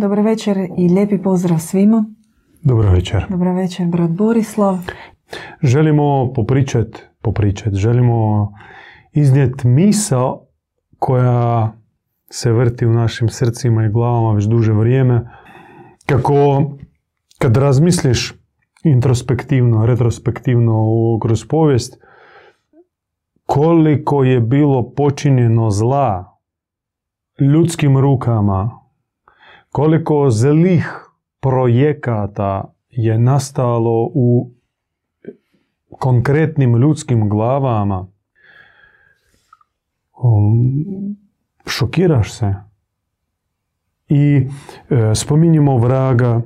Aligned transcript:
Dobar 0.00 0.20
večer 0.20 0.56
i 0.78 0.88
lijepi 0.88 1.22
pozdrav 1.22 1.58
svima. 1.58 2.04
Dobro 2.62 2.90
večer. 2.90 3.26
Dobar 3.30 3.48
večer, 3.48 3.86
brat 3.86 4.10
Borislav. 4.10 4.78
Želimo 5.62 6.32
popričat, 6.34 6.86
popričat, 7.22 7.74
želimo 7.74 8.52
iznijeti 9.12 9.68
misao 9.68 10.46
koja 10.98 11.72
se 12.30 12.52
vrti 12.52 12.86
u 12.86 12.92
našim 12.92 13.28
srcima 13.28 13.84
i 13.84 13.88
glavama 13.88 14.32
već 14.32 14.44
duže 14.44 14.72
vrijeme. 14.72 15.30
Kako 16.06 16.62
kad 17.38 17.56
razmisliš 17.56 18.34
introspektivno, 18.84 19.86
retrospektivno 19.86 20.84
kroz 21.22 21.44
povijest, 21.48 22.02
koliko 23.46 24.24
je 24.24 24.40
bilo 24.40 24.92
počinjeno 24.96 25.70
zla 25.70 26.38
ljudskim 27.40 27.98
rukama, 27.98 28.85
koliko 29.76 30.30
zlih 30.30 30.88
projekata 31.40 32.74
je 32.90 33.18
nastalo 33.18 34.10
u 34.14 34.50
konkretnim 35.90 36.76
ljudskim 36.76 37.28
glavama, 37.28 38.06
um, 40.22 41.16
šokiraš 41.66 42.32
se. 42.32 42.54
I 44.08 44.48
e, 44.90 45.14
spominjemo 45.14 45.76
vraga, 45.78 46.40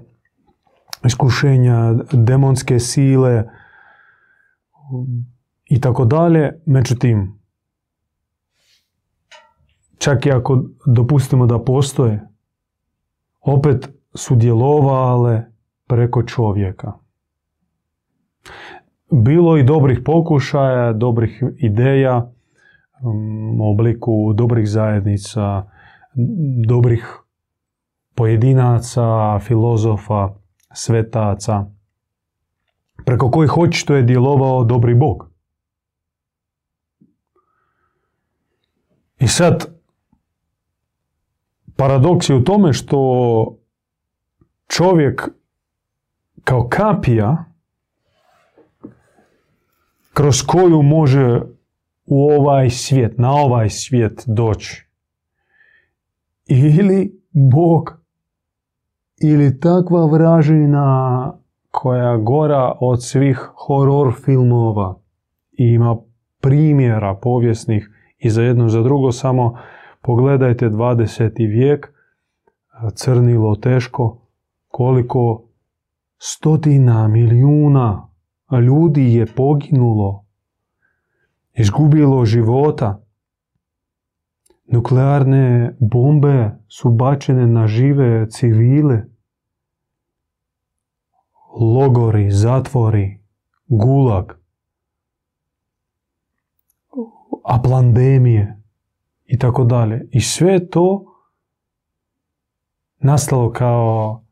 iskušenja, 1.04 1.94
demonske 2.12 2.78
sile 2.78 3.44
i 5.64 5.80
tako 5.80 6.04
dalje. 6.04 6.62
Međutim, 6.66 7.38
čak 9.98 10.26
i 10.26 10.32
ako 10.32 10.64
dopustimo 10.86 11.46
da 11.46 11.64
postoje, 11.64 12.29
opet 13.40 13.88
su 14.14 14.36
djelovale 14.36 15.42
preko 15.86 16.22
čovjeka. 16.22 16.92
Bilo 19.10 19.56
i 19.56 19.62
dobrih 19.62 20.00
pokušaja, 20.04 20.92
dobrih 20.92 21.42
ideja 21.58 22.32
um, 23.02 23.60
u 23.60 23.70
obliku 23.70 24.32
dobrih 24.32 24.68
zajednica, 24.68 25.64
dobrih 26.66 27.18
pojedinaca, 28.14 29.38
filozofa, 29.38 30.28
svetaca, 30.74 31.66
preko 33.04 33.30
kojih 33.30 33.58
očito 33.58 33.94
je 33.94 34.02
djelovao 34.02 34.64
dobri 34.64 34.94
Bog. 34.94 35.30
I 39.18 39.28
sad, 39.28 39.79
paradoks 41.80 42.30
je 42.30 42.36
u 42.36 42.44
tome 42.44 42.72
što 42.72 43.00
čovjek 44.68 45.28
kao 46.44 46.68
kapija 46.68 47.44
kroz 50.12 50.42
koju 50.46 50.82
može 50.82 51.40
u 52.06 52.30
ovaj 52.30 52.70
svijet, 52.70 53.18
na 53.18 53.32
ovaj 53.32 53.70
svijet 53.70 54.24
doći. 54.26 54.86
Ili 56.46 57.20
Bog, 57.30 58.00
ili 59.22 59.60
takva 59.60 60.06
vražina 60.06 61.32
koja 61.70 62.16
gora 62.16 62.72
od 62.80 63.04
svih 63.04 63.48
horor 63.54 64.14
filmova 64.24 65.00
i 65.52 65.64
ima 65.64 65.96
primjera 66.40 67.14
povijesnih 67.22 67.90
i 68.18 68.30
za 68.30 68.42
jedno 68.42 68.68
za 68.68 68.82
drugo 68.82 69.12
samo 69.12 69.58
pogledajte 70.00 70.68
20. 70.68 71.48
vijek 71.48 71.92
crnilo 72.94 73.56
teško 73.56 74.26
koliko 74.68 75.44
stotina 76.18 77.08
milijuna 77.08 78.08
ljudi 78.66 79.14
je 79.14 79.26
poginulo 79.26 80.24
izgubilo 81.54 82.24
života. 82.24 83.02
Nuklearne 84.66 85.76
bombe 85.80 86.50
su 86.68 86.90
bačene 86.90 87.46
na 87.46 87.66
žive 87.66 88.30
civile. 88.30 89.04
Logori, 91.60 92.30
zatvori, 92.30 93.20
gulag, 93.66 94.32
a 97.44 97.62
pandemije 97.62 98.59
i 99.30 99.38
tako 99.38 99.64
dalje. 99.64 100.08
I 100.10 100.20
sve 100.20 100.68
to 100.68 101.04
nastalo 102.98 103.52
kao 103.52 104.22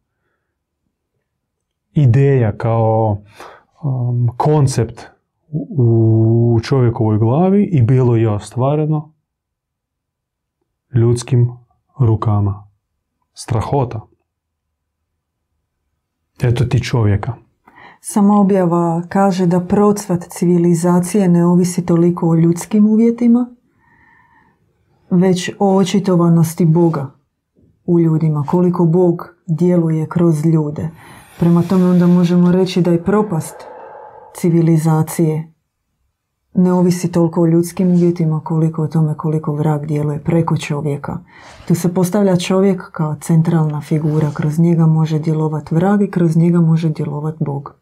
ideja, 1.93 2.57
kao 2.57 3.19
um, 3.83 4.29
koncept 4.37 5.07
u 5.79 6.61
čovjekovoj 6.63 7.19
glavi 7.19 7.65
i 7.65 7.83
bilo 7.83 8.17
je 8.17 8.31
ostvareno 8.31 9.15
ljudskim 10.95 11.53
rukama. 11.99 12.69
Strahota. 13.33 14.01
Eto 16.43 16.65
ti 16.65 16.83
čovjeka. 16.83 17.35
Sama 18.01 18.41
objava 18.41 19.03
kaže 19.09 19.47
da 19.47 19.61
procvat 19.61 20.25
civilizacije 20.31 21.29
ne 21.29 21.47
ovisi 21.47 21.87
toliko 21.87 22.29
o 22.29 22.35
ljudskim 22.35 22.87
uvjetima, 22.87 23.58
već 25.11 25.51
o 25.59 25.77
očitovanosti 25.77 26.65
Boga 26.65 27.11
u 27.87 28.01
ljudima, 28.01 28.45
koliko 28.47 28.85
Bog 28.85 29.35
djeluje 29.47 30.07
kroz 30.07 30.47
ljude. 30.47 30.89
Prema 31.39 31.63
tome 31.63 31.85
onda 31.85 32.07
možemo 32.07 32.53
reći 32.53 32.83
da 32.83 32.91
je 32.91 33.05
propast 33.05 33.57
civilizacije 34.37 35.53
ne 36.55 36.73
ovisi 36.73 37.13
toliko 37.13 37.43
o 37.43 37.47
ljudskim 37.47 37.91
uvjetima 37.91 38.41
koliko 38.41 38.83
o 38.83 38.87
tome 38.87 39.15
koliko 39.17 39.55
vrag 39.55 39.87
djeluje 39.87 40.19
preko 40.19 40.57
čovjeka. 40.57 41.19
Tu 41.69 41.75
se 41.75 41.95
postavlja 41.95 42.37
čovjek 42.37 42.91
kao 42.93 43.17
centralna 43.21 43.81
figura, 43.81 44.31
kroz 44.35 44.59
njega 44.59 44.87
može 44.87 45.19
djelovati 45.19 45.75
vrag 45.75 46.03
i 46.03 46.11
kroz 46.11 46.37
njega 46.37 46.61
može 46.61 46.89
djelovati 46.89 47.45
Bog. 47.45 47.75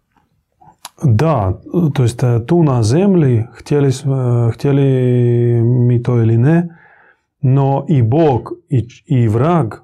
Da, 1.02 1.60
to 1.94 2.02
jest 2.02 2.22
tu 2.46 2.62
na 2.62 2.82
zemlji, 2.82 3.44
htjeli, 3.52 3.92
htjeli 4.52 4.82
mi 5.62 6.02
to 6.02 6.22
ili 6.22 6.38
ne, 6.38 6.68
no 7.40 7.84
i 7.88 8.02
Bog 8.02 8.52
i, 8.68 8.88
i 9.06 9.28
vrag, 9.28 9.74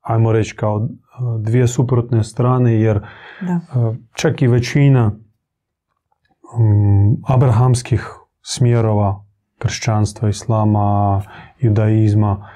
ajmo 0.00 0.32
reći 0.32 0.56
kao 0.56 0.88
dvije 1.38 1.68
suprotne 1.68 2.24
strane, 2.24 2.80
jer 2.80 3.00
da. 3.40 3.60
čak 4.14 4.42
i 4.42 4.46
većina 4.46 5.12
um, 6.58 7.22
abrahamskih 7.26 8.08
smjerova 8.42 9.24
kršćanstva, 9.58 10.28
islama, 10.28 11.22
judaizma, 11.58 12.50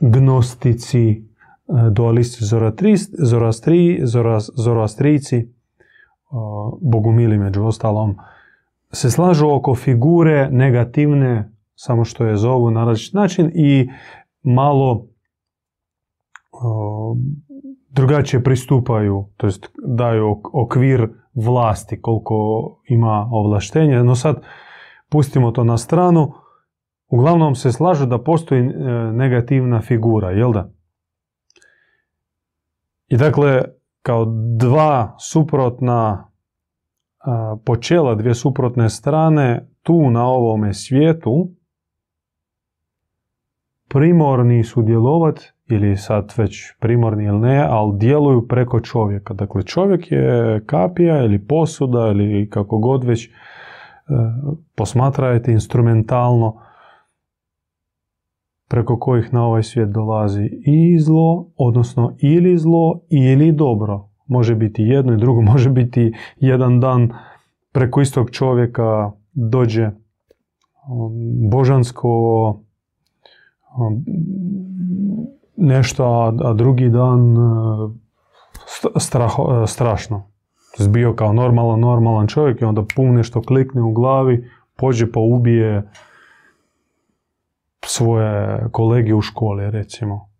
gnostici, 0.00 1.10
e, 1.10 1.20
dualisti, 1.90 2.44
zorastri, 3.18 4.00
zoroastrici, 4.56 5.48
bogumili 6.80 7.38
među 7.38 7.64
ostalom, 7.64 8.16
se 8.92 9.10
slažu 9.10 9.48
oko 9.48 9.74
figure 9.74 10.48
negativne, 10.50 11.52
samo 11.82 12.04
što 12.04 12.24
je 12.24 12.36
zovu 12.36 12.70
na 12.70 12.84
različit 12.84 13.14
način 13.14 13.50
i 13.54 13.88
malo 14.42 15.06
drugačije 17.88 18.44
pristupaju, 18.44 19.28
to 19.36 19.46
jest 19.46 19.66
daju 19.86 20.40
okvir 20.52 21.08
vlasti 21.34 22.02
koliko 22.02 22.34
ima 22.88 23.28
ovlaštenja. 23.32 24.02
No 24.02 24.14
sad 24.14 24.42
pustimo 25.08 25.50
to 25.50 25.64
na 25.64 25.78
stranu. 25.78 26.32
Uglavnom 27.08 27.54
se 27.54 27.72
slažu 27.72 28.06
da 28.06 28.22
postoji 28.22 28.60
e, 28.60 28.72
negativna 29.12 29.80
figura, 29.80 30.30
jel 30.30 30.52
da? 30.52 30.70
I 33.08 33.16
dakle, 33.16 33.64
kao 34.02 34.26
dva 34.58 35.16
suprotna 35.18 36.30
počela, 37.64 38.14
dvije 38.14 38.34
suprotne 38.34 38.90
strane, 38.90 39.68
tu 39.82 40.10
na 40.10 40.26
ovome 40.26 40.74
svijetu 40.74 41.59
primorni 43.92 44.64
su 44.64 44.82
djelovat 44.82 45.40
ili 45.68 45.96
sad 45.96 46.34
već 46.36 46.72
primorni 46.80 47.24
ili 47.24 47.38
ne, 47.38 47.66
ali 47.70 47.98
djeluju 47.98 48.48
preko 48.48 48.80
čovjeka. 48.80 49.34
Dakle, 49.34 49.62
čovjek 49.62 50.12
je 50.12 50.62
kapija 50.66 51.24
ili 51.24 51.46
posuda 51.46 52.08
ili 52.08 52.50
kako 52.50 52.78
god 52.78 53.04
već 53.04 53.26
e, 53.26 53.30
posmatrajte 54.74 55.52
instrumentalno 55.52 56.56
preko 58.68 58.98
kojih 58.98 59.34
na 59.34 59.46
ovaj 59.46 59.62
svijet 59.62 59.90
dolazi 59.90 60.50
i 60.66 60.98
zlo, 60.98 61.46
odnosno 61.56 62.14
ili 62.18 62.58
zlo 62.58 63.00
ili 63.08 63.52
dobro. 63.52 64.08
Može 64.26 64.54
biti 64.54 64.82
jedno 64.82 65.12
i 65.12 65.16
drugo, 65.16 65.40
može 65.52 65.70
biti 65.70 66.12
jedan 66.36 66.80
dan 66.80 67.12
preko 67.72 68.00
istog 68.00 68.30
čovjeka 68.30 69.10
dođe 69.32 69.86
um, 69.86 69.92
božansko 71.50 72.08
nešto, 75.56 76.04
a, 76.44 76.52
drugi 76.52 76.88
dan 76.88 77.36
straho, 78.96 79.66
strašno. 79.66 80.30
Zbio 80.78 81.14
kao 81.14 81.32
normalan, 81.32 81.80
normalan 81.80 82.26
čovjek 82.26 82.60
i 82.60 82.64
onda 82.64 82.84
pum 82.96 83.14
nešto 83.14 83.42
klikne 83.42 83.82
u 83.82 83.92
glavi, 83.92 84.50
pođe 84.76 85.12
pa 85.12 85.20
ubije 85.20 85.90
svoje 87.84 88.66
kolege 88.72 89.14
u 89.14 89.20
školi, 89.20 89.70
recimo. 89.70 90.30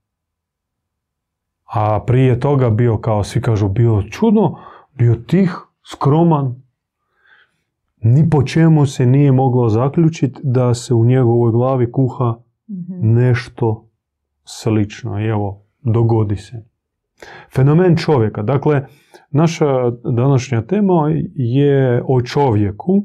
A 1.64 2.00
prije 2.06 2.40
toga 2.40 2.70
bio, 2.70 2.98
kao 2.98 3.24
svi 3.24 3.40
kažu, 3.40 3.68
bio 3.68 4.02
čudno, 4.02 4.58
bio 4.94 5.14
tih, 5.14 5.56
skroman, 5.92 6.62
ni 8.02 8.30
po 8.30 8.42
čemu 8.42 8.86
se 8.86 9.06
nije 9.06 9.32
moglo 9.32 9.68
zaključiti 9.68 10.40
da 10.42 10.74
se 10.74 10.94
u 10.94 11.04
njegovoj 11.04 11.52
glavi 11.52 11.92
kuha 11.92 12.34
mhm. 12.70 13.14
nešto 13.14 13.88
slično. 14.44 15.20
I 15.20 15.26
evo, 15.26 15.62
dogodi 15.82 16.36
se. 16.36 16.64
Fenomen 17.54 17.96
čovjeka. 17.96 18.42
Dakle, 18.42 18.86
naša 19.30 19.90
današnja 19.90 20.62
tema 20.62 21.10
je 21.34 22.02
o 22.06 22.22
čovjeku 22.22 23.04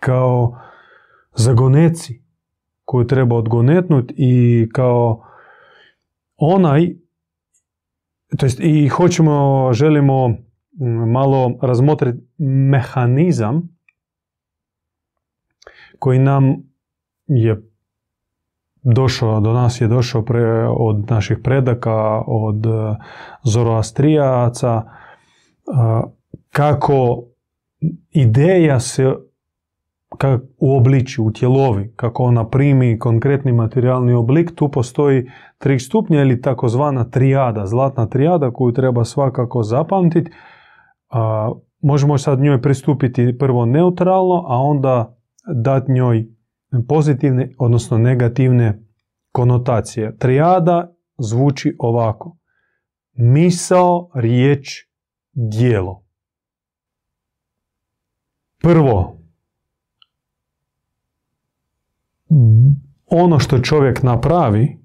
kao 0.00 0.58
zagoneci 1.34 2.22
koju 2.84 3.06
treba 3.06 3.36
odgonetnuti 3.36 4.14
i 4.16 4.68
kao 4.72 5.22
onaj, 6.36 6.96
to 8.38 8.46
jest 8.46 8.60
i 8.60 8.88
hoćemo, 8.88 9.68
želimo 9.72 10.36
malo 11.06 11.58
razmotriti 11.62 12.18
mehanizam 12.38 13.78
koji 15.98 16.18
nam 16.18 16.56
je 17.26 17.70
došao, 18.94 19.40
do 19.40 19.52
nas 19.52 19.80
je 19.80 19.88
došao 19.88 20.22
pre, 20.22 20.68
od 20.68 21.10
naših 21.10 21.38
predaka, 21.44 22.22
od 22.26 22.66
e, 22.66 22.96
zoroastrijaca, 23.42 24.82
e, 24.82 24.90
kako 26.50 27.22
ideja 28.10 28.80
se 28.80 29.14
kak, 30.18 30.40
u 31.18 31.30
tjelovi, 31.30 31.92
kako 31.96 32.22
ona 32.22 32.48
primi 32.48 32.98
konkretni 32.98 33.52
materijalni 33.52 34.12
oblik, 34.12 34.54
tu 34.54 34.68
postoji 34.68 35.30
tri 35.58 35.78
stupnja 35.78 36.20
ili 36.20 36.40
takozvana 36.40 37.10
trijada, 37.10 37.66
zlatna 37.66 38.06
trijada 38.06 38.50
koju 38.50 38.72
treba 38.72 39.04
svakako 39.04 39.62
zapamtiti. 39.62 40.30
možemo 41.80 42.18
sad 42.18 42.40
njoj 42.40 42.62
pristupiti 42.62 43.38
prvo 43.38 43.66
neutralno, 43.66 44.44
a 44.48 44.56
onda 44.56 45.16
dati 45.54 45.92
njoj 45.92 46.35
pozitivne, 46.88 47.50
odnosno 47.58 47.98
negativne 47.98 48.82
konotacije. 49.32 50.16
Trijada 50.18 50.94
zvuči 51.18 51.76
ovako. 51.78 52.36
Misao, 53.12 54.10
riječ, 54.14 54.68
dijelo. 55.32 56.02
Prvo, 58.58 59.18
ono 63.06 63.38
što 63.38 63.58
čovjek 63.58 64.02
napravi, 64.02 64.78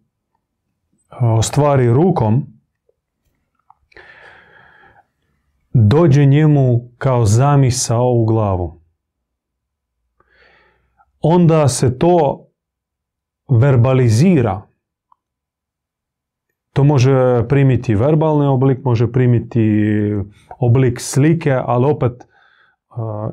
ostvari 1.21 1.93
rukom, 1.93 2.47
dođe 5.73 6.25
njemu 6.25 6.89
kao 6.97 7.25
zamisao 7.25 8.11
u 8.13 8.25
glavu 8.25 8.80
onda 11.21 11.67
se 11.67 11.97
to 11.97 12.45
verbalizira. 13.49 14.61
To 16.73 16.83
može 16.83 17.47
primiti 17.49 17.95
verbalni 17.95 18.45
oblik, 18.45 18.83
može 18.83 19.11
primiti 19.11 19.81
oblik 20.59 20.99
slike, 20.99 21.57
ali 21.65 21.85
opet 21.85 22.11
uh, 22.11 23.31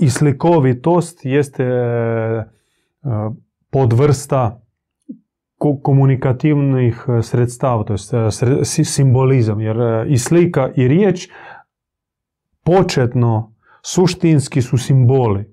i 0.00 0.10
slikovitost 0.10 1.24
jeste 1.24 1.66
uh, 1.66 3.34
podvrsta 3.70 4.60
komunikativnih 5.82 7.04
sredstava, 7.22 7.84
to 7.84 7.92
je 7.92 8.64
simbolizam, 8.84 9.60
jer 9.60 9.76
i 10.08 10.18
slika 10.18 10.70
i 10.76 10.88
riječ 10.88 11.28
početno 12.64 13.54
suštinski 13.82 14.62
su 14.62 14.78
simboli. 14.78 15.49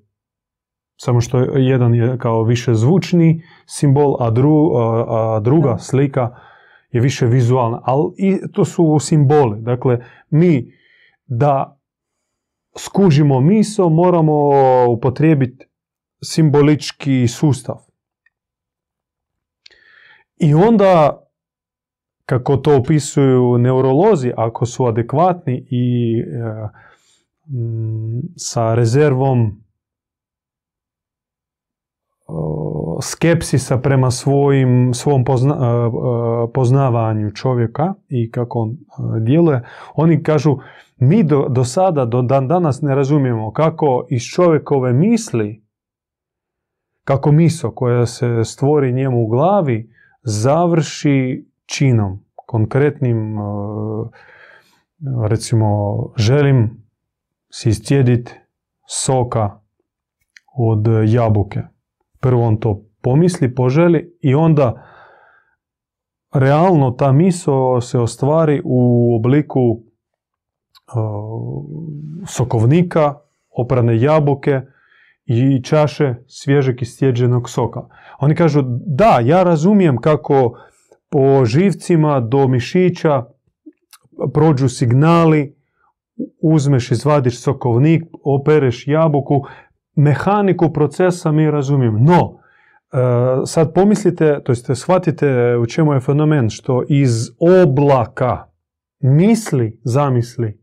Samo 0.97 1.21
što 1.21 1.37
jedan 1.57 1.95
je 1.95 2.17
kao 2.17 2.43
više 2.43 2.73
zvučni 2.73 3.43
simbol, 3.65 4.17
a, 4.19 4.31
a 5.09 5.39
druga 5.39 5.77
slika 5.77 6.35
je 6.91 7.01
više 7.01 7.25
vizualna. 7.25 7.81
Ali 7.83 8.11
i 8.17 8.37
to 8.53 8.65
su 8.65 8.99
simboli. 8.99 9.61
Dakle, 9.61 9.99
mi 10.29 10.73
da 11.25 11.79
skužimo 12.77 13.39
miso 13.41 13.89
moramo 13.89 14.51
upotrijebiti 14.89 15.65
simbolički 16.23 17.27
sustav. 17.27 17.75
I 20.37 20.53
onda, 20.53 21.23
kako 22.25 22.57
to 22.57 22.77
opisuju 22.77 23.57
neurolozi, 23.57 24.31
ako 24.37 24.65
su 24.65 24.85
adekvatni 24.85 25.67
i 25.69 26.19
e, 26.19 26.23
sa 28.35 28.75
rezervom 28.75 29.66
skepsisa 33.01 33.77
prema 33.77 34.11
svojim, 34.11 34.93
svom 34.93 35.25
poznavanju 36.53 37.31
čovjeka 37.31 37.93
i 38.09 38.31
kako 38.31 38.59
on 38.59 38.77
djeluje, 39.21 39.63
oni 39.95 40.23
kažu 40.23 40.57
mi 40.97 41.23
do, 41.23 41.45
do 41.49 41.63
sada, 41.63 42.05
do 42.05 42.21
dan 42.21 42.47
danas 42.47 42.81
ne 42.81 42.95
razumijemo 42.95 43.53
kako 43.53 44.05
iz 44.09 44.21
čovjekove 44.21 44.93
misli, 44.93 45.63
kako 47.03 47.31
miso 47.31 47.71
koja 47.71 48.05
se 48.05 48.43
stvori 48.43 48.93
njemu 48.93 49.23
u 49.23 49.27
glavi, 49.27 49.91
završi 50.23 51.47
činom, 51.65 52.19
konkretnim, 52.35 53.37
recimo, 55.27 55.97
želim 56.15 56.83
si 57.49 57.69
istjediti 57.69 58.33
soka 58.87 59.59
od 60.57 60.87
jabuke 61.05 61.61
Prvo 62.27 62.43
on 62.43 62.57
to 62.59 62.81
pomisli, 63.01 63.55
poželi 63.55 64.17
i 64.21 64.35
onda 64.35 64.83
realno 66.33 66.91
ta 66.91 67.11
miso 67.11 67.81
se 67.81 67.99
ostvari 67.99 68.61
u 68.65 69.15
obliku 69.15 69.83
sokovnika, 72.27 73.13
oprane 73.49 74.01
jabuke 74.01 74.61
i 75.25 75.63
čaše 75.63 76.15
svježeg 76.27 76.81
istjeđenog 76.81 77.49
soka. 77.49 77.81
Oni 78.19 78.35
kažu, 78.35 78.61
da, 78.85 79.19
ja 79.23 79.43
razumijem 79.43 79.97
kako 79.97 80.59
po 81.09 81.45
živcima 81.45 82.19
do 82.19 82.47
mišića 82.47 83.23
prođu 84.33 84.69
signali, 84.69 85.55
uzmeš, 86.41 86.91
izvadiš 86.91 87.41
sokovnik, 87.41 88.03
opereš 88.23 88.87
jabuku, 88.87 89.45
mehaniku 89.97 90.73
procesa 90.73 91.31
mi 91.31 91.51
razumijemo. 91.51 91.99
No, 91.99 92.39
e, 92.91 93.45
sad 93.45 93.73
pomislite, 93.73 94.41
to 94.43 94.51
jest 94.51 94.69
shvatite 94.75 95.57
u 95.57 95.65
čemu 95.65 95.93
je 95.93 95.99
fenomen, 95.99 96.49
što 96.49 96.83
iz 96.89 97.11
oblaka 97.63 98.45
misli, 98.99 99.79
zamisli, 99.83 100.59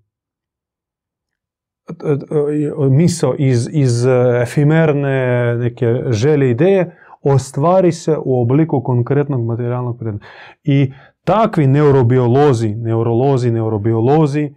e, 1.89 2.11
e, 2.11 2.89
miso 2.91 3.35
iz, 3.39 3.69
iz 3.73 4.07
efimerne 4.43 5.57
neke 5.57 5.87
želje 6.09 6.51
ideje, 6.51 6.97
ostvari 7.23 7.93
se 7.93 8.17
u 8.25 8.43
obliku 8.43 8.83
konkretnog 8.83 9.47
materijalnog 9.47 9.99
predmeta. 9.99 10.27
I 10.65 10.93
takvi 11.25 11.67
neurobiolozi, 11.67 12.75
neurolozi, 12.75 13.51
neurobiolozi, 13.51 14.55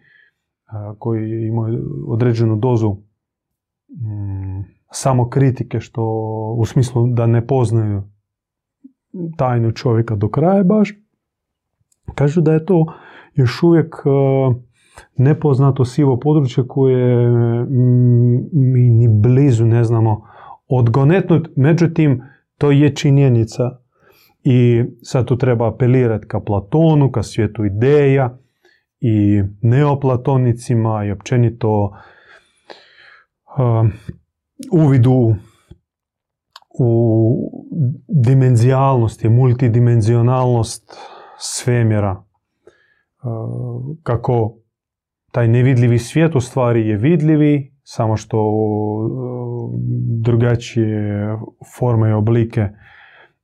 koji 1.00 1.48
imaju 1.48 1.86
određenu 2.08 2.56
dozu 2.56 2.98
Mm, 3.90 4.47
samo 4.92 5.30
kritike 5.30 5.80
što 5.80 6.04
u 6.58 6.66
smislu 6.66 7.08
da 7.08 7.28
ne 7.28 7.48
poznaju 7.48 8.04
tajnu 9.38 9.72
čovjeka 9.72 10.16
do 10.16 10.30
kraja 10.30 10.64
baš, 10.64 10.94
kažu 12.16 12.42
da 12.42 12.54
je 12.54 12.66
to 12.66 12.86
još 13.34 13.64
uvijek 13.64 13.96
e, 13.96 14.10
nepoznato 15.18 15.86
sivo 15.86 16.20
područje 16.20 16.64
koje 16.68 17.30
mi 18.54 18.90
ni 18.90 19.08
blizu 19.08 19.66
ne 19.66 19.84
znamo 19.84 20.24
odgonetnut, 20.68 21.50
međutim 21.56 22.24
to 22.58 22.72
je 22.72 22.96
činjenica 22.96 23.78
i 24.44 24.84
sad 25.02 25.26
tu 25.26 25.38
treba 25.38 25.68
apelirati 25.68 26.28
ka 26.28 26.40
Platonu, 26.40 27.12
ka 27.12 27.24
svijetu 27.24 27.66
ideja 27.66 28.38
i 29.00 29.44
neoplatonicima 29.62 31.06
i 31.06 31.12
općenito 31.12 31.92
uvidu 34.72 35.36
u 36.80 37.52
dimenzijalnosti, 38.08 39.30
multidimenzionalnost 39.30 40.98
svemjera. 41.38 42.24
E, 42.24 43.28
kako 44.04 44.58
taj 45.32 45.48
nevidljivi 45.48 46.00
svijet 46.00 46.36
u 46.36 46.42
stvari 46.42 46.88
je 46.88 46.98
vidljivi, 46.98 47.74
samo 47.84 48.18
što 48.18 48.38
e, 48.38 48.48
drugačije 50.22 51.38
forme 51.78 52.10
i 52.10 52.14
oblike 52.14 52.70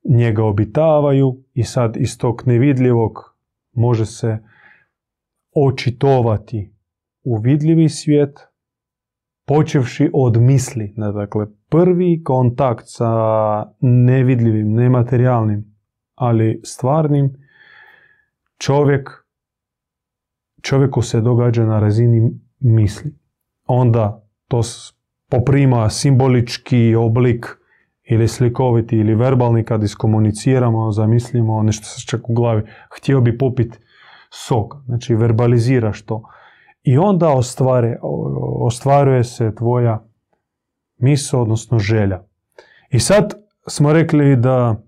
njega 0.04 0.44
obitavaju 0.44 1.42
i 1.54 1.62
sad 1.62 1.96
iz 1.96 2.18
tog 2.18 2.42
nevidljivog 2.46 3.12
može 3.72 4.06
se 4.06 4.38
očitovati 5.54 6.74
u 7.24 7.36
vidljivi 7.36 7.88
svijet, 7.88 8.40
počevši 9.46 10.10
od 10.12 10.40
misli. 10.40 10.94
Dakle, 10.96 11.46
prvi 11.68 12.22
kontakt 12.24 12.84
sa 12.86 13.12
nevidljivim, 13.80 14.72
nematerijalnim, 14.72 15.74
ali 16.14 16.60
stvarnim, 16.64 17.32
čovjek, 18.58 19.10
čovjeku 20.62 21.02
se 21.02 21.20
događa 21.20 21.66
na 21.66 21.80
razini 21.80 22.40
misli. 22.60 23.14
Onda 23.66 24.24
to 24.48 24.60
poprima 25.30 25.90
simbolički 25.90 26.94
oblik 26.94 27.46
ili 28.10 28.28
slikoviti 28.28 28.96
ili 28.96 29.14
verbalni 29.14 29.64
kad 29.64 29.82
iskomuniciramo, 29.82 30.90
zamislimo 30.90 31.62
nešto 31.62 31.84
se 31.84 32.06
čak 32.06 32.30
u 32.30 32.34
glavi. 32.34 32.62
Htio 32.96 33.20
bi 33.20 33.38
popiti 33.38 33.78
sok, 34.30 34.74
znači 34.86 35.14
verbaliziraš 35.14 36.02
to. 36.02 36.22
I 36.84 36.98
onda 36.98 37.28
ostvare, 37.28 37.98
ostvaruje 38.60 39.24
se 39.24 39.54
tvoja 39.54 40.04
misao, 40.98 41.42
odnosno 41.42 41.78
želja. 41.78 42.22
I 42.90 43.00
sad 43.00 43.34
smo 43.68 43.92
rekli 43.92 44.36
da 44.36 44.82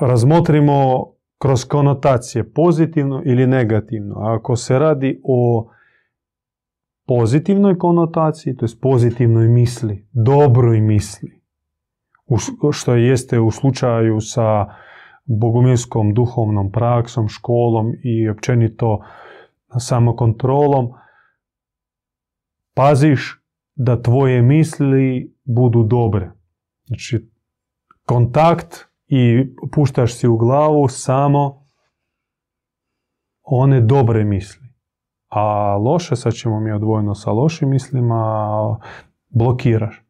razmotrimo 0.00 1.06
kroz 1.38 1.64
konotacije 1.64 2.52
pozitivno 2.52 3.22
ili 3.24 3.46
negativno. 3.46 4.14
Ako 4.18 4.56
se 4.56 4.78
radi 4.78 5.20
o 5.24 5.68
pozitivnoj 7.06 7.78
konotaciji, 7.78 8.56
to 8.56 8.64
je 8.64 8.70
pozitivnoj 8.80 9.48
misli, 9.48 10.08
dobroj 10.12 10.80
misli, 10.80 11.40
što 12.72 12.94
jeste 12.94 13.40
u 13.40 13.50
slučaju 13.50 14.20
sa 14.20 14.66
bogumilskom 15.24 16.14
duhovnom 16.14 16.72
praksom, 16.72 17.28
školom 17.28 17.92
i 18.04 18.28
općenito 18.28 19.00
samokontrolom, 19.78 20.92
paziš 22.74 23.42
da 23.74 24.02
tvoje 24.02 24.42
misli 24.42 25.34
budu 25.44 25.82
dobre. 25.82 26.32
Znači, 26.86 27.30
kontakt 28.04 28.86
i 29.06 29.46
puštaš 29.72 30.14
si 30.14 30.28
u 30.28 30.36
glavu 30.36 30.88
samo 30.88 31.66
one 33.42 33.80
dobre 33.80 34.24
misli. 34.24 34.66
A 35.28 35.76
loše, 35.76 36.16
sad 36.16 36.32
ćemo 36.32 36.60
mi 36.60 36.72
odvojeno 36.72 37.14
sa 37.14 37.30
lošim 37.30 37.68
mislima, 37.68 38.78
blokiraš. 39.28 40.02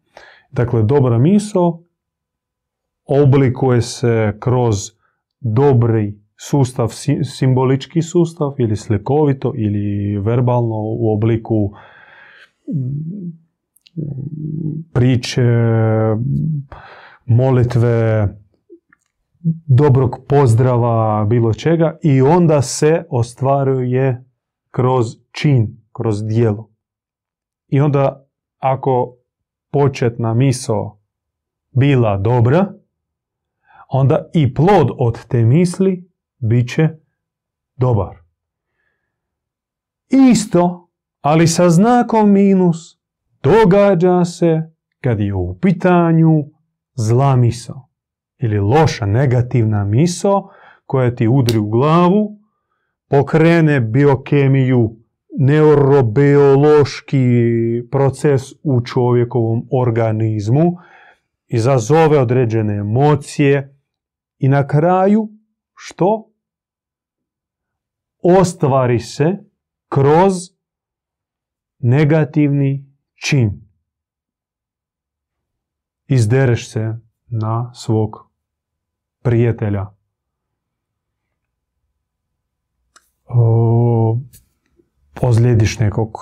Dakle, 0.50 0.82
dobra 0.82 1.18
misao 1.18 1.82
oblikuje 3.06 3.82
se 3.82 4.36
kroz 4.40 4.76
dobri 5.40 6.25
sustav, 6.36 6.88
simbolički 7.24 8.02
sustav 8.02 8.54
ili 8.58 8.76
slikovito 8.76 9.52
ili 9.56 10.18
verbalno 10.18 10.76
u 10.76 11.12
obliku 11.12 11.72
priče, 14.92 15.42
molitve, 17.24 18.28
dobrog 19.66 20.16
pozdrava, 20.28 21.24
bilo 21.24 21.54
čega 21.54 21.98
i 22.02 22.22
onda 22.22 22.62
se 22.62 23.04
ostvaruje 23.10 24.24
kroz 24.70 25.06
čin, 25.32 25.76
kroz 25.92 26.24
dijelo. 26.24 26.70
I 27.68 27.80
onda 27.80 28.26
ako 28.58 29.16
početna 29.70 30.34
misao 30.34 30.98
bila 31.70 32.16
dobra, 32.16 32.72
onda 33.88 34.30
i 34.34 34.54
plod 34.54 34.90
od 34.98 35.26
te 35.28 35.44
misli 35.44 36.08
bit 36.38 36.68
će 36.68 36.88
dobar. 37.76 38.16
Isto, 40.08 40.90
ali 41.20 41.46
sa 41.46 41.70
znakom 41.70 42.30
minus, 42.30 42.98
događa 43.42 44.24
se 44.24 44.62
kad 45.00 45.20
je 45.20 45.34
u 45.34 45.58
pitanju 45.60 46.44
zla 46.94 47.36
misao 47.36 47.88
ili 48.38 48.58
loša 48.58 49.06
negativna 49.06 49.84
misao 49.84 50.50
koja 50.86 51.14
ti 51.14 51.28
udri 51.28 51.58
u 51.58 51.68
glavu, 51.68 52.38
pokrene 53.08 53.80
biokemiju, 53.80 54.96
neurobiološki 55.38 57.26
proces 57.90 58.42
u 58.62 58.80
čovjekovom 58.84 59.68
organizmu, 59.82 60.76
izazove 61.48 62.18
određene 62.18 62.76
emocije 62.76 63.76
i 64.38 64.48
na 64.48 64.66
kraju 64.66 65.28
što? 65.76 66.30
Ostvari 68.22 69.00
se 69.00 69.38
kroz 69.88 70.32
negativni 71.78 72.92
čin. 73.14 73.68
Izdereš 76.06 76.70
se 76.70 76.98
na 77.26 77.74
svog 77.74 78.30
prijatelja. 79.22 79.86
Ozlijediš 85.22 85.78
nekog, 85.78 86.18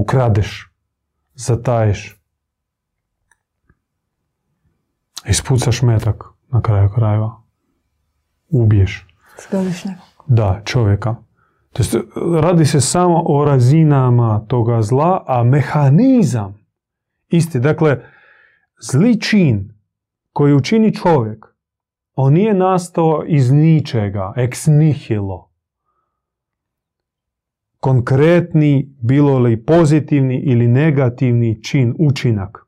ukradeš, 0.00 0.72
zataješ. 1.34 2.20
Ispucaš 5.26 5.82
metak 5.82 6.24
na 6.48 6.62
kraju 6.62 6.90
krajeva. 6.94 7.43
Ubiješ. 8.54 9.06
Zgaziš 9.48 9.84
nekog. 9.84 10.06
Da, 10.26 10.60
čovjeka. 10.64 11.16
To 11.72 11.82
jest, 11.82 11.96
radi 12.40 12.66
se 12.66 12.80
samo 12.80 13.22
o 13.26 13.44
razinama 13.44 14.44
toga 14.48 14.82
zla, 14.82 15.24
a 15.26 15.44
mehanizam 15.44 16.54
isti. 17.28 17.60
Dakle, 17.60 18.04
zli 18.80 19.20
čin 19.20 19.74
koji 20.32 20.54
učini 20.54 20.94
čovjek, 20.94 21.46
on 22.14 22.32
nije 22.32 22.54
nastao 22.54 23.24
iz 23.26 23.52
ničega, 23.52 24.32
ex 24.36 24.66
nihilo. 24.66 25.50
Konkretni, 27.80 28.94
bilo 29.02 29.38
li 29.38 29.64
pozitivni 29.64 30.38
ili 30.38 30.68
negativni 30.68 31.62
čin, 31.62 31.94
učinak, 31.98 32.66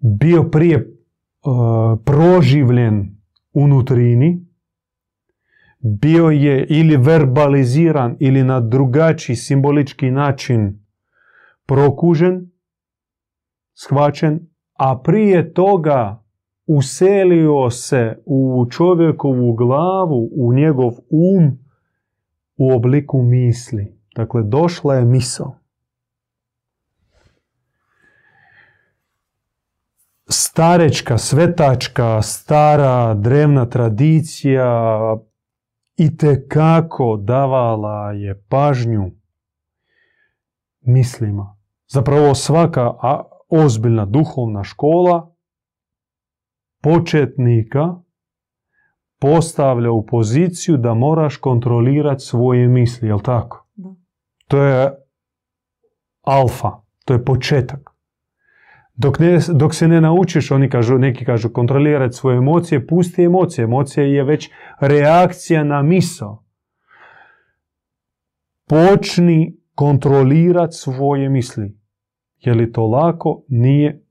bio 0.00 0.42
prije 0.42 0.76
uh, 0.78 1.98
proživljen 2.04 3.17
unutrini, 3.58 4.46
bio 5.80 6.30
je 6.30 6.66
ili 6.68 6.96
verbaliziran 6.96 8.16
ili 8.20 8.44
na 8.44 8.60
drugačiji 8.60 9.36
simbolički 9.36 10.10
način 10.10 10.84
prokužen, 11.66 12.50
shvaćen, 13.74 14.40
a 14.74 15.00
prije 15.02 15.52
toga 15.54 16.24
uselio 16.66 17.70
se 17.70 18.22
u 18.26 18.66
čovjekovu 18.70 19.52
glavu, 19.52 20.30
u 20.32 20.52
njegov 20.52 20.92
um, 21.10 21.58
u 22.56 22.72
obliku 22.72 23.22
misli. 23.22 23.98
Dakle, 24.16 24.42
došla 24.42 24.94
je 24.94 25.04
misao. 25.04 25.58
Starečka, 30.28 31.18
svetačka, 31.18 32.22
stara, 32.22 33.14
drevna 33.14 33.66
tradicija 33.66 34.90
i 35.96 36.16
kako 36.48 37.16
davala 37.16 38.12
je 38.12 38.42
pažnju 38.48 39.10
mislima. 40.80 41.56
Zapravo 41.86 42.34
svaka 42.34 42.94
ozbiljna 43.48 44.04
duhovna 44.04 44.64
škola 44.64 45.34
početnika 46.82 47.94
postavlja 49.20 49.90
u 49.90 50.06
poziciju 50.06 50.76
da 50.76 50.94
moraš 50.94 51.36
kontrolirati 51.36 52.24
svoje 52.24 52.68
misli, 52.68 53.08
jel 53.08 53.20
tako? 53.20 53.66
To 54.48 54.62
je 54.62 54.94
alfa, 56.22 56.70
to 57.04 57.14
je 57.14 57.24
početak. 57.24 57.87
Dok, 58.98 59.18
ne, 59.18 59.38
dok 59.54 59.74
se 59.74 59.88
ne 59.88 60.00
naučiš, 60.00 60.50
oni 60.50 60.68
kažu, 60.70 60.98
neki 60.98 61.24
kažu 61.24 61.52
kontrolirati 61.52 62.16
svoje 62.16 62.36
emocije, 62.36 62.86
pusti 62.86 63.24
emocije. 63.24 63.64
Emocija 63.64 64.06
je 64.06 64.24
već 64.24 64.50
reakcija 64.80 65.64
na 65.64 65.82
misao. 65.82 66.44
Počni 68.68 69.56
kontrolirati 69.74 70.76
svoje 70.76 71.28
misli. 71.28 71.76
Je 72.40 72.54
li 72.54 72.72
to 72.72 72.86
lako? 72.86 73.44
Nije. 73.48 74.02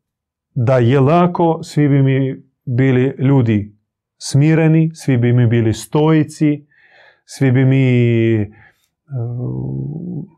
da 0.60 0.78
je 0.78 1.00
lako, 1.00 1.60
svi 1.64 1.90
bi 1.90 2.02
mi 2.04 2.44
bili 2.66 3.16
ljudi 3.20 3.76
smireni, 4.18 4.92
svi 4.94 5.18
bi 5.18 5.34
mi 5.34 5.48
bili 5.48 5.74
stojici, 5.74 6.66
svi 7.26 7.52
bi 7.52 7.66
mi, 7.66 7.86
e, 8.42 8.48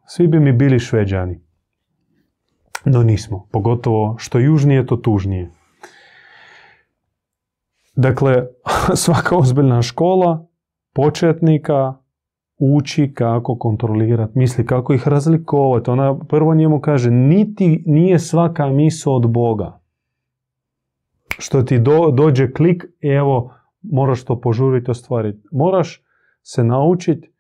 svi 0.08 0.28
bi 0.28 0.40
mi 0.40 0.54
bili 0.54 0.80
šveđani. 0.80 1.42
No 2.86 3.04
nismo, 3.04 3.48
pogotovo 3.52 4.16
što 4.18 4.40
južnije, 4.40 4.86
to 4.86 4.96
tužnije. 4.96 5.50
Dakle, 7.96 8.48
svaka 9.06 9.38
ozbiljna 9.38 9.82
škola 9.82 10.48
početnika 10.94 11.94
uči 12.60 13.14
kako 13.14 13.58
kontrolirati 13.58 14.40
misli, 14.40 14.66
kako 14.66 14.94
ih 14.94 15.08
razlikovati. 15.08 15.90
Ona 15.90 16.20
prvo 16.20 16.56
njemu 16.56 16.82
kaže, 16.82 17.12
niti 17.12 17.84
nije 17.86 18.20
svaka 18.20 18.68
misao 18.68 19.16
od 19.16 19.32
Boga. 19.32 19.80
Što 21.38 21.64
ti 21.64 21.80
dođe 22.14 22.52
klik, 22.52 22.86
evo, 23.02 23.54
moraš 23.82 24.24
to 24.24 24.42
požuriti 24.42 24.92
ostvariti. 24.92 25.48
Moraš 25.52 26.04
se 26.42 26.64
naučiti 26.64 27.32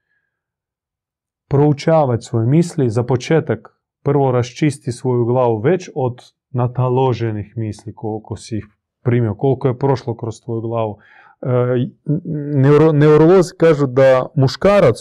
proučavati 1.47 2.23
svoje 2.23 2.47
misli. 2.47 2.89
Za 2.89 3.03
početak 3.03 3.78
prvo 4.03 4.31
raščisti 4.31 4.91
svoju 4.91 5.25
glavu 5.25 5.59
već 5.59 5.89
od 5.95 6.21
nataloženih 6.49 7.53
misli 7.57 7.93
koliko 7.95 8.35
si 8.35 8.57
ih 8.57 8.65
primio, 9.03 9.35
koliko 9.35 9.67
je 9.67 9.79
prošlo 9.79 10.15
kroz 10.17 10.41
tvoju 10.41 10.61
glavu. 10.61 10.97
E, 11.41 11.47
neuro, 12.55 12.91
neurolozi 12.91 13.53
kažu 13.57 13.87
da 13.87 14.27
muškarac, 14.35 14.97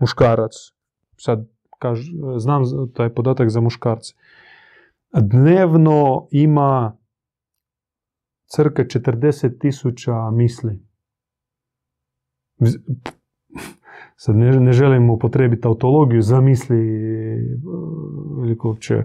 muškarac, 0.00 0.52
sad 1.16 1.48
kažu, 1.78 2.38
znam 2.38 2.62
taj 2.94 3.14
podatak 3.14 3.48
za 3.50 3.60
muškarce, 3.60 4.14
dnevno 5.12 6.28
ima 6.30 6.96
crke 8.46 8.82
40 8.82 9.58
tisuća 9.58 10.30
misli. 10.30 10.86
Sad 14.16 14.36
ne, 14.36 14.60
ne 14.60 14.72
želim 14.72 15.10
upotrebiti 15.10 15.68
autologiju, 15.68 16.22
zamisli 16.22 16.76
veliko 18.40 18.68
uopće 18.68 19.04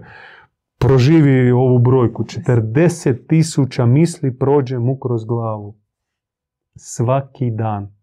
proživi 0.78 1.50
ovu 1.50 1.78
brojku. 1.78 2.24
40 2.24 3.26
tisuća 3.26 3.86
misli 3.86 4.38
prođe 4.38 4.78
mu 4.78 4.98
kroz 4.98 5.24
glavu. 5.24 5.78
Svaki 6.76 7.50
dan. 7.50 7.94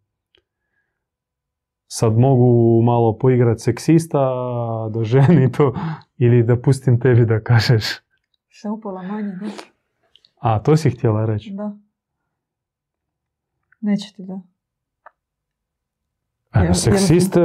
Sad 1.87 2.17
mogu 2.17 2.81
malo 2.81 3.17
poigrati 3.17 3.61
seksista, 3.61 4.19
da 4.93 5.03
ženi 5.03 5.51
to, 5.51 5.73
ili 6.17 6.43
da 6.43 6.61
pustim 6.61 6.99
tebi 6.99 7.25
da 7.25 7.43
kažeš. 7.43 7.85
Šta 8.47 8.71
upola 8.71 9.03
manje, 9.03 9.31
da? 9.31 9.45
A, 10.35 10.63
to 10.63 10.77
si 10.77 10.89
htjela 10.89 11.25
reći? 11.25 11.53
Da. 11.53 11.77
Neće 13.81 14.13
ti 14.13 14.23
da. 14.23 14.41
E, 16.53 16.73
seksist 16.73 17.37
e, 17.37 17.41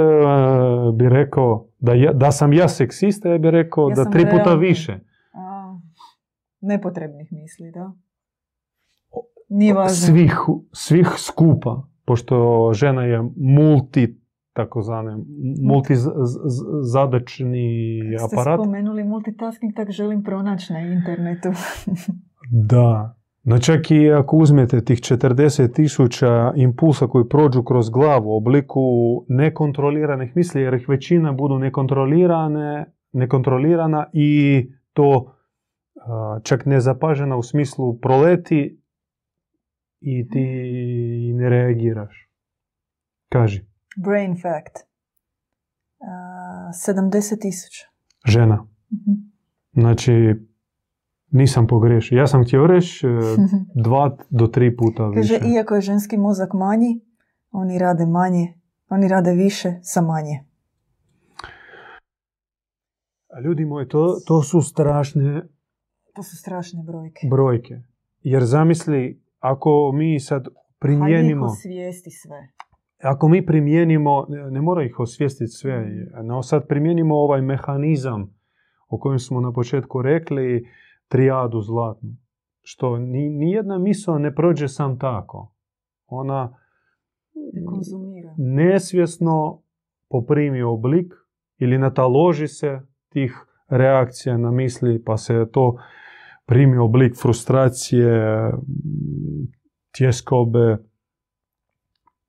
bi 0.95 1.09
rekao, 1.09 1.67
da, 1.79 1.93
ja, 1.93 2.13
da 2.13 2.33
sam 2.33 2.53
ja 2.53 2.69
seksista, 2.69 3.29
ja 3.29 3.39
bi 3.39 3.51
rekao 3.51 3.89
Ja 3.89 3.95
da 3.95 4.11
tri 4.11 4.25
puta 4.25 4.43
realni. 4.45 4.67
više. 4.67 5.01
A, 5.33 5.79
nepotrebnih 6.61 7.33
misli, 7.33 7.71
da. 7.71 7.93
Nije 9.49 9.75
važno. 9.75 9.95
Svih, 9.95 10.37
svih 10.73 11.09
skupa, 11.17 11.83
pošto 12.05 12.37
žena 12.75 13.03
je 13.03 13.23
multi, 13.37 14.21
takozvane, 14.53 15.17
multizadačni 15.63 18.01
Kad 18.19 18.29
ste 18.31 18.37
aparat. 18.37 18.61
spomenuli 18.61 19.05
multitasking, 19.05 19.75
tak 19.77 19.91
želim 19.91 20.23
pronaći 20.23 20.73
na 20.73 20.81
internetu. 20.81 21.49
Da. 22.51 23.17
No 23.45 23.59
čak 23.59 23.91
i 23.91 24.13
ako 24.13 24.37
uzmete 24.37 24.85
tih 24.85 24.99
40 24.99 25.75
tisuća 25.75 26.53
impulsa 26.57 27.07
koji 27.07 27.29
prođu 27.29 27.63
kroz 27.63 27.91
glavu 27.91 28.31
u 28.31 28.37
obliku 28.37 28.81
nekontroliranih 29.29 30.37
misli, 30.37 30.63
jer 30.63 30.75
ih 30.75 30.89
većina 30.89 31.33
budu 31.33 31.59
nekontrolirane, 31.59 32.93
nekontrolirana 33.13 34.07
i 34.13 34.63
to 34.93 35.35
čak 36.43 36.67
nezapažena 36.67 37.37
u 37.37 37.43
smislu 37.43 37.99
proleti 38.01 38.81
i 40.01 40.29
ti 40.29 40.45
ne 41.35 41.49
reagiraš. 41.49 42.31
Kaži, 43.29 43.65
Brain 43.97 44.35
fact. 44.35 44.77
Uh, 45.99 46.95
70 46.95 47.41
tisuća. 47.41 47.87
žena. 48.27 48.67
Mhm. 48.93 49.13
Znači, 49.73 50.35
nisam 51.35 51.67
pogriješio. 51.67 52.19
Ja 52.19 52.27
sam 52.27 52.45
htio 52.45 52.67
reći 52.67 53.07
e, 53.07 53.11
dva 53.85 54.17
do 54.31 54.47
tri 54.47 54.77
puta 54.77 55.09
više. 55.09 55.39
Kaže, 55.39 55.55
iako 55.55 55.75
je 55.75 55.81
ženski 55.81 56.17
mozak 56.17 56.53
manji, 56.53 57.01
oni 57.51 57.79
rade 57.79 58.07
manje, 58.07 58.55
oni 58.89 59.09
rade 59.09 59.33
više 59.33 59.73
sa 59.83 60.01
manje. 60.01 60.45
Ljudi 63.45 63.65
moji, 63.65 63.89
to, 63.89 64.17
to 64.27 64.43
su 64.43 64.61
strašne 64.61 65.43
To 66.15 66.23
su 66.23 66.37
strašne 66.37 66.83
brojke. 66.87 67.29
brojke. 67.31 67.75
Jer 68.23 68.45
zamisli, 68.45 69.23
ako 69.41 69.93
mi 69.95 70.21
sad 70.21 70.43
Hajde 70.43 70.51
ih 70.53 70.79
primijenimo, 70.79 71.47
osvijesti 71.47 72.11
sve. 72.11 72.49
ako 73.03 73.29
mi 73.29 73.47
primijenimo, 73.47 74.27
ne, 74.29 74.51
ne 74.51 74.61
mora 74.61 74.83
ih 74.85 74.99
osvijestiti 74.99 75.51
sve, 75.51 75.87
no 76.23 76.43
sad 76.43 76.67
primijenimo 76.69 77.15
ovaj 77.17 77.43
mehanizam 77.43 78.35
o 78.89 78.99
kojem 78.99 79.19
smo 79.19 79.41
na 79.41 79.53
početku 79.53 80.03
rekli, 80.03 80.69
trijadu 81.09 81.61
zlatnu. 81.61 82.11
Što 82.63 82.99
ni, 82.99 83.29
nijedna 83.29 83.79
misao 83.79 84.19
ne 84.19 84.35
prođe 84.35 84.69
sam 84.69 84.99
tako. 84.99 85.55
Ona 86.07 86.57
konzumira. 87.67 88.35
nesvjesno 88.39 89.63
poprimi 90.11 90.63
oblik 90.63 91.13
ili 91.59 91.79
nataloži 91.79 92.49
se 92.49 92.81
tih 93.09 93.47
reakcija 93.69 94.39
na 94.39 94.51
misli, 94.51 95.03
pa 95.05 95.17
se 95.17 95.47
to 95.53 95.77
primi 96.47 96.77
oblik 96.79 97.17
frustracije, 97.23 98.53
tjeskobe, 99.97 100.77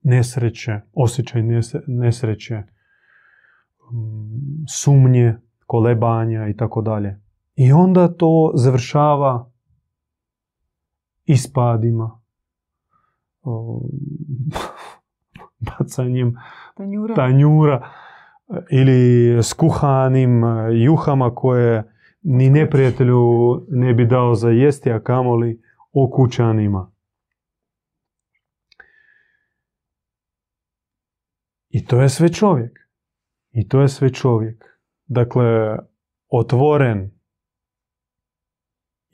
nesreće, 0.02 0.80
osjećaj 0.92 1.42
nes- 1.42 1.82
nesreće, 1.86 2.54
m, 2.54 2.64
sumnje, 4.68 5.36
kolebanja 5.66 6.48
i 6.48 6.56
tako 6.56 6.82
dalje. 6.82 7.20
I 7.56 7.72
onda 7.72 8.16
to 8.16 8.52
završava 8.54 9.50
ispadima, 11.24 12.20
bacanjem 15.66 16.36
Tanjura. 16.76 17.14
tanjura 17.14 17.90
ili 18.70 19.42
skuhanim 19.42 20.44
e, 20.44 20.68
juhama 20.84 21.34
koje 21.34 21.92
ni 22.22 22.50
neprijatelju 22.50 23.20
ne 23.68 23.94
bi 23.94 24.06
dao 24.06 24.34
za 24.34 24.50
jesti, 24.50 24.92
a 24.92 25.02
kamoli 25.02 25.62
okućanima. 25.92 26.92
I 31.68 31.86
to 31.86 32.00
je 32.00 32.08
sve 32.08 32.28
čovjek. 32.28 32.78
I 33.52 33.68
to 33.68 33.80
je 33.80 33.88
sve 33.88 34.12
čovjek. 34.12 34.64
Dakle, 35.06 35.78
otvoren 36.28 37.15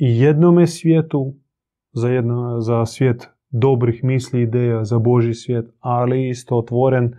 i 0.05 0.19
jednome 0.21 0.67
svijetu, 0.67 1.35
za, 1.93 2.09
jedno, 2.09 2.61
za 2.61 2.87
svijet 2.87 3.29
dobrih 3.51 4.05
misli 4.05 4.43
ideja, 4.43 4.85
za 4.85 4.99
Boži 4.99 5.35
svijet, 5.35 5.67
ali 5.81 6.29
isto 6.29 6.59
otvoren 6.59 7.15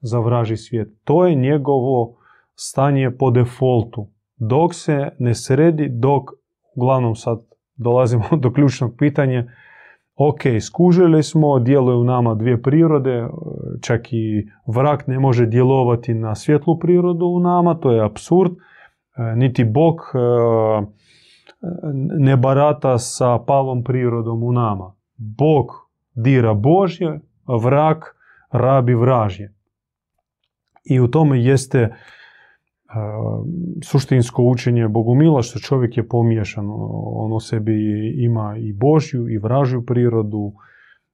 za 0.00 0.18
vraži 0.18 0.56
svijet. 0.56 0.88
To 1.04 1.26
je 1.26 1.34
njegovo 1.34 2.16
stanje 2.54 3.10
po 3.10 3.30
defaultu. 3.30 4.08
Dok 4.36 4.74
se 4.74 5.08
ne 5.18 5.34
sredi, 5.34 5.88
dok, 5.88 6.22
uglavnom 6.76 7.14
sad 7.14 7.38
dolazimo 7.76 8.24
do 8.42 8.52
ključnog 8.52 8.94
pitanja, 8.98 9.44
ok, 10.16 10.40
skužili 10.60 11.22
smo, 11.22 11.58
djeluju 11.58 12.00
u 12.00 12.04
nama 12.04 12.34
dvije 12.34 12.62
prirode, 12.62 13.28
čak 13.82 14.12
i 14.12 14.48
vrak 14.66 15.06
ne 15.06 15.18
može 15.18 15.46
djelovati 15.46 16.14
na 16.14 16.34
svjetlu 16.34 16.78
prirodu 16.78 17.26
u 17.26 17.40
nama, 17.40 17.74
to 17.74 17.90
je 17.90 18.04
absurd, 18.04 18.52
niti 19.36 19.64
Bog 19.64 20.00
ne 22.18 22.36
barata 22.36 22.98
sa 22.98 23.38
palom 23.46 23.84
prirodom 23.84 24.42
u 24.42 24.52
nama. 24.52 24.94
Bog 25.16 25.66
dira 26.14 26.54
Božje, 26.54 27.20
vrak 27.62 28.16
rabi 28.52 28.94
vražje. 28.94 29.54
I 30.84 31.00
u 31.00 31.08
tome 31.08 31.42
jeste 31.42 31.78
e, 31.78 31.90
suštinsko 33.84 34.42
učenje 34.42 34.88
Bogumila, 34.88 35.42
što 35.42 35.58
čovjek 35.58 35.96
je 35.96 36.08
pomiješan. 36.08 36.66
On 37.14 37.32
u 37.32 37.40
sebi 37.40 37.74
ima 38.24 38.56
i 38.58 38.72
Božju 38.72 39.28
i 39.28 39.38
vražju 39.38 39.86
prirodu, 39.86 40.52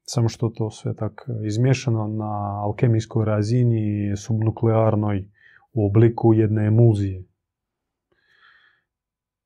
samo 0.05 0.29
što 0.29 0.49
to 0.49 0.71
sve 0.71 0.95
tak 0.97 1.29
izmješano 1.47 2.09
na 2.09 2.63
alkemijskoj 2.65 3.25
razini 3.25 4.17
subnuklearnoj 4.17 5.29
u 5.73 5.87
obliku 5.87 6.35
jedne 6.35 6.67
emulzije. 6.67 7.25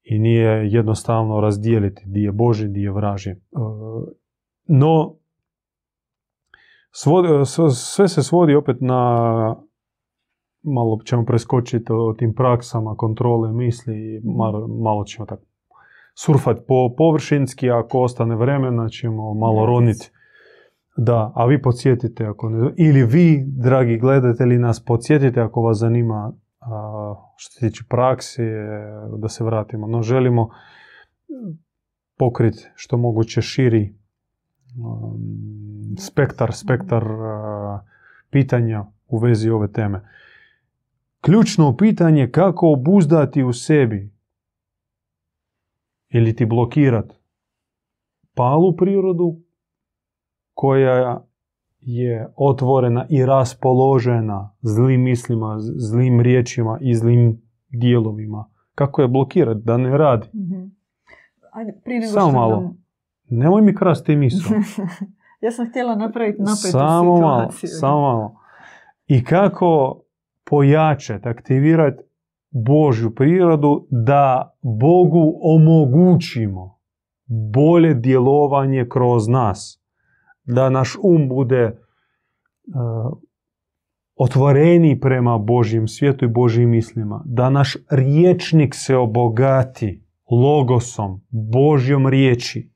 I 0.09 0.19
nije 0.19 0.69
jednostavno 0.73 1.41
razdijeliti 1.41 2.03
di 2.07 2.23
je 2.23 2.33
Boži, 2.33 2.69
di 2.69 2.83
je 2.83 2.93
vraži. 2.93 3.31
E, 3.31 3.37
no, 4.67 5.15
sve 7.75 8.09
se 8.09 8.23
svodi 8.23 8.55
opet 8.55 8.77
na 8.81 9.57
malo 10.63 10.99
ćemo 11.05 11.25
preskočiti 11.25 11.93
o 11.93 12.15
tim 12.19 12.35
praksama, 12.35 12.97
kontrole 12.97 13.53
misli 13.53 14.21
malo, 14.25 14.69
malo 14.69 15.05
ćemo 15.05 15.27
tako 15.27 15.43
surfati 16.15 16.61
po 16.69 16.95
površinski, 16.97 17.71
ako 17.71 18.01
ostane 18.01 18.37
vremena 18.37 18.89
ćemo 18.89 19.35
malo 19.35 19.67
roniti. 19.67 20.11
Da, 20.97 21.33
a 21.35 21.47
vi 21.47 21.63
podsjetite 21.63 22.27
ako 22.27 22.49
ne, 22.49 22.73
ili 22.77 23.05
vi, 23.05 23.45
dragi 23.47 23.99
gledatelji, 23.99 24.59
nas 24.59 24.85
podsjetite 24.85 25.41
ako 25.41 25.61
vas 25.61 25.79
zanima 25.79 26.33
što 27.37 27.53
se 27.53 27.69
tiče 27.69 27.85
praksi, 27.89 28.43
da 29.19 29.29
se 29.29 29.45
vratimo. 29.45 29.87
No, 29.87 30.03
želimo 30.03 30.51
pokriti 32.19 32.69
što 32.75 32.97
moguće 32.97 33.43
širi 33.43 33.95
um, 34.85 35.97
spektar, 35.99 36.55
spektar 36.55 37.05
pitanja 38.31 38.85
u 39.09 39.19
vezi 39.19 39.51
ove 39.51 39.73
teme. 39.73 40.09
Ključno 41.21 41.77
pitanje 41.77 42.31
kako 42.31 42.73
obuzdati 42.73 43.45
u 43.45 43.53
sebi 43.53 44.13
ili 46.09 46.37
ti 46.37 46.47
blokirati 46.47 47.15
palu 48.35 48.77
prirodu 48.77 49.41
koja 50.55 51.25
je 51.89 52.29
otvorena 52.37 53.07
i 53.09 53.27
raspoložena 53.27 54.55
zlim 54.63 55.03
mislima, 55.03 55.57
zlim 55.59 56.21
riječima 56.21 56.79
i 56.81 56.95
zlim 56.95 57.43
dijelovima. 57.69 58.51
Kako 58.75 59.03
je 59.03 59.09
blokirati 59.09 59.61
da 59.65 59.77
ne 59.77 59.99
radi? 59.99 60.29
mm 60.35 60.77
Ajde, 61.53 61.73
prije 61.85 62.01
nego 62.01 62.13
Samo 62.13 62.33
malo. 62.33 62.75
Nemoj 63.29 63.63
mi 63.63 63.75
krasti 63.75 64.17
misao. 64.17 64.57
ja 65.43 65.51
sam 65.51 65.71
htjela 65.71 65.97
napraviti 65.97 66.39
napetu 66.39 66.71
samo. 66.71 67.21
Malo, 67.21 67.51
samo 67.53 68.01
malo. 68.01 68.41
I 69.07 69.25
kako 69.25 70.01
pojačati, 70.45 71.29
aktivirati 71.29 72.03
Božju 72.51 73.15
prirodu 73.15 73.87
da 73.91 74.57
Bogu 74.63 75.39
omogućimo 75.43 76.79
bolje 77.55 77.95
djelovanje 77.95 78.87
kroz 78.89 79.29
nas. 79.29 79.86
Da 80.47 80.71
naš 80.71 80.97
um 81.03 81.29
bude 81.29 81.65
uh, 81.67 83.19
otvoreni 84.17 85.01
prema 85.01 85.39
Božjem 85.39 85.89
svijetu 85.89 86.25
i 86.25 86.29
Božjim 86.29 86.71
mislima. 86.71 87.23
Da 87.27 87.51
naš 87.51 87.77
riječnik 87.91 88.75
se 88.75 88.97
obogati 88.97 90.03
logosom, 90.31 91.21
Božjom 91.31 92.07
riječi. 92.07 92.71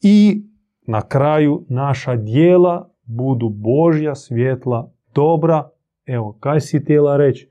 I 0.00 0.44
na 0.86 1.02
kraju 1.02 1.64
naša 1.68 2.16
dijela 2.16 2.90
budu 3.04 3.48
Božja, 3.48 4.14
svjetla, 4.14 4.92
dobra. 5.14 5.70
Evo, 6.06 6.36
kaj 6.40 6.60
si 6.60 6.78
htjela 6.78 7.16
reći? 7.16 7.50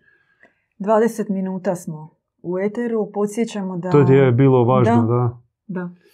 20 0.79 1.29
minuta 1.29 1.75
smo 1.75 2.09
u 2.41 2.59
eteru, 2.59 3.11
podsjećamo 3.13 3.77
da... 3.77 3.89
To 3.89 3.99
je 3.99 4.31
bilo 4.31 4.63
važno, 4.63 5.05
da. 5.05 5.39
Da. 5.67 5.81
Da 5.81 6.04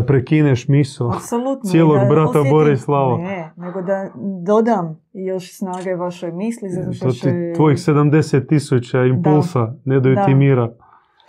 prekineš 0.00 0.68
miso 0.68 1.12
Apsolutno. 1.16 1.70
cijelog 1.70 1.98
brata 2.10 2.30
osjetim, 2.30 2.50
Borislava. 2.50 3.18
Ne, 3.18 3.52
nego 3.56 3.82
da 3.82 4.10
dodam 4.46 5.00
još 5.12 5.58
snage 5.58 5.94
vašoj 5.94 6.32
misli, 6.32 6.68
zato 6.70 6.92
što 6.92 7.10
će... 7.10 7.52
Tvojih 7.56 7.78
70 7.78 8.48
tisuća 8.48 9.04
impulsa 9.04 9.74
ne 9.84 10.00
daju 10.00 10.16
ti 10.26 10.34
mira. 10.34 10.72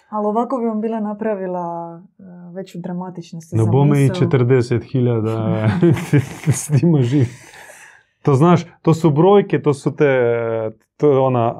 Ali 0.10 0.26
ovako 0.28 0.58
bi 0.58 0.66
vam 0.66 0.82
bila 0.82 1.00
napravila 1.00 2.02
e, 2.20 2.24
veću 2.56 2.80
dramatičnost 2.80 3.54
No 3.54 3.66
bome 3.66 4.06
i 4.06 4.10
40 4.10 4.92
hiljada 4.92 5.68
s 6.62 6.70
njima 6.82 7.02
živi. 7.02 7.26
To 8.22 8.34
znaš, 8.34 8.66
to 8.82 8.94
su 8.94 9.12
brojke, 9.12 9.62
to 9.62 9.74
su 9.74 9.96
te, 9.96 10.06
to 10.98 11.12
je 11.12 11.18
ona 11.18 11.56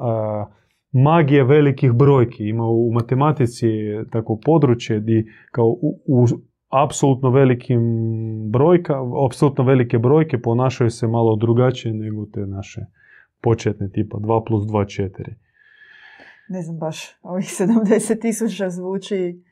magije 0.92 1.44
velikih 1.44 1.92
brojki. 1.92 2.48
Ima 2.48 2.64
u 2.64 2.90
matematici 2.92 3.66
tako 4.10 4.38
područje 4.44 5.00
gdje 5.00 5.24
kao 5.50 5.66
u, 5.66 6.00
u 6.06 6.26
apsolutno 6.82 7.30
velikim 7.30 7.82
brojka, 8.50 8.94
apsolutno 9.26 9.64
velike 9.64 9.98
brojke 9.98 10.38
ponašaju 10.42 10.90
se 10.90 11.06
malo 11.06 11.36
drugačije 11.36 11.94
nego 11.94 12.26
te 12.26 12.40
naše 12.40 12.80
početne 13.40 13.90
tipa 13.90 14.18
2 14.18 14.42
plus 14.46 14.62
2 14.62 15.02
4. 15.02 15.34
Ne 16.48 16.62
znam 16.62 16.78
baš, 16.78 17.18
ovih 17.22 17.44
70 17.44 18.20
tisuća 18.20 18.70
zvuči 18.70 19.42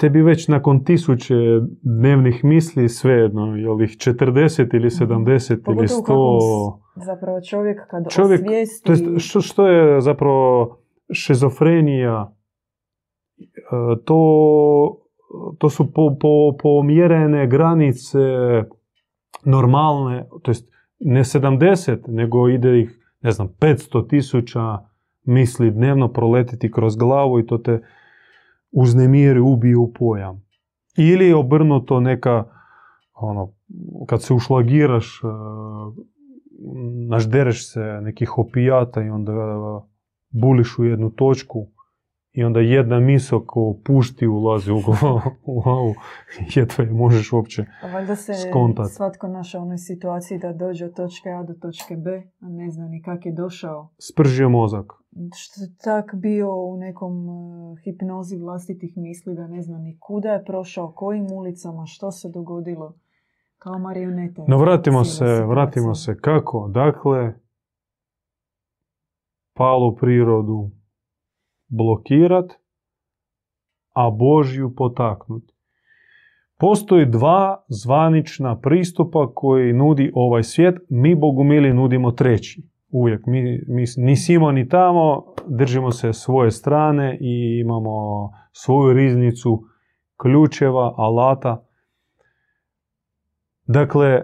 tebi 0.00 0.22
već 0.22 0.48
nakon 0.48 0.84
tisuće 0.84 1.34
dnevnih 1.82 2.44
misli 2.44 2.88
svejedno, 2.88 3.56
je 3.56 3.70
li 3.70 3.84
ih 3.84 3.90
40 3.90 4.76
ili 4.76 4.90
70 4.90 5.60
mhm. 5.60 5.78
ili 5.78 5.88
100... 5.88 6.78
Zapravo 6.96 7.40
čovjek 7.40 7.86
kad 7.90 8.10
čovjek, 8.10 8.40
osvijesti... 8.40 8.86
To 8.86 8.92
jest, 8.92 9.04
što, 9.28 9.40
što 9.40 9.66
je 9.66 10.00
zapravo 10.00 10.78
šizofrenija? 11.12 12.32
E, 13.38 14.02
to, 14.04 14.96
to 15.58 15.70
su 15.70 15.92
po, 15.92 16.16
po, 16.20 16.56
pomjerene 16.62 17.46
granice 17.46 18.18
normalne, 19.44 20.28
to 20.42 20.50
jest 20.50 20.70
ne 21.00 21.24
70, 21.24 22.08
nego 22.08 22.48
ide 22.48 22.80
ih, 22.80 22.98
ne 23.20 23.30
znam, 23.30 23.48
500 23.60 24.08
tisuća 24.08 24.78
misli 25.24 25.70
dnevno 25.70 26.08
proletiti 26.08 26.72
kroz 26.72 26.96
glavu 26.96 27.40
i 27.40 27.46
to 27.46 27.58
te 27.58 27.82
uznemiri, 28.70 29.40
ubije 29.40 29.76
u 29.76 29.92
pojam. 29.92 30.42
Ili 30.96 31.32
obrnuto 31.32 32.00
neka, 32.00 32.44
ono, 33.14 33.52
kad 34.06 34.22
se 34.22 34.34
ušlagiraš, 34.34 35.20
e, 35.24 35.26
naždereš 37.08 37.72
se 37.72 37.80
nekih 37.80 38.38
opijata 38.38 39.02
i 39.02 39.08
onda 39.08 39.32
buliš 40.30 40.78
u 40.78 40.84
jednu 40.84 41.10
točku 41.10 41.66
i 42.32 42.44
onda 42.44 42.60
jedna 42.60 43.00
misao 43.00 43.44
ko 43.46 43.76
pušti 43.84 44.26
ulazi 44.26 44.72
u 44.78 44.80
glavu, 45.62 45.94
jedva 46.54 46.84
je 46.84 46.90
možeš 46.90 47.32
uopće 47.32 47.64
Valjda 47.92 48.16
se 48.16 48.32
svatko 48.96 49.28
našao 49.28 49.60
u 49.60 49.64
onoj 49.64 49.78
situaciji 49.78 50.38
da 50.38 50.52
dođe 50.52 50.84
od 50.84 50.94
točke 50.94 51.28
A 51.30 51.42
do 51.42 51.54
točke 51.54 51.96
B, 51.96 52.22
a 52.40 52.48
ne 52.48 52.70
zna 52.70 52.88
ni 52.88 53.02
kak 53.02 53.26
je 53.26 53.32
došao. 53.32 53.88
Spržio 53.98 54.48
mozak. 54.48 54.92
Što 55.36 55.62
je 55.62 55.70
tak 55.84 56.14
bio 56.14 56.54
u 56.54 56.76
nekom 56.76 57.28
uh, 57.28 57.78
hipnozi 57.78 58.36
vlastitih 58.36 58.96
misli 58.96 59.34
da 59.34 59.46
ne 59.46 59.62
zna 59.62 59.78
ni 59.78 59.96
kuda 60.00 60.28
je 60.28 60.44
prošao, 60.44 60.92
kojim 60.92 61.32
ulicama, 61.32 61.86
što 61.86 62.10
se 62.10 62.28
dogodilo. 62.28 62.94
Kao 63.58 63.78
marionete. 63.78 64.42
No 64.48 64.58
vratimo 64.58 65.04
se, 65.04 65.44
vratimo 65.44 65.94
se 65.94 66.16
kako. 66.20 66.68
Dakle, 66.68 67.34
palu 69.54 69.96
prirodu, 69.96 70.70
blokirat, 71.70 72.52
a 73.94 74.10
Božju 74.10 74.74
potaknut. 74.76 75.42
Postoji 76.58 77.06
dva 77.06 77.64
zvanična 77.68 78.60
pristupa 78.60 79.32
koji 79.34 79.72
nudi 79.72 80.10
ovaj 80.14 80.42
svijet, 80.42 80.74
mi 80.88 81.14
Bogumili 81.14 81.74
nudimo 81.74 82.10
treći. 82.10 82.62
Uvijek, 82.90 83.26
mi, 83.26 83.42
mi 83.68 83.84
ni 83.96 84.16
simo 84.16 84.52
ni 84.52 84.68
tamo, 84.68 85.24
držimo 85.46 85.90
se 85.90 86.12
svoje 86.12 86.50
strane 86.50 87.18
i 87.20 87.60
imamo 87.60 87.90
svoju 88.52 88.92
riznicu 88.92 89.62
ključeva, 90.22 90.94
alata. 90.96 91.66
Dakle, 93.66 94.20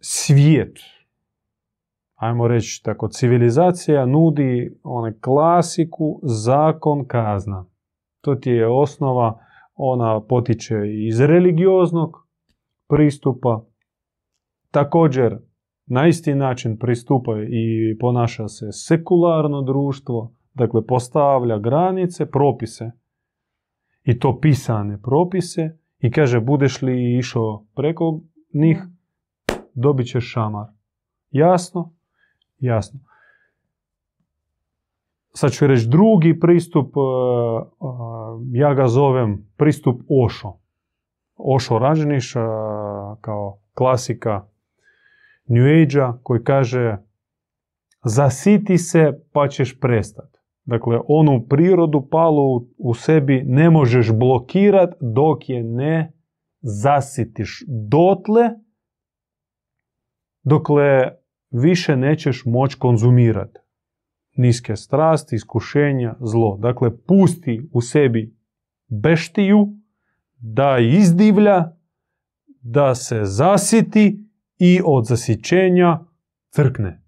svijet, 0.00 0.78
ajmo 2.18 2.48
reći 2.48 2.82
tako, 2.84 3.08
civilizacija 3.08 4.06
nudi 4.06 4.78
onaj 4.82 5.12
klasiku 5.20 6.20
zakon 6.22 7.06
kazna. 7.06 7.66
To 8.20 8.34
ti 8.34 8.50
je 8.50 8.68
osnova, 8.68 9.38
ona 9.74 10.20
potiče 10.20 10.74
iz 11.08 11.20
religioznog 11.20 12.26
pristupa. 12.88 13.64
Također, 14.70 15.38
na 15.86 16.06
isti 16.06 16.34
način 16.34 16.78
pristupa 16.78 17.32
i 17.48 17.98
ponaša 17.98 18.48
se 18.48 18.72
sekularno 18.72 19.62
društvo, 19.62 20.34
dakle 20.54 20.86
postavlja 20.86 21.58
granice, 21.58 22.30
propise. 22.30 22.90
I 24.04 24.18
to 24.18 24.40
pisane 24.40 25.02
propise 25.02 25.78
i 25.98 26.10
kaže 26.10 26.40
budeš 26.40 26.82
li 26.82 27.18
išao 27.18 27.66
preko 27.74 28.20
njih, 28.54 28.82
dobit 29.74 30.06
ćeš 30.06 30.32
šamar. 30.32 30.66
Jasno? 31.30 31.97
Jasno. 32.58 33.00
Sad 35.34 35.52
ću 35.52 35.66
reći 35.66 35.88
drugi 35.88 36.40
pristup, 36.40 36.96
e, 36.96 37.00
e, 37.00 37.88
ja 38.52 38.74
ga 38.74 38.86
zovem 38.86 39.46
pristup 39.56 40.00
Ošo. 40.24 40.52
Ošo 41.36 41.78
Rađeniš 41.78 42.36
e, 42.36 42.40
kao 43.20 43.58
klasika 43.74 44.46
New 45.46 45.64
age 45.82 46.18
koji 46.22 46.44
kaže 46.44 46.96
zasiti 48.04 48.78
se 48.78 49.20
pa 49.32 49.48
ćeš 49.48 49.80
prestati. 49.80 50.38
Dakle, 50.64 51.00
onu 51.08 51.46
prirodu 51.48 52.08
palu 52.10 52.66
u 52.78 52.94
sebi 52.94 53.42
ne 53.46 53.70
možeš 53.70 54.12
blokirat 54.12 54.94
dok 55.00 55.48
je 55.48 55.62
ne 55.62 56.12
zasitiš. 56.60 57.64
Dotle, 57.68 58.50
dokle 60.42 61.10
više 61.50 61.96
nećeš 61.96 62.42
moći 62.44 62.78
konzumirati 62.78 63.60
niske 64.38 64.76
strasti, 64.76 65.36
iskušenja, 65.36 66.14
zlo. 66.20 66.56
Dakle, 66.56 66.96
pusti 67.06 67.68
u 67.72 67.80
sebi 67.80 68.36
beštiju 68.88 69.68
da 70.38 70.78
izdivlja, 70.78 71.72
da 72.60 72.94
se 72.94 73.20
zasiti 73.24 74.24
i 74.58 74.80
od 74.84 75.06
zasićenja 75.06 75.98
crkne. 76.50 77.02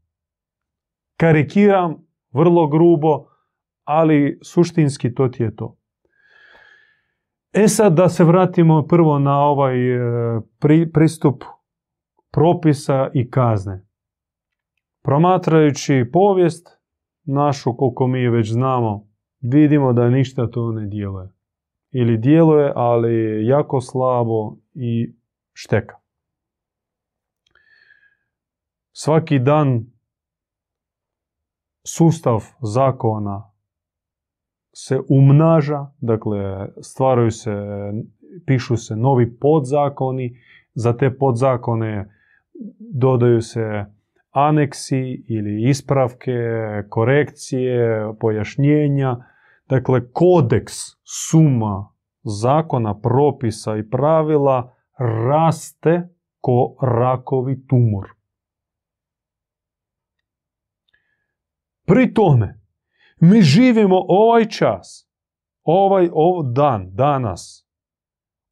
Karikiram 1.17 1.97
vrlo 2.33 2.69
grubo, 2.69 3.27
ali 3.85 4.39
suštinski 4.43 5.15
to 5.15 5.29
ti 5.29 5.43
je 5.43 5.57
to. 5.57 5.77
E 7.53 7.69
sad 7.69 7.95
da 7.95 8.09
se 8.09 8.25
vratimo 8.25 8.87
prvo 8.87 9.19
na 9.19 9.41
ovaj 9.41 9.97
e, 9.97 10.01
pristup 10.93 11.45
propisa 12.33 13.11
i 13.15 13.31
kazne. 13.31 13.90
Promatrajući 15.03 16.11
povijest, 16.13 16.69
našu 17.25 17.77
koliko 17.77 18.07
mi 18.07 18.29
već 18.29 18.53
znamo, 18.53 19.09
vidimo 19.41 19.93
da 19.93 20.11
ništa 20.11 20.51
to 20.51 20.73
ne 20.73 20.87
djeluje. 20.87 21.29
Ili 21.91 22.19
djeluje, 22.19 22.73
ali 22.77 23.47
jako 23.47 23.81
slabo 23.81 24.57
i 24.75 25.15
šteka. 25.53 25.97
Svaki 28.93 29.39
dan 29.39 29.87
sustav 31.87 32.45
zakona 32.63 33.53
se 34.73 35.01
umnaža, 35.09 35.87
dakle 36.01 36.69
stvaraju 36.83 37.31
se, 37.31 37.53
pišu 38.47 38.77
se 38.77 38.97
novi 38.97 39.39
podzakoni, 39.39 40.37
za 40.75 40.97
te 40.97 41.17
podzakone 41.19 42.15
dodaju 42.79 43.41
se 43.41 43.85
aneksi 44.31 45.25
ili 45.29 45.69
ispravke, 45.69 46.39
korekcije, 46.89 48.13
pojašnjenja. 48.21 49.17
Dakle, 49.69 50.13
kodeks 50.13 50.75
suma 51.31 51.93
zakona, 52.23 53.01
propisa 53.01 53.77
i 53.77 53.91
pravila 53.91 54.75
raste 54.99 56.09
ko 56.41 56.77
rakovi 56.83 57.67
tumor. 57.67 58.09
Pri 61.87 62.15
tome, 62.15 62.61
mi 63.21 63.43
živimo 63.43 64.05
ovaj 64.09 64.45
čas, 64.45 65.11
ovaj, 65.63 66.09
ovaj 66.13 66.53
dan, 66.53 66.91
danas, 66.95 67.67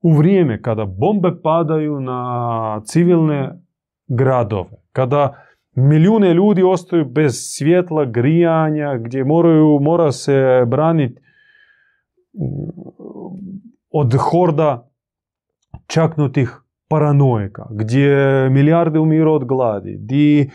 u 0.02 0.12
vrijeme 0.12 0.62
kada 0.62 0.84
bombe 0.84 1.30
padaju 1.42 2.00
na 2.00 2.80
civilne 2.84 3.60
gradove, 4.06 4.82
kada 4.92 5.47
milijune 5.78 6.34
ljudi 6.34 6.62
ostaju 6.62 7.04
bez 7.04 7.32
svjetla, 7.34 8.04
grijanja, 8.04 8.96
gdje 8.98 9.24
moraju, 9.24 9.78
mora 9.80 10.12
se 10.12 10.64
braniti 10.66 11.20
mm, 12.34 12.80
od 13.90 14.14
horda 14.18 14.90
čaknutih 15.86 16.60
paranojka, 16.88 17.66
gdje 17.70 18.50
milijarde 18.50 18.98
umiru 18.98 19.32
od 19.32 19.44
gladi, 19.44 19.98
gdje 20.00 20.50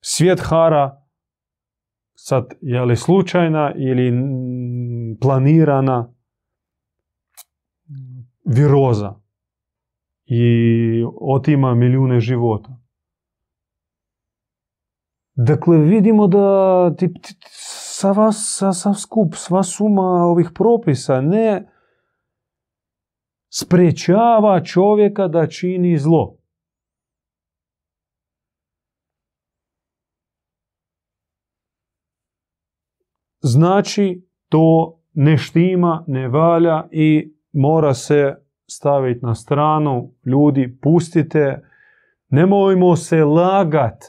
svijet 0.00 0.40
hara 0.40 1.02
sad 2.14 2.54
je 2.60 2.84
li 2.84 2.96
slučajna 2.96 3.72
ili 3.76 4.12
planirana 5.20 6.14
viroza 8.44 9.21
i 10.34 11.04
otima 11.20 11.74
milijune 11.74 12.20
života. 12.20 12.78
Dakle, 15.34 15.78
vidimo 15.78 16.26
da 16.26 16.94
ti, 16.96 17.14
sa 17.50 18.12
vas, 18.12 18.56
sa, 18.58 18.72
sa 18.72 18.94
skup, 18.94 19.34
sva 19.34 19.62
suma 19.62 20.02
ovih 20.02 20.50
propisa 20.54 21.20
ne 21.20 21.68
sprečava 23.54 24.64
čovjeka 24.64 25.28
da 25.28 25.46
čini 25.46 25.98
zlo. 25.98 26.36
Znači, 33.40 34.28
to 34.48 34.98
ne 35.12 35.36
štima, 35.36 36.04
ne 36.06 36.28
valja 36.28 36.88
i 36.90 37.34
mora 37.52 37.94
se 37.94 38.36
staviti 38.70 39.26
na 39.26 39.34
stranu. 39.34 40.14
Ljudi, 40.24 40.78
pustite. 40.82 41.62
Nemojmo 42.28 42.96
se 42.96 43.24
lagat 43.24 44.04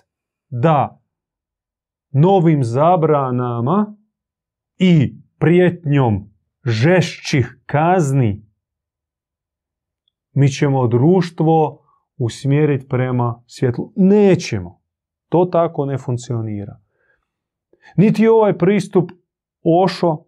da 0.49 1.01
novim 2.11 2.63
zabranama 2.63 3.95
i 4.77 5.15
prijetnjom 5.39 6.29
žešćih 6.65 7.59
kazni 7.65 8.53
mi 10.33 10.49
ćemo 10.49 10.87
društvo 10.87 11.85
usmjeriti 12.17 12.87
prema 12.87 13.43
svjetlu. 13.47 13.93
Nećemo. 13.95 14.81
To 15.29 15.45
tako 15.45 15.85
ne 15.85 15.97
funkcionira. 15.97 16.79
Niti 17.97 18.27
ovaj 18.27 18.57
pristup 18.57 19.11
Ošo 19.83 20.23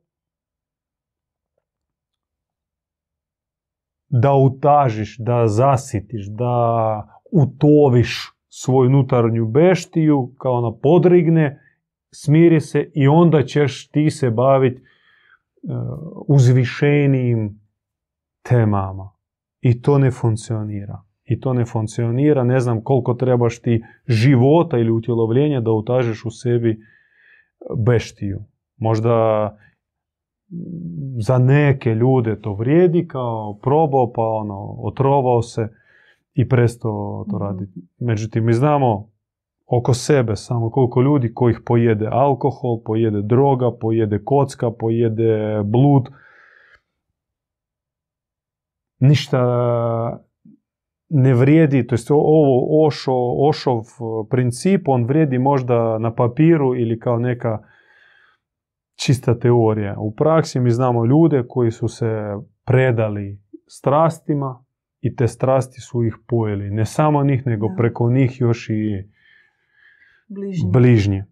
da 4.10 4.34
utažiš, 4.34 5.18
da 5.18 5.48
zasitiš, 5.48 6.28
da 6.28 7.08
utoviš 7.32 8.32
svoju 8.50 8.90
unutarnju 8.90 9.46
beštiju, 9.46 10.34
kao 10.38 10.54
ona 10.54 10.78
podrigne, 10.84 11.60
smiri 12.14 12.62
se 12.62 12.92
i 12.94 13.08
onda 13.08 13.44
ćeš 13.44 13.88
ti 13.88 14.10
se 14.10 14.30
baviti 14.30 14.82
uh, 14.82 15.72
uzvišenijim 16.28 17.60
temama. 18.50 19.12
I 19.62 19.82
to 19.82 19.98
ne 19.98 20.12
funkcionira. 20.12 21.02
I 21.26 21.40
to 21.40 21.54
ne 21.54 21.66
funkcionira. 21.66 22.44
Ne 22.44 22.60
znam 22.60 22.84
koliko 22.84 23.14
trebaš 23.14 23.62
ti 23.62 23.84
života 24.08 24.78
ili 24.78 24.92
utjelovljenja 24.92 25.62
da 25.62 25.72
utažiš 25.72 26.26
u 26.26 26.32
sebi 26.32 26.80
beštiju. 27.86 28.44
Možda 28.78 29.58
za 31.20 31.38
neke 31.38 31.90
ljude 31.90 32.42
to 32.42 32.54
vrijedi 32.54 33.08
kao 33.08 33.60
probao 33.62 34.12
pa 34.14 34.22
ono 34.22 34.76
otrovao 34.80 35.42
se 35.42 35.68
i 36.34 36.50
prestao 36.50 37.26
to 37.30 37.36
mhm. 37.36 37.46
raditi. 37.46 37.82
Međutim, 38.00 38.46
mi 38.46 38.54
znamo 38.54 39.10
oko 39.66 39.94
sebe 39.94 40.36
samo 40.36 40.70
koliko 40.70 41.02
ljudi 41.02 41.34
kojih 41.34 41.62
pojede 41.66 42.08
alkohol, 42.12 42.82
pojede 42.86 43.22
droga, 43.22 43.72
pojede 43.82 44.24
kocka, 44.24 44.72
pojede 44.72 45.64
blud. 45.64 46.10
Ništa 49.00 49.42
ne 51.10 51.34
vrijedi, 51.34 51.88
to 51.88 51.96
jest 51.96 52.12
ovo 52.12 52.86
ošo, 52.86 53.14
ošov 53.50 53.82
princip, 54.30 54.88
on 54.88 55.06
vrijedi 55.06 55.40
možda 55.40 55.98
na 56.00 56.16
papiru 56.16 56.76
ili 56.76 57.00
kao 57.00 57.20
neka 57.20 57.60
čista 58.96 59.40
teorija. 59.40 59.96
U 60.00 60.16
praksi 60.16 60.60
mi 60.60 60.72
znamo 60.72 61.06
ljude 61.06 61.44
koji 61.48 61.72
su 61.72 61.88
se 61.88 62.36
predali 62.66 63.40
strastima 63.68 64.66
i 65.02 65.16
te 65.16 65.28
strasti 65.28 65.82
su 65.82 66.04
ih 66.04 66.18
pojeli. 66.28 66.70
Ne 66.70 66.86
samo 66.86 67.24
njih, 67.24 67.46
nego 67.46 67.68
preko 67.78 68.10
njih 68.10 68.42
još 68.42 68.70
i 68.70 69.10
bližnje. 70.28 70.70
bližnje. 70.72 71.26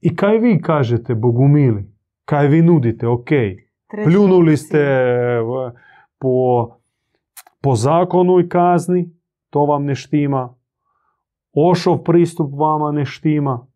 I 0.00 0.16
kaj 0.16 0.38
vi 0.38 0.60
kažete, 0.62 1.14
Bogumili? 1.14 1.92
Kaj 2.24 2.48
vi 2.48 2.62
nudite? 2.62 3.06
Ok, 3.06 3.28
pljunuli 4.04 4.56
ste 4.56 5.06
po, 6.18 6.68
po 7.60 7.74
zakonu 7.74 8.40
i 8.40 8.48
kazni, 8.48 9.10
to 9.50 9.64
vam 9.64 9.84
ne 9.84 9.94
štima. 9.94 10.54
Ošov 11.52 12.02
pristup 12.02 12.50
vama 12.52 12.92
ne 12.92 13.04
štima. 13.04 13.66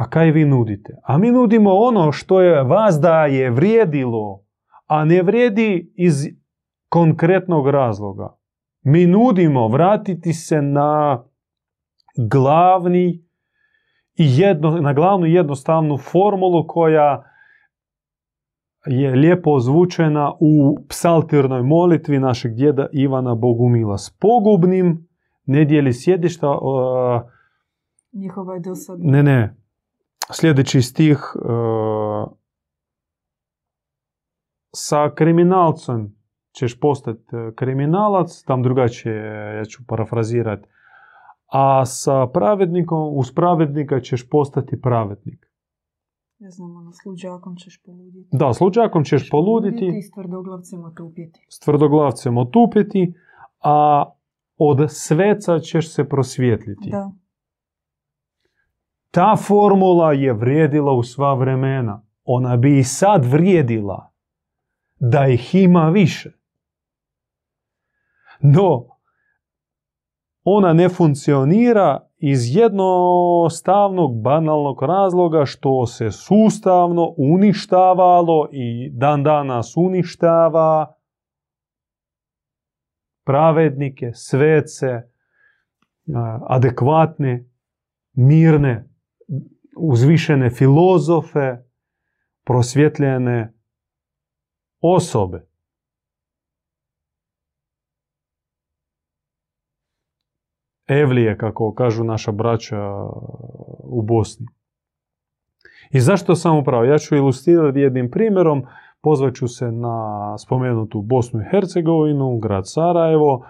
A 0.00 0.08
kaj 0.10 0.30
vi 0.30 0.44
nudite? 0.44 0.96
A 1.02 1.18
mi 1.18 1.30
nudimo 1.30 1.70
ono 1.74 2.12
što 2.12 2.40
je 2.40 2.62
vas 2.62 3.00
da 3.00 3.26
je 3.26 3.50
vrijedilo, 3.50 4.44
a 4.86 5.04
ne 5.04 5.22
vrijedi 5.22 5.92
iz 5.96 6.14
konkretnog 6.88 7.68
razloga. 7.68 8.36
Mi 8.82 9.06
nudimo 9.06 9.68
vratiti 9.68 10.32
se 10.32 10.62
na 10.62 11.22
glavni 12.30 13.24
i 14.14 14.24
jedno, 14.38 14.70
na 14.70 14.92
glavnu 14.92 15.26
jednostavnu 15.26 15.98
formulu 15.98 16.66
koja 16.66 17.22
je 18.86 19.10
lijepo 19.10 19.50
ozvučena 19.50 20.32
u 20.40 20.78
psaltirnoj 20.88 21.62
molitvi 21.62 22.18
našeg 22.18 22.54
djeda 22.54 22.86
Ivana 22.92 23.34
Bogumila. 23.34 23.98
S 23.98 24.16
pogubnim 24.20 25.08
ne 25.44 25.64
dijeli 25.64 25.92
sjedišta, 25.92 26.58
Njihova 28.12 28.54
je 28.54 28.60
dosadna. 28.60 29.10
Ne, 29.10 29.22
ne. 29.22 29.59
Sljedeći 30.32 30.82
stih 30.82 31.18
e, 31.34 31.38
sa 34.74 35.14
kriminalcem 35.14 36.16
ćeš 36.52 36.80
postati 36.80 37.22
kriminalac, 37.56 38.42
tam 38.46 38.62
drugačije, 38.62 39.56
ja 39.56 39.64
ću 39.64 39.82
parafrazirati, 39.86 40.68
a 41.46 41.86
sa 41.86 42.26
pravednikom, 42.26 43.18
uz 43.18 43.32
pravednika 43.32 44.00
ćeš 44.00 44.28
postati 44.28 44.80
pravednik. 44.80 45.50
Ne 46.38 46.50
znam, 46.50 46.76
ono, 46.76 46.92
s 46.92 47.04
luđakom 47.06 47.56
ćeš 47.56 47.82
poluditi. 47.82 48.28
Da, 48.32 48.54
s 48.54 48.60
luđakom 48.60 49.04
ćeš 49.04 49.30
poluditi, 49.30 49.86
i 49.86 50.02
s 50.02 50.10
tvrdoglavcem 50.10 50.84
otupjeti. 50.84 51.46
s 51.48 51.58
tvrdoglavcem 51.58 52.38
otupiti, 52.38 53.14
a 53.60 54.04
od 54.56 54.78
sveca 54.88 55.58
ćeš 55.58 55.94
se 55.94 56.08
prosvjetliti. 56.08 56.90
Da. 56.90 57.12
Ta 59.10 59.36
formula 59.36 60.12
je 60.12 60.32
vrijedila 60.32 60.92
u 60.92 61.02
sva 61.02 61.34
vremena. 61.34 62.02
Ona 62.24 62.56
bi 62.56 62.78
i 62.78 62.84
sad 62.84 63.24
vrijedila 63.24 64.12
da 64.98 65.26
ih 65.26 65.54
ima 65.54 65.88
više. 65.88 66.32
No, 68.40 68.86
ona 70.44 70.72
ne 70.72 70.88
funkcionira 70.88 72.06
iz 72.18 72.56
jednostavnog 72.56 74.22
banalnog 74.22 74.82
razloga 74.82 75.44
što 75.44 75.86
se 75.86 76.10
sustavno 76.10 77.14
uništavalo 77.16 78.48
i 78.52 78.90
dan 78.92 79.22
danas 79.22 79.76
uništava 79.76 80.94
pravednike, 83.24 84.10
svece, 84.14 85.02
adekvatne, 86.48 87.48
mirne, 88.12 88.89
uzvišene 89.76 90.50
filozofe, 90.50 91.56
prosvjetljene 92.44 93.54
osobe. 94.80 95.46
Evlije, 100.88 101.38
kako 101.38 101.74
kažu 101.74 102.04
naša 102.04 102.32
braća 102.32 102.92
u 103.84 104.02
Bosni. 104.02 104.46
I 105.90 106.00
zašto 106.00 106.34
sam 106.34 106.58
upravo? 106.58 106.84
Ja 106.84 106.98
ću 106.98 107.16
ilustrirati 107.16 107.78
jednim 107.78 108.10
primjerom, 108.10 108.62
pozvat 109.02 109.34
ću 109.34 109.48
se 109.48 109.72
na 109.72 110.38
spomenutu 110.38 111.02
Bosnu 111.02 111.40
i 111.40 111.44
Hercegovinu, 111.50 112.38
grad 112.38 112.62
Sarajevo, 112.66 113.46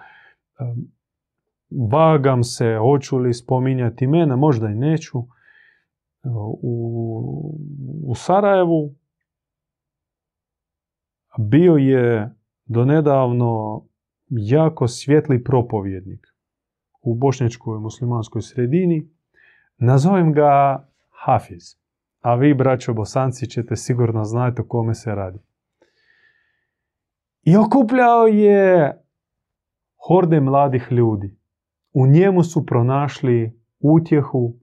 vagam 1.90 2.42
se, 2.44 2.76
hoću 2.80 3.18
li 3.18 3.34
spominjati 3.34 4.04
imena, 4.04 4.36
možda 4.36 4.68
i 4.68 4.74
neću. 4.74 5.18
U, 6.24 7.58
u 8.06 8.14
Sarajevu 8.14 8.94
bio 11.38 11.74
je 11.74 12.34
donedavno 12.64 13.84
jako 14.28 14.88
svjetli 14.88 15.44
propovjednik 15.44 16.26
u 17.02 17.14
bošnjačkoj 17.14 17.78
muslimanskoj 17.78 18.42
sredini. 18.42 19.10
Nazovem 19.78 20.32
ga 20.32 20.84
Hafiz. 21.10 21.80
A 22.20 22.34
vi, 22.34 22.54
braćo 22.54 22.94
bosanci, 22.94 23.46
ćete 23.46 23.76
sigurno 23.76 24.24
znati 24.24 24.60
o 24.60 24.64
kome 24.68 24.94
se 24.94 25.14
radi. 25.14 25.38
I 27.42 27.56
okupljao 27.56 28.26
je 28.26 28.92
horde 30.08 30.40
mladih 30.40 30.86
ljudi. 30.90 31.36
U 31.92 32.06
njemu 32.06 32.42
su 32.42 32.66
pronašli 32.66 33.60
utjehu, 33.80 34.59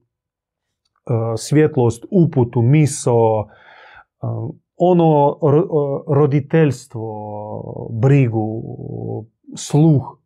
svjetlost, 1.38 2.04
uputu, 2.10 2.62
miso, 2.62 3.40
e, 3.40 4.26
ono 4.76 5.38
roditeljstvo, 6.06 7.08
brigu, 7.92 8.62
sluh. 9.56 10.18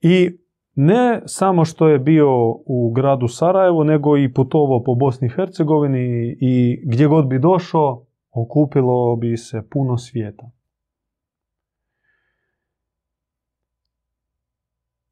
I 0.00 0.38
ne 0.74 1.22
samo 1.26 1.64
što 1.64 1.88
je 1.88 1.98
bio 1.98 2.28
u 2.66 2.92
gradu 2.94 3.28
Sarajevo, 3.28 3.84
nego 3.84 4.16
i 4.16 4.32
putovao 4.32 4.82
po 4.82 4.94
Bosni 4.94 5.26
i 5.26 5.30
Hercegovini 5.30 6.36
i 6.40 6.82
gdje 6.86 7.06
god 7.06 7.26
bi 7.26 7.38
došao, 7.38 8.06
okupilo 8.32 9.16
bi 9.16 9.36
se 9.36 9.62
puno 9.70 9.98
svijeta. 9.98 10.50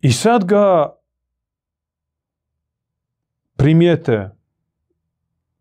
I 0.00 0.12
sad 0.12 0.44
ga 0.44 0.96
primijete 3.62 4.30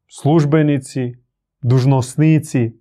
službenici, 0.08 1.16
dužnosnici 1.62 2.80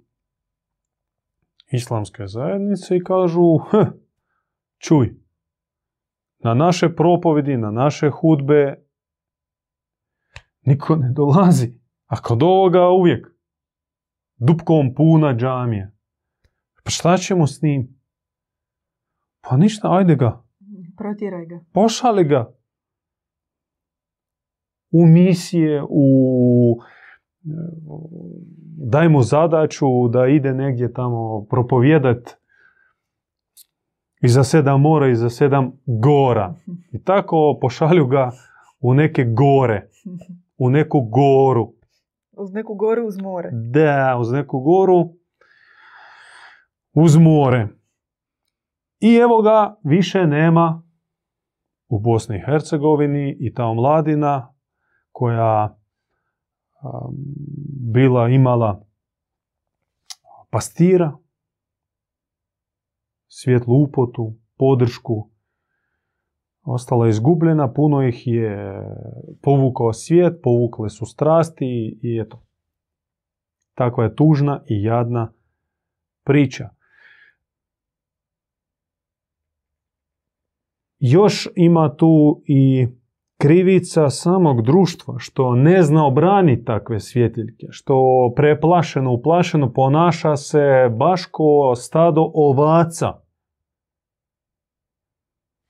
islamske 1.73 2.27
zajednice 2.27 2.97
i 2.97 3.05
kažu, 3.05 3.59
čuj, 4.85 5.15
na 6.39 6.55
naše 6.55 6.95
propovedi, 6.97 7.57
na 7.57 7.71
naše 7.71 8.11
hudbe 8.11 8.85
niko 10.63 10.97
ne 10.97 11.13
dolazi. 11.13 11.81
A 12.07 12.17
kod 12.17 12.43
ovoga 12.43 12.89
uvijek 12.89 13.27
dupkom 14.37 14.95
puna 14.95 15.35
džamije. 15.35 15.93
Pa 16.85 16.91
šta 16.91 17.17
ćemo 17.17 17.47
s 17.47 17.63
njim? 17.63 18.01
Pa 19.41 19.57
ništa, 19.57 19.89
ajde 19.93 20.17
ga. 20.17 20.43
Protjeraj 20.97 21.47
ga. 21.47 21.61
Pošali 21.73 22.25
ga. 22.25 22.60
U 24.91 25.07
misije, 25.07 25.83
u... 25.89 26.79
Daj 28.91 29.09
mu 29.09 29.23
zadaću 29.23 30.09
da 30.09 30.27
ide 30.27 30.55
negdje 30.55 30.93
tamo 30.93 31.47
propovijedat 31.51 32.31
i 34.23 34.29
za 34.29 34.45
sedam 34.45 34.81
mora 34.81 35.09
i 35.09 35.15
za 35.15 35.31
sedam 35.31 35.73
gora. 35.87 36.55
I 36.93 37.05
tako 37.05 37.59
pošalju 37.61 38.07
ga 38.07 38.31
u 38.81 38.95
neke 38.95 39.25
gore, 39.25 39.89
u 40.59 40.71
neku 40.71 41.01
goru. 41.01 41.73
Uz 42.33 42.53
neku 42.53 42.75
goru 42.75 43.07
uz 43.07 43.19
more. 43.23 43.51
Da, 43.53 44.17
uz 44.21 44.33
neku 44.33 44.61
goru 44.61 45.21
uz 46.95 47.17
more. 47.17 47.69
I 49.01 49.15
evo 49.15 49.43
ga, 49.43 49.77
više 49.85 50.27
nema 50.27 50.83
u 51.89 51.99
Bosni 51.99 52.37
i 52.37 52.43
Hercegovini 52.47 53.37
i 53.41 53.55
ta 53.55 53.65
omladina 53.65 54.50
koja 55.21 55.77
bila 57.81 58.29
imala 58.29 58.87
pastira, 60.51 61.17
svjetlu 63.29 63.83
upotu, 63.83 64.35
podršku, 64.57 65.31
ostala 66.63 67.09
izgubljena, 67.09 67.73
puno 67.73 68.03
ih 68.03 68.23
je 68.27 68.83
povukao 69.43 69.93
svijet, 69.93 70.41
povukle 70.43 70.91
su 70.91 71.07
strasti 71.07 71.99
i 72.03 72.21
eto. 72.21 72.43
Takva 73.75 74.05
je 74.05 74.17
tužna 74.17 74.63
i 74.69 74.83
jadna 74.83 75.33
priča. 76.25 76.69
Još 80.99 81.49
ima 81.57 81.97
tu 81.97 82.43
i 82.47 82.89
krivica 83.41 84.11
samog 84.11 84.63
društva, 84.63 85.15
što 85.19 85.55
ne 85.55 85.83
zna 85.83 86.07
obraniti 86.07 86.65
takve 86.65 87.01
svjetiljke, 87.01 87.67
što 87.71 87.97
preplašeno, 88.37 89.13
uplašeno 89.13 89.73
ponaša 89.73 90.37
se 90.37 90.89
baš 90.97 91.27
ko 91.27 91.75
stado 91.77 92.31
ovaca. 92.35 93.13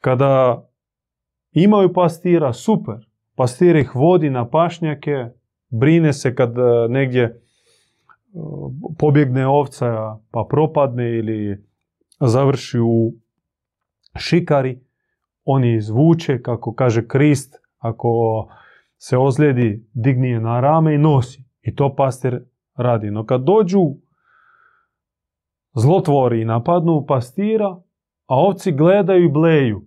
Kada 0.01 0.65
imaju 1.53 1.93
pastira, 1.93 2.53
super. 2.53 2.95
Pastir 3.35 3.77
ih 3.77 3.95
vodi 3.95 4.31
na 4.31 4.49
pašnjake, 4.49 5.27
brine 5.69 6.13
se 6.13 6.35
kad 6.35 6.59
e, 6.59 6.89
negdje 6.89 7.23
e, 7.23 7.35
pobjegne 8.99 9.47
ovca 9.47 10.19
pa 10.31 10.47
propadne 10.51 11.19
ili 11.19 11.65
završi 12.21 12.79
u 12.79 13.13
šikari, 14.17 14.81
oni 15.53 15.75
izvuče, 15.75 16.43
kako 16.43 16.75
kaže 16.75 17.09
Krist, 17.09 17.57
ako 17.79 18.11
se 18.99 19.19
ozlijedi, 19.19 19.89
digni 19.93 20.29
je 20.29 20.41
na 20.41 20.61
rame 20.61 20.95
i 20.95 20.99
nosi. 20.99 21.45
I 21.63 21.75
to 21.75 21.95
pastir 21.97 22.45
radi. 22.77 23.11
No 23.11 23.27
kad 23.27 23.43
dođu 23.43 23.81
zlotvori 25.75 26.41
i 26.41 26.45
napadnu 26.45 27.05
pastira, 27.09 27.77
a 28.27 28.35
ovci 28.35 28.73
gledaju 28.73 29.25
i 29.25 29.33
bleju. 29.33 29.83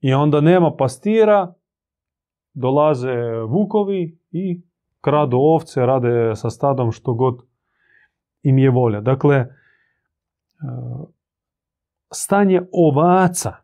I 0.00 0.14
onda 0.14 0.40
nema 0.40 0.76
pastira, 0.76 1.54
dolaze 2.54 3.14
vukovi 3.48 4.18
i 4.30 4.62
kradu 5.00 5.36
ovce, 5.36 5.86
rade 5.86 6.36
sa 6.36 6.50
stadom 6.50 6.92
što 6.92 7.14
god 7.14 7.42
im 8.42 8.58
je 8.58 8.70
volja. 8.70 9.00
Dakle, 9.00 9.46
stanje 12.12 12.62
ovaca 12.72 13.63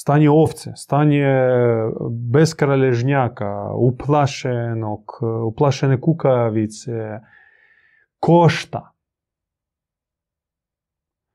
stanje 0.00 0.30
ovce, 0.30 0.72
stanje 0.76 1.26
beskralježnjaka, 2.32 3.70
uplašenog, 3.74 5.02
uplašene 5.46 6.00
kukavice, 6.00 6.92
košta. 8.18 8.94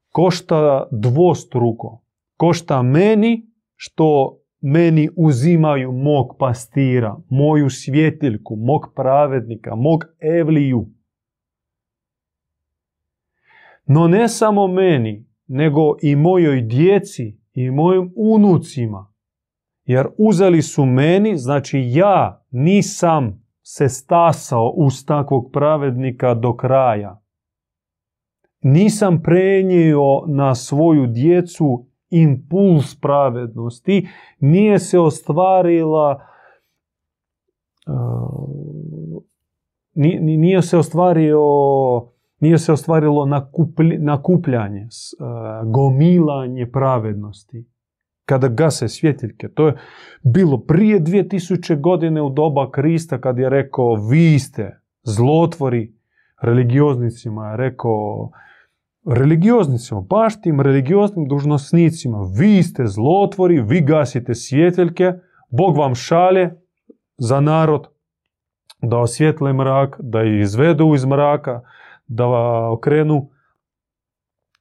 Košta 0.09 0.88
dvostruko. 0.91 2.03
Košta 2.38 2.82
meni 2.82 3.51
što 3.76 4.39
meni 4.61 5.09
uzimaju 5.16 5.91
mog 5.91 6.36
pastira, 6.39 7.18
moju 7.30 7.70
svjetiljku, 7.70 8.55
mog 8.55 8.82
pravednika, 8.95 9.76
mog 9.76 10.03
evliju. 10.39 10.88
No 13.86 14.07
ne 14.07 14.28
samo 14.28 14.68
meni, 14.68 15.26
nego 15.47 15.82
i 16.01 16.16
mojoj 16.16 16.61
djeci 16.61 17.42
i 17.54 17.72
mojim 17.72 18.14
unucima. 18.16 19.14
Jer 19.86 20.08
uzeli 20.18 20.62
su 20.62 20.86
meni, 20.86 21.38
znači 21.38 21.84
ja 21.88 22.45
nisam 22.51 23.43
se 23.62 23.89
stasao 23.89 24.70
uz 24.70 25.06
takvog 25.06 25.49
pravednika 25.54 26.34
do 26.34 26.56
kraja. 26.56 27.22
Nisam 28.62 29.22
prenio 29.22 30.22
na 30.28 30.56
svoju 30.56 31.08
djecu 31.08 31.86
impuls 32.10 32.99
pravednosti, 32.99 34.08
nije 34.39 34.80
se 34.80 34.99
ostvarila 34.99 36.28
uh, 37.88 39.24
nije 39.95 40.62
se 40.62 40.78
ostvario 40.78 41.39
nije 42.43 42.57
se 42.57 42.73
ostvarilo 42.73 43.25
nakupljanje, 43.99 44.87
uh, 44.87 45.71
gomilanje 45.71 46.71
pravednosti. 46.71 47.65
Kada 48.25 48.47
gase 48.47 48.87
svjetiljke. 48.87 49.47
To 49.47 49.67
je 49.67 49.75
bilo 50.23 50.57
prije 50.57 50.99
2000 50.99 51.79
godine 51.79 52.21
u 52.21 52.29
doba 52.29 52.71
Krista 52.71 53.21
kad 53.21 53.37
je 53.37 53.49
rekao 53.49 53.95
vi 53.95 54.39
ste 54.39 54.79
zlotvori 55.03 55.93
religioznicima. 56.41 57.49
Je 57.49 57.57
rekao 57.57 58.31
religioznicima, 59.05 60.01
baš 60.01 60.33
religioznim 60.63 61.27
dužnosnicima. 61.27 62.17
Vi 62.39 62.63
ste 62.63 62.87
zlotvori, 62.87 63.61
vi 63.61 63.81
gasite 63.81 64.35
svjetiljke, 64.35 65.13
Bog 65.49 65.77
vam 65.77 65.95
šalje 65.95 66.51
za 67.17 67.39
narod 67.39 67.87
da 68.81 68.97
osvjetle 68.97 69.53
mrak, 69.53 69.95
da 69.99 70.23
ih 70.23 70.41
izvedu 70.41 70.93
iz 70.95 71.05
mraka, 71.05 71.61
da 72.14 72.28
okrenu 72.70 73.30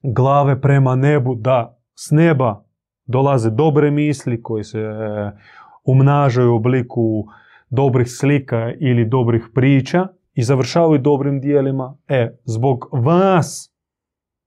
glave 0.03 0.61
prema 0.61 0.97
nebu, 0.97 1.35
da 1.35 1.79
s 1.95 2.11
neba 2.11 2.65
dolaze 3.07 3.51
dobre 3.51 3.91
misli 3.91 4.43
koje 4.43 4.65
se 4.65 4.79
e, 4.79 5.33
umnažaju 5.85 6.53
u 6.53 6.57
obliku 6.57 7.25
dobrih 7.71 8.07
slika 8.11 8.73
ili 8.81 9.05
dobrih 9.05 9.43
priča 9.55 10.09
i 10.35 10.43
završavaju 10.43 10.99
dobrim 10.99 11.41
dijelima. 11.41 11.97
E, 12.09 12.37
zbog 12.45 12.89
vas 12.93 13.75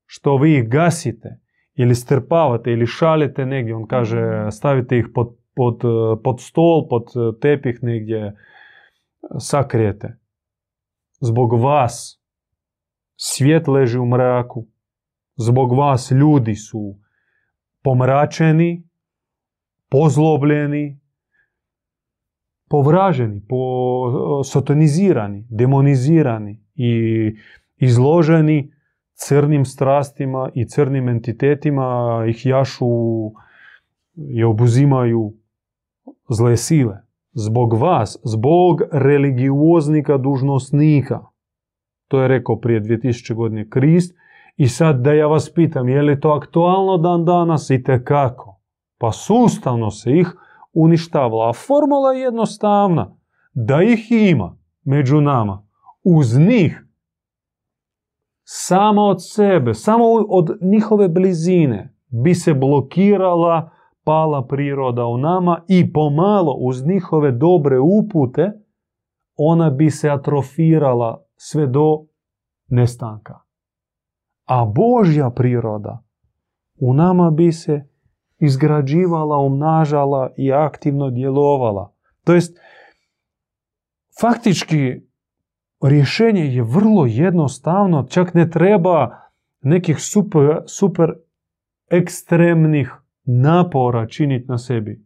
što 0.06 0.38
vi 0.38 0.58
ih 0.58 0.70
gasite 0.70 1.40
ili 1.76 1.96
strpavate 1.96 2.72
ili 2.72 2.88
šaljete 2.88 3.46
negdje, 3.46 3.76
on 3.76 3.88
kaže 3.88 4.52
stavite 4.52 4.98
ih 4.98 5.06
pod, 5.14 5.36
pod, 5.56 5.82
pod 6.24 6.42
stol, 6.42 6.88
pod 6.90 7.04
tepih 7.42 7.80
negdje, 7.82 8.36
sakrijete. 9.40 10.18
Zbog 11.22 11.60
vas 11.60 12.25
svijet 13.16 13.68
leži 13.68 14.00
u 14.00 14.06
mraku, 14.06 14.66
zbog 15.36 15.78
vas 15.78 16.12
ljudi 16.12 16.56
su 16.56 16.96
pomračeni, 17.84 18.84
pozlobljeni, 19.90 21.00
povraženi, 22.70 23.42
po, 23.50 24.44
sotonizirani, 24.44 25.46
demonizirani 25.50 26.60
i 26.76 26.92
izloženi 27.78 28.72
crnim 29.14 29.66
strastima 29.66 30.50
i 30.54 30.68
crnim 30.68 31.10
entitetima 31.10 32.26
ih 32.30 32.46
jašu 32.46 32.86
i 34.16 34.44
obuzimaju 34.44 35.34
zle 36.30 36.58
sile. 36.58 36.98
Zbog 37.34 37.74
vas, 37.74 38.18
zbog 38.24 38.82
religioznika 38.92 40.18
dužnosnika. 40.18 41.22
To 42.08 42.22
je 42.22 42.28
rekao 42.28 42.60
prije 42.60 42.82
2000 42.82 43.34
godine 43.34 43.70
Krist. 43.70 44.16
I 44.58 44.68
sad 44.68 45.02
da 45.02 45.14
ja 45.14 45.28
vas 45.28 45.54
pitam, 45.54 45.90
je 45.90 46.02
li 46.02 46.20
to 46.20 46.30
aktualno 46.30 46.98
dan 46.98 47.26
danas 47.26 47.70
i 47.70 47.84
kako? 48.06 48.60
Pa 48.98 49.12
sustavno 49.12 49.92
se 49.92 50.12
ih 50.12 50.36
uništavalo. 50.74 51.50
A 51.50 51.54
formula 51.54 52.14
je 52.14 52.22
jednostavna. 52.22 53.18
Da 53.54 53.82
ih 53.82 54.12
ima 54.12 54.58
među 54.84 55.22
nama. 55.22 55.68
Uz 56.04 56.38
njih 56.40 56.86
samo 58.44 59.02
od 59.02 59.18
sebe, 59.20 59.74
samo 59.74 60.06
od 60.30 60.58
njihove 60.62 61.08
blizine 61.08 61.96
bi 62.24 62.34
se 62.34 62.54
blokirala 62.54 63.70
pala 64.04 64.48
priroda 64.48 65.06
u 65.06 65.18
nama 65.18 65.62
i 65.68 65.94
pomalo 65.94 66.54
uz 66.54 66.86
njihove 66.86 67.32
dobre 67.32 67.80
upute 67.80 68.52
ona 69.36 69.70
bi 69.70 69.90
se 69.90 70.10
atrofirala 70.10 71.25
sve 71.36 71.68
do 71.68 72.06
nestanka. 72.68 73.40
A 74.46 74.66
Božja 74.66 75.30
priroda 75.30 76.04
u 76.80 76.94
nama 76.94 77.32
bi 77.32 77.52
se 77.52 77.88
izgrađivala, 78.38 79.38
umnažala 79.38 80.34
i 80.38 80.54
aktivno 80.54 81.10
djelovala. 81.10 81.94
To 82.24 82.34
jest, 82.34 82.58
faktički 84.22 85.02
rješenje 85.82 86.42
je 86.42 86.64
vrlo 86.64 87.06
jednostavno, 87.06 88.08
čak 88.10 88.34
ne 88.34 88.50
treba 88.50 89.18
nekih 89.62 90.00
super, 90.00 90.62
super 90.68 91.14
ekstremnih 91.90 92.94
napora 93.24 94.08
činiti 94.08 94.46
na 94.48 94.58
sebi. 94.58 95.05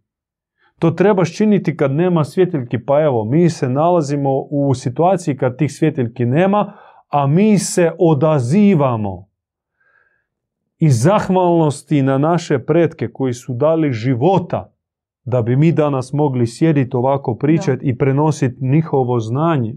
To 0.79 0.91
trebaš 0.91 1.35
činiti 1.35 1.77
kad 1.77 1.91
nema 1.91 2.23
svjetiljki, 2.23 2.85
pa 2.85 3.01
evo, 3.01 3.25
mi 3.25 3.49
se 3.49 3.69
nalazimo 3.69 4.39
u 4.39 4.73
situaciji 4.73 5.37
kad 5.37 5.57
tih 5.57 5.71
svjetiljki 5.71 6.25
nema, 6.25 6.73
a 7.09 7.27
mi 7.27 7.57
se 7.57 7.91
odazivamo. 7.99 9.29
I 10.77 10.89
zahvalnosti 10.89 12.01
na 12.01 12.17
naše 12.17 12.59
pretke 12.59 13.07
koji 13.13 13.33
su 13.33 13.53
dali 13.53 13.91
života 13.91 14.73
da 15.23 15.41
bi 15.41 15.55
mi 15.55 15.71
danas 15.71 16.13
mogli 16.13 16.47
sjediti 16.47 16.97
ovako 16.97 17.35
pričati 17.35 17.85
i 17.85 17.97
prenositi 17.97 18.65
njihovo 18.65 19.19
znanje. 19.19 19.75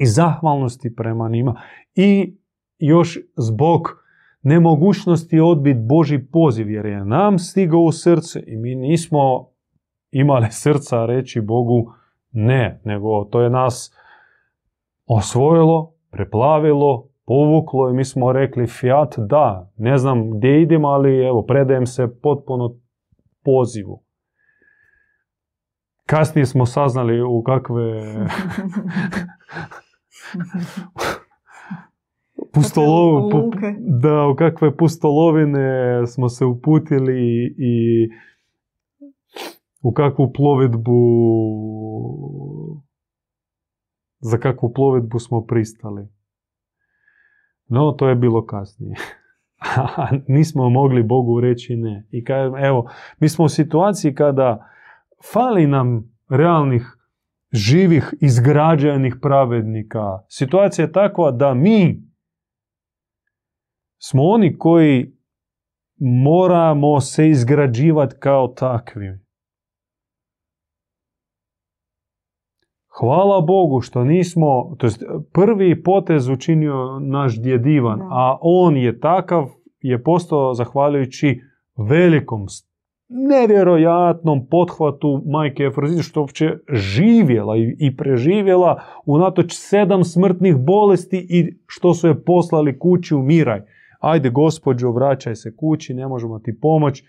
I 0.00 0.06
zahvalnosti 0.06 0.94
prema 0.96 1.28
njima. 1.28 1.60
I 1.94 2.36
još 2.78 3.18
zbog 3.36 4.04
nemogućnosti 4.42 5.40
odbiti 5.40 5.80
Boži 5.80 6.18
poziv 6.32 6.70
jer 6.70 6.86
je 6.86 7.04
nam 7.04 7.38
stigao 7.38 7.80
u 7.80 7.92
srce 7.92 8.42
i 8.46 8.56
mi 8.56 8.74
nismo 8.74 9.53
imali 10.14 10.46
srca 10.50 11.06
reći 11.06 11.40
Bogu 11.40 11.92
ne, 12.32 12.80
nego 12.84 13.24
to 13.24 13.40
je 13.40 13.50
nas 13.50 13.96
osvojilo, 15.06 15.92
preplavilo, 16.10 17.08
povuklo 17.26 17.90
i 17.90 17.92
mi 17.92 18.04
smo 18.04 18.32
rekli 18.32 18.66
fiat 18.66 19.14
da, 19.18 19.70
ne 19.76 19.98
znam 19.98 20.30
gdje 20.30 20.62
idem, 20.62 20.84
ali 20.84 21.26
evo 21.26 21.42
predajem 21.42 21.86
se 21.86 22.20
potpuno 22.22 22.74
pozivu. 23.44 24.02
Kasnije 26.06 26.46
smo 26.46 26.66
saznali 26.66 27.22
u 27.22 27.42
kakve 27.42 27.82
Pustolovu, 32.54 33.50
da, 33.78 34.26
u 34.26 34.34
kakve 34.34 34.76
pustolovine 34.76 36.06
smo 36.06 36.28
se 36.28 36.44
uputili 36.44 37.54
i 37.58 38.08
u 39.84 39.92
kakvu 39.92 40.32
plovidbu 40.32 41.00
za 44.20 44.38
kakvu 44.38 44.72
plovidbu 44.72 45.18
smo 45.18 45.46
pristali. 45.46 46.08
No, 47.68 47.92
to 47.92 48.08
je 48.08 48.14
bilo 48.14 48.46
kasnije. 48.46 48.96
Nismo 50.36 50.70
mogli 50.70 51.02
Bogu 51.02 51.40
reći 51.40 51.76
ne. 51.76 52.06
I 52.10 52.24
kažem, 52.24 52.64
evo, 52.64 52.90
mi 53.20 53.28
smo 53.28 53.44
u 53.44 53.48
situaciji 53.48 54.14
kada 54.14 54.68
fali 55.32 55.66
nam 55.66 56.16
realnih 56.28 56.96
živih, 57.52 58.14
izgrađenih 58.20 59.16
pravednika. 59.22 60.24
Situacija 60.28 60.84
je 60.84 60.92
takva 60.92 61.30
da 61.30 61.54
mi 61.54 62.02
smo 63.98 64.22
oni 64.22 64.58
koji 64.58 65.16
moramo 65.98 67.00
se 67.00 67.28
izgrađivati 67.28 68.16
kao 68.18 68.48
takvi. 68.48 69.23
Hvala 73.00 73.40
Bogu 73.40 73.80
što 73.80 74.04
nismo, 74.04 74.74
to 74.78 74.86
jest 74.86 75.02
prvi 75.32 75.82
potez 75.82 76.28
učinio 76.28 76.98
naš 77.00 77.42
djed 77.42 77.66
Ivan, 77.66 78.00
a 78.02 78.38
on 78.40 78.76
je 78.76 79.00
takav, 79.00 79.50
je 79.80 80.02
postao 80.02 80.54
zahvaljujući 80.54 81.40
velikom 81.88 82.46
nevjerojatnom 83.08 84.46
pothvatu 84.50 85.22
majke 85.26 85.62
Efrozine 85.62 86.02
što 86.02 86.20
uopće 86.20 86.58
živjela 86.72 87.56
i, 87.56 87.76
i 87.78 87.96
preživjela 87.96 88.82
unatoč 89.06 89.52
sedam 89.52 90.04
smrtnih 90.04 90.56
bolesti 90.56 91.26
i 91.30 91.58
što 91.66 91.94
su 91.94 92.08
je 92.08 92.24
poslali 92.24 92.78
kući 92.78 93.14
umiraj. 93.14 93.62
Ajde 94.00 94.30
gospođo, 94.30 94.90
vraćaj 94.90 95.34
se 95.34 95.56
kući, 95.56 95.94
ne 95.94 96.08
možemo 96.08 96.38
ti 96.38 96.58
pomoć. 96.60 97.02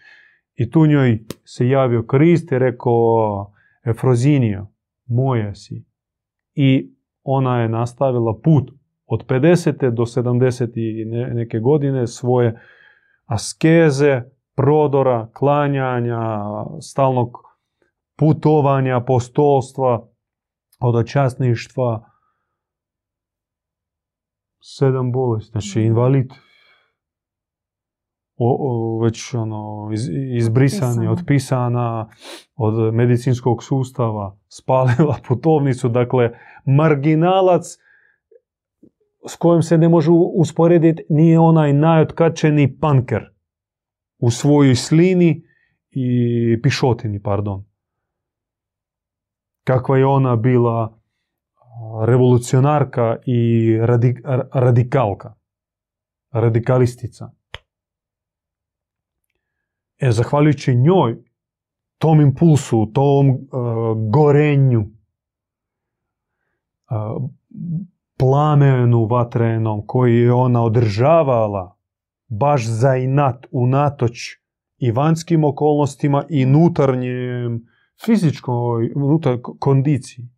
I 0.56 0.72
tu 0.72 0.86
njoj 0.86 1.20
se 1.44 1.68
javio 1.68 2.04
Krist 2.04 2.52
i 2.52 2.60
rekao 2.60 3.52
Efrozinio, 3.86 4.68
moja 5.06 5.56
si. 5.56 5.86
I 6.54 6.96
ona 7.24 7.62
je 7.62 7.70
nastavila 7.70 8.40
put 8.44 8.72
od 9.06 9.26
50. 9.28 9.92
do 9.92 10.04
70. 10.04 11.34
neke 11.36 11.60
godine 11.60 12.08
svoje 12.08 12.60
askeze, 13.26 14.22
prodora, 14.56 15.30
klanjanja, 15.34 16.40
stalnog 16.82 17.30
putovanja, 18.20 19.02
postolstva, 19.08 20.08
odočasništva, 20.80 22.10
sedam 24.62 25.12
bolesti, 25.12 25.52
znači 25.52 25.82
invalid, 25.82 26.30
o, 28.38 29.00
već 29.04 29.34
ono, 29.34 29.90
iz, 29.94 30.10
izbrisani, 30.38 31.08
otpisana 31.08 32.10
od 32.56 32.94
medicinskog 32.94 33.64
sustava, 33.64 34.38
spalila 34.48 35.18
putovnicu, 35.28 35.90
dakle, 35.90 36.32
marginalac 36.66 37.66
s 39.28 39.36
kojim 39.36 39.62
se 39.62 39.78
ne 39.78 39.90
može 39.90 40.12
usporediti 40.12 41.04
nije 41.10 41.40
onaj 41.40 41.74
najotkačeni 41.74 42.78
panker 42.80 43.24
u 44.18 44.32
svojoj 44.32 44.76
slini 44.76 45.44
i 45.92 46.62
pišotini, 46.64 47.22
pardon. 47.22 47.66
Kakva 49.64 49.98
je 49.98 50.06
ona 50.06 50.36
bila 50.36 51.00
revolucionarka 52.06 53.18
i 53.26 53.72
radikalka, 54.54 55.34
radikalistica. 56.32 57.32
E, 59.98 60.12
zahvaljujući 60.12 60.76
njoj, 60.76 61.18
tom 61.98 62.22
impulsu, 62.22 62.92
tom 62.94 63.30
uh, 63.30 63.38
gorenju, 64.12 64.80
uh, 64.80 64.86
plamenu 68.18 69.06
vatrenom 69.06 69.88
koji 69.88 70.16
je 70.16 70.34
ona 70.34 70.64
održavala 70.64 71.78
baš 72.28 72.68
za 72.68 72.96
inat, 72.96 73.46
unatoč 73.52 74.20
i 74.78 74.92
vanjskim 74.92 75.44
okolnostima 75.44 76.24
i 76.30 76.46
unutarnjem 76.46 77.68
fizičkoj 78.06 78.92
unutar 78.96 79.38
kondiciji. 79.60 80.30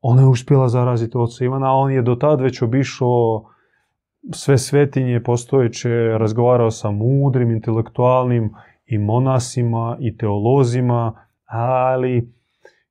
Ona 0.00 0.22
je 0.22 0.28
uspjela 0.28 0.68
zaraziti 0.68 1.16
oca 1.16 1.44
Ivana, 1.44 1.66
a 1.66 1.74
on 1.74 1.92
je 1.92 2.02
do 2.02 2.14
tad 2.14 2.40
već 2.40 2.62
obišao 2.62 3.44
sve 4.30 4.58
svetinje 4.58 5.22
postojeće, 5.22 5.88
razgovarao 6.18 6.70
sa 6.70 6.90
mudrim, 6.90 7.50
intelektualnim 7.50 8.54
i 8.86 8.98
monasima 8.98 9.96
i 10.00 10.16
teolozima, 10.16 11.26
ali 11.44 12.32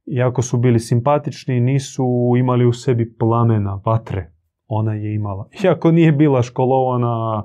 iako 0.05 0.41
su 0.41 0.57
bili 0.57 0.79
simpatični, 0.79 1.59
nisu 1.59 2.05
imali 2.37 2.65
u 2.65 2.73
sebi 2.73 3.17
plamena, 3.17 3.81
vatre. 3.85 4.31
Ona 4.67 4.93
je 4.93 5.15
imala. 5.15 5.49
Iako 5.63 5.91
nije 5.91 6.11
bila 6.11 6.41
školovana 6.41 7.43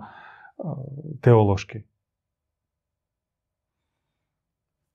teološki. 1.20 1.78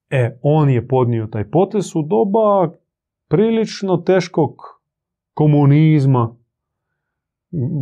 E, 0.10 0.40
on 0.42 0.70
je 0.70 0.88
podnio 0.88 1.28
taj 1.28 1.50
potes 1.50 1.96
u 1.96 2.02
doba 2.02 2.72
prilično 3.30 3.98
teškog 3.98 4.56
komunizma. 5.34 6.36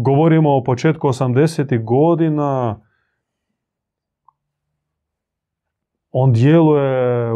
Govorimo 0.03 0.57
o 0.57 0.63
početku 0.63 1.07
80. 1.07 1.83
godina. 1.83 2.81
On 6.11 6.33
djeluje 6.33 7.31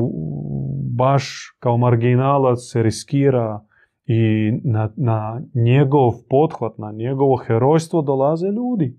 baš 0.97 1.55
kao 1.59 1.77
marginalac 1.77 2.57
se 2.59 2.83
riskira 2.83 3.65
i 4.05 4.51
na, 4.63 4.89
na 4.95 5.41
njegov 5.53 6.11
pothvat, 6.29 6.77
na 6.77 6.91
njegovo 6.91 7.35
herojstvo 7.37 8.01
dolaze 8.01 8.47
ljudi. 8.47 8.97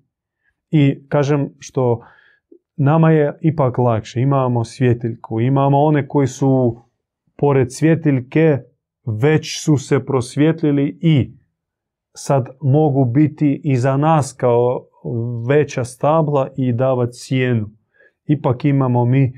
I 0.70 1.09
kažem 1.09 1.55
što 1.59 2.01
nama 2.76 3.11
je 3.11 3.39
ipak 3.41 3.78
lakše. 3.78 4.20
Imamo 4.20 4.64
svjetiljku, 4.64 5.41
imamo 5.41 5.78
one 5.78 6.09
koji 6.09 6.26
su 6.26 6.80
pored 7.37 7.72
svjetiljke 7.72 8.59
već 9.07 9.64
su 9.64 9.76
se 9.76 10.07
prosvjetlili 10.07 10.99
i 11.03 11.43
sad 12.16 12.48
mogu 12.60 13.04
biti 13.04 13.60
i 13.64 13.76
za 13.76 13.96
nas 13.96 14.32
kao 14.32 14.86
veća 15.48 15.84
stabla 15.84 16.48
i 16.56 16.72
davati 16.72 17.12
cijenu. 17.12 17.70
Ipak 18.26 18.64
imamo 18.64 19.04
mi 19.04 19.32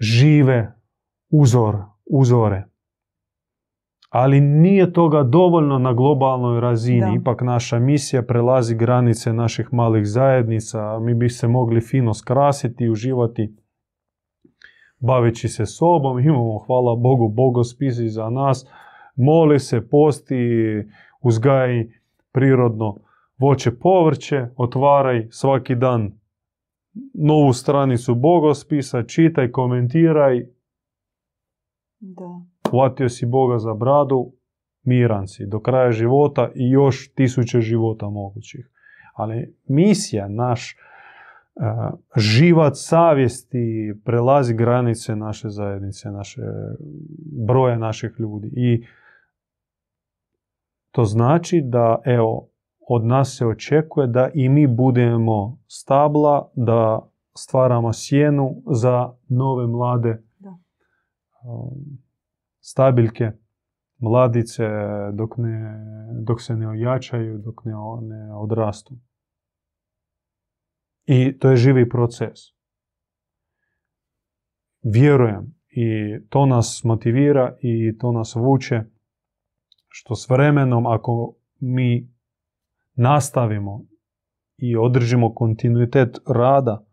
žive 0.00 0.74
uzor, 1.30 1.76
uzore. 2.06 2.64
Ali 4.10 4.40
nije 4.40 4.92
toga 4.92 5.22
dovoljno 5.22 5.78
na 5.78 5.92
globalnoj 5.92 6.60
razini. 6.60 7.16
Ipak 7.20 7.42
naša 7.42 7.78
misija 7.78 8.22
prelazi 8.22 8.74
granice 8.74 9.32
naših 9.32 9.68
malih 9.72 10.06
zajednica. 10.06 10.98
Mi 10.98 11.14
bi 11.14 11.28
se 11.28 11.48
mogli 11.48 11.80
fino 11.80 12.14
skrasiti 12.14 12.84
i 12.84 12.90
uživati 12.90 13.56
baveći 14.98 15.48
se 15.48 15.66
sobom. 15.66 16.18
Imamo, 16.18 16.58
hvala 16.58 16.96
Bogu, 16.96 17.28
bogospisi 17.28 18.08
za 18.08 18.30
nas. 18.30 18.66
Moli 19.18 19.58
se, 19.58 19.88
posti, 19.88 20.34
uzgaji 21.22 21.92
prirodno 22.32 22.96
voće 23.38 23.70
povrće, 23.78 24.46
otvaraj 24.56 25.26
svaki 25.30 25.74
dan 25.74 26.12
novu 27.14 27.52
stranicu 27.52 28.14
bogospisa, 28.14 29.02
čitaj, 29.02 29.50
komentiraj. 29.50 30.46
Da. 32.00 32.40
Platio 32.70 33.08
si 33.08 33.26
Boga 33.26 33.58
za 33.58 33.74
bradu, 33.74 34.32
miran 34.82 35.28
si 35.28 35.46
do 35.46 35.60
kraja 35.60 35.92
života 35.92 36.50
i 36.54 36.70
još 36.70 37.12
tisuće 37.14 37.60
života 37.60 38.08
mogućih. 38.08 38.70
Ali 39.14 39.54
misija, 39.68 40.28
naš 40.28 40.76
uh, 41.54 41.98
živat 42.16 42.72
savjesti 42.76 43.94
prelazi 44.04 44.54
granice 44.54 45.16
naše 45.16 45.48
zajednice, 45.48 46.10
naše 46.10 46.42
broja 47.46 47.78
naših 47.78 48.10
ljudi. 48.18 48.50
I 48.56 48.84
to 50.90 51.04
znači 51.04 51.62
da, 51.64 52.02
evo, 52.04 52.48
od 52.88 53.04
nas 53.04 53.36
se 53.38 53.46
očekuje 53.46 54.06
da 54.06 54.30
i 54.34 54.48
mi 54.48 54.66
budemo 54.66 55.58
stabla, 55.66 56.50
da 56.54 57.10
stvaramo 57.38 57.92
sjenu 57.92 58.62
za 58.70 59.12
nove 59.28 59.66
mlade 59.66 60.22
da. 60.38 60.58
Um, 61.44 61.98
stabiljke, 62.60 63.30
mladice 63.98 64.68
dok, 65.12 65.36
ne, 65.36 65.84
dok 66.22 66.42
se 66.42 66.56
ne 66.56 66.68
ojačaju, 66.68 67.38
dok 67.38 67.64
ne, 67.64 67.72
ne 68.02 68.34
odrastu. 68.34 68.94
I 71.04 71.38
to 71.38 71.50
je 71.50 71.56
živi 71.56 71.88
proces. 71.88 72.38
Vjerujem 74.82 75.54
i 75.70 76.18
to 76.28 76.46
nas 76.46 76.80
motivira 76.84 77.56
i 77.60 77.98
to 77.98 78.12
nas 78.12 78.34
vuče 78.34 78.84
što 79.88 80.14
s 80.14 80.30
vremenom 80.30 80.86
ako 80.86 81.34
mi 81.60 82.12
nastavimo 82.94 83.84
i 84.56 84.76
održimo 84.76 85.34
kontinuitet 85.34 86.18
rada 86.28 86.84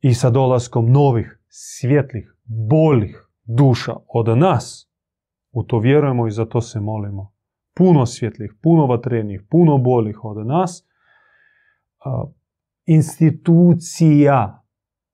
i 0.00 0.14
sa 0.14 0.30
dolaskom 0.30 0.92
novih, 0.92 1.40
svjetlih, 1.48 2.34
boljih 2.44 3.28
duša 3.44 3.94
od 4.08 4.38
nas, 4.38 4.90
u 5.50 5.62
to 5.62 5.78
vjerujemo 5.78 6.26
i 6.26 6.30
za 6.30 6.46
to 6.46 6.60
se 6.60 6.80
molimo. 6.80 7.32
Puno 7.74 8.06
svjetlih, 8.06 8.54
puno 8.62 8.86
vatrenih, 8.86 9.42
puno 9.50 9.78
boljih 9.78 10.24
od 10.24 10.46
nas. 10.46 10.88
Institucija 12.86 14.64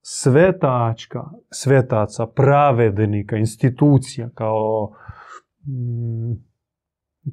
svetačka, 0.01 1.25
svetaca, 1.51 2.27
pravednika, 2.27 3.37
institucija 3.37 4.31
kao, 4.35 4.91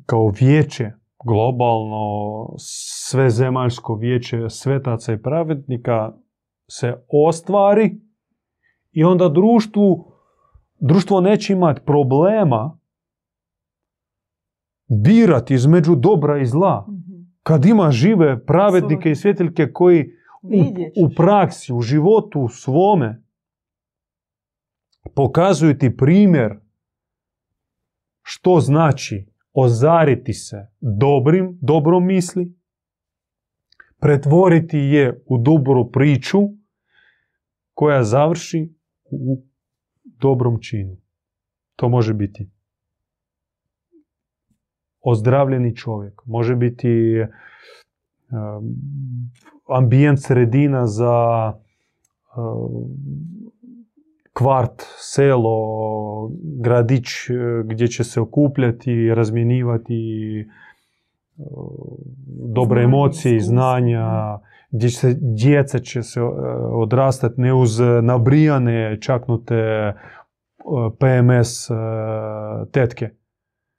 kao 0.05 0.31
vijeće 0.39 0.91
globalno 1.25 2.45
zemaljsko 3.29 3.95
vijeće 3.95 4.49
svetaca 4.49 5.13
i 5.13 5.21
pravednika 5.21 6.13
se 6.69 7.05
ostvari 7.27 7.97
i 8.91 9.03
onda 9.03 9.29
društvu, 9.29 10.11
društvo 10.79 11.21
neće 11.21 11.53
imati 11.53 11.81
problema 11.85 12.79
birati 15.03 15.53
između 15.53 15.95
dobra 15.95 16.41
i 16.41 16.45
zla. 16.45 16.85
Mhm. 16.87 17.21
Kad 17.43 17.65
ima 17.65 17.91
žive 17.91 18.45
pravednike 18.45 19.11
i 19.11 19.15
svjetiljke 19.15 19.71
koji 19.73 20.05
u, 20.41 21.05
u 21.05 21.09
praksi, 21.15 21.73
u 21.73 21.81
životu 21.81 22.47
svome 22.47 23.23
pokazuju 25.15 25.77
ti 25.77 25.97
primjer 25.97 26.59
što 28.21 28.59
znači 28.59 29.27
ozariti 29.53 30.33
se 30.33 30.67
dobrim, 30.79 31.59
dobrom 31.61 32.05
misli, 32.05 32.53
pretvoriti 33.99 34.77
je 34.77 35.23
u 35.25 35.37
dobru 35.37 35.91
priču 35.91 36.39
koja 37.73 38.03
završi 38.03 38.73
u 39.11 39.43
dobrom 40.03 40.59
činu. 40.61 40.97
To 41.75 41.89
može 41.89 42.13
biti 42.13 42.49
ozdravljeni 45.01 45.75
čovjek, 45.75 46.21
može 46.25 46.55
biti 46.55 47.21
um, 47.21 48.75
ambijent 49.69 50.19
sredina 50.21 50.87
za 50.87 51.53
um, 52.37 53.50
kvart, 54.33 54.83
selo, 54.97 55.57
gradić 56.61 57.07
gdje 57.65 57.87
će 57.87 58.03
se 58.03 58.21
okupljati, 58.21 59.13
razmjenjivati 59.13 60.03
dobre 62.55 62.83
emocije 62.83 63.39
znanja, 63.39 64.39
gdje 64.71 64.89
se, 64.89 65.17
djeca 65.19 65.79
će 65.79 66.03
se 66.03 66.21
odrastati 66.73 67.41
ne 67.41 67.53
uz 67.53 67.79
nabrijane, 68.03 68.97
čaknute 69.01 69.93
PMS 70.99 71.67
tetke 72.71 73.09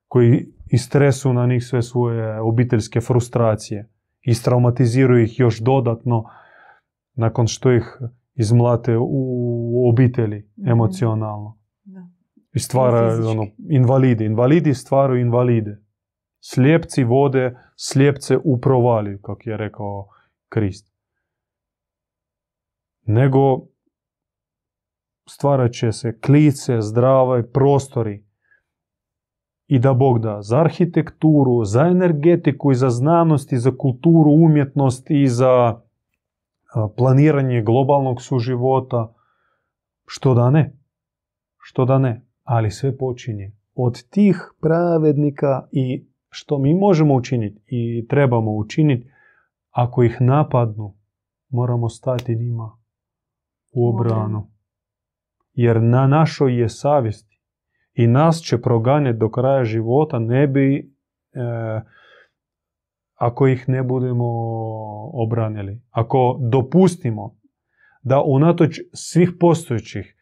koji 0.09 0.47
istresu 0.67 1.33
na 1.33 1.47
njih 1.47 1.65
sve 1.65 1.83
svoje 1.83 2.41
obiteljske 2.41 3.01
frustracije 3.01 3.89
i 4.23 4.35
traumatiziraju 4.45 5.25
ih 5.25 5.41
još 5.41 5.61
dodatno 5.61 6.25
nakon 7.15 7.47
što 7.47 7.73
ih 7.73 7.99
izmlate 8.43 8.97
u 9.01 9.89
obitelji 9.89 10.49
Mhm. 10.57 10.69
emocionalno. 10.69 11.59
Da. 11.85 12.07
I 12.55 12.59
stvara 12.59 13.01
ono, 13.31 13.47
invalide. 13.71 14.25
Invalidi 14.25 14.75
stvaraju 14.75 15.21
invalide. 15.21 15.79
Slijepci 16.41 17.05
vode 17.05 17.57
slijepce 17.77 18.39
u 18.45 18.61
provaliju, 18.61 19.19
kako 19.23 19.51
je 19.51 19.57
rekao 19.57 20.09
Krist. 20.49 20.93
Nego 23.07 23.67
stvarat 25.29 25.73
će 25.73 25.93
se 25.93 26.19
klice, 26.21 26.81
zdrave 26.81 27.53
prostori. 27.53 28.25
I 29.67 29.79
da 29.79 29.95
Bog 29.95 30.19
da 30.19 30.43
za 30.43 30.61
arhitekturu, 30.61 31.65
za 31.65 31.81
energetiku 31.87 32.73
i 32.73 32.75
za 32.75 32.91
znanost 32.91 33.53
i 33.53 33.59
za 33.59 33.71
kulturu, 33.79 34.31
umjetnost 34.31 35.11
i 35.11 35.27
za 35.27 35.82
planiranje 36.97 37.63
globalnog 37.63 38.23
suživota. 38.23 39.15
Što 40.07 40.35
da 40.35 40.51
ne? 40.51 40.77
Što 41.59 41.85
da 41.85 41.99
ne? 41.99 42.27
Ali 42.43 42.71
sve 42.71 42.97
počinje 42.97 43.53
od 43.75 44.09
tih 44.09 44.53
pravednika 44.61 45.69
i 45.73 46.07
što 46.29 46.59
mi 46.59 46.75
možemo 46.75 47.15
učiniti 47.15 47.63
i 47.67 48.07
trebamo 48.09 48.53
učiniti, 48.53 49.11
ako 49.71 50.03
ih 50.03 50.17
napadnu, 50.21 50.95
moramo 51.49 51.89
stati 51.89 52.37
njima 52.37 52.79
u 53.73 53.89
obranu. 53.89 54.51
Jer 55.53 55.83
na 55.83 56.07
našoj 56.07 56.61
je 56.61 56.69
savjesti 56.69 57.41
i 57.95 58.07
nas 58.07 58.41
će 58.41 58.61
proganjati 58.61 59.19
do 59.19 59.31
kraja 59.31 59.65
života 59.65 60.19
ne 60.19 60.47
bi 60.47 60.77
e, 60.77 60.83
ako 63.23 63.47
ih 63.49 63.69
ne 63.69 63.83
budemo 63.83 64.31
obranili. 65.13 65.83
Ako 65.91 66.39
dopustimo 66.51 67.37
da 68.03 68.23
unatoč 68.23 68.81
svih 68.93 69.31
postojećih 69.41 70.17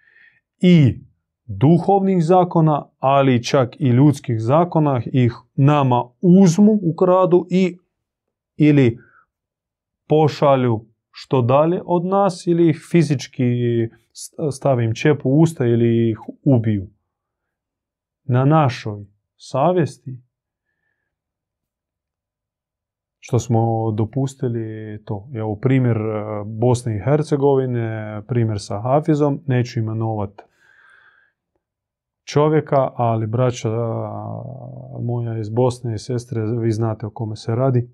i 0.60 1.00
duhovnih 1.46 2.24
zakona, 2.24 2.88
ali 2.98 3.44
čak 3.44 3.80
i 3.80 3.88
ljudskih 3.88 4.40
zakona 4.40 5.02
ih 5.12 5.32
nama 5.54 6.04
uzmu, 6.20 6.78
ukradu 6.94 7.46
i 7.50 7.76
ili 8.56 8.98
pošalju 10.08 10.86
što 11.10 11.42
dalje 11.42 11.82
od 11.84 12.04
nas 12.04 12.46
ili 12.46 12.70
ih 12.70 12.80
fizički 12.90 13.44
stavim 14.52 14.94
čep 14.94 15.20
u 15.24 15.40
usta 15.40 15.66
ili 15.66 16.10
ih 16.10 16.18
ubiju. 16.44 16.86
Na 18.24 18.44
našoj 18.44 19.06
savjesti 19.36 20.29
što 23.20 23.38
smo 23.38 23.90
dopustili 23.90 24.98
to. 25.04 25.28
Evo 25.34 25.56
primjer 25.56 25.96
e, 25.96 26.44
Bosne 26.46 26.96
i 26.96 27.00
Hercegovine, 27.04 28.22
primjer 28.28 28.60
sa 28.60 28.80
Hafizom, 28.80 29.40
neću 29.46 29.80
imenovat 29.80 30.42
čovjeka, 32.24 32.90
ali 32.96 33.26
braća 33.26 33.68
e, 33.68 33.72
moja 35.02 35.38
iz 35.38 35.50
Bosne 35.50 35.94
i 35.94 35.98
sestre, 35.98 36.42
vi 36.42 36.70
znate 36.72 37.06
o 37.06 37.10
kome 37.10 37.36
se 37.36 37.54
radi. 37.54 37.90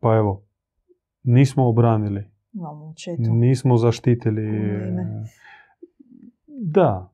Pa 0.00 0.16
evo, 0.16 0.44
nismo 1.22 1.68
obranili, 1.68 2.24
nismo 3.18 3.76
zaštitili. 3.76 4.42
Ime. 4.42 5.24
Da, 6.46 7.12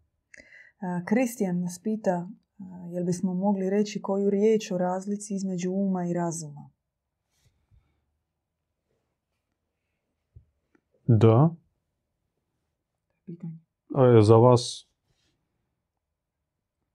Kristijan 1.04 1.60
nas 1.60 1.80
pita 1.82 2.28
jel 2.92 3.04
bismo 3.04 3.34
mogli 3.34 3.70
reći 3.70 4.02
koju 4.02 4.30
riječ 4.30 4.70
o 4.70 4.78
razlici 4.78 5.34
između 5.34 5.72
uma 5.72 6.06
i 6.06 6.12
razuma. 6.12 6.70
Pitanje. 13.26 13.58
A 13.94 14.04
je 14.06 14.22
za 14.22 14.36
vas 14.36 14.88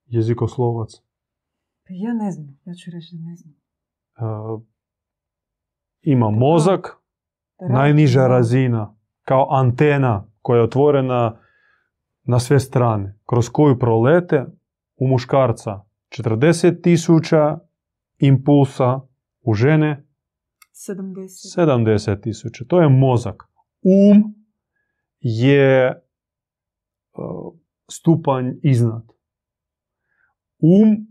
jezikoslovac. 0.05 0.91
Pa 1.87 1.93
ja 1.93 2.13
ne 2.13 2.31
znam, 2.31 2.59
ja 2.65 2.73
ću 2.73 2.91
reći 2.91 3.15
da 3.15 3.29
ne 3.29 3.35
znam. 3.35 3.55
ima 6.01 6.29
mozak, 6.29 6.97
Da 7.59 7.67
najniža 7.67 8.27
razina, 8.27 8.95
kao 9.21 9.47
antena 9.51 10.27
koja 10.41 10.57
je 10.57 10.63
otvorena 10.63 11.39
na 12.23 12.39
sve 12.39 12.59
strane, 12.59 13.19
kroz 13.25 13.49
koju 13.49 13.79
prolete 13.79 14.45
u 14.95 15.07
muškarca 15.07 15.81
40 16.09 16.81
tisuća 16.81 17.59
impulsa, 18.17 18.99
u 19.41 19.53
žene 19.53 20.07
70. 20.89 21.57
70 21.57 22.21
tisuća. 22.21 22.65
To 22.65 22.81
je 22.81 22.89
mozak. 22.89 23.46
Um 23.81 24.35
je 25.19 25.89
uh, 27.13 27.53
stupanj 27.91 28.51
iznad. 28.63 29.03
Um 30.59 31.07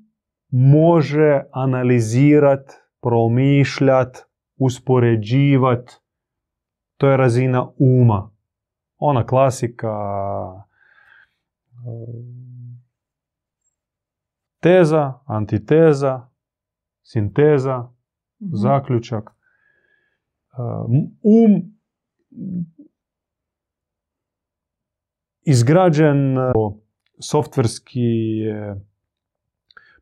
može 0.50 1.42
analizirat, 1.52 2.72
promišljat, 3.02 4.16
uspoređivat. 4.56 5.90
To 6.96 7.08
je 7.10 7.16
razina 7.16 7.70
uma. 7.78 8.30
Ona 8.98 9.26
klasika 9.26 9.90
uh, 10.52 10.64
teza, 14.60 15.12
antiteza, 15.26 16.28
sinteza, 17.02 17.88
Mhm. 18.40 18.50
zaključak. 18.54 19.30
Uh, 20.58 20.90
Um 21.22 21.75
izgrađen 25.46 26.38
uh, 26.38 26.52
softverski 27.20 28.00
je 28.00 28.86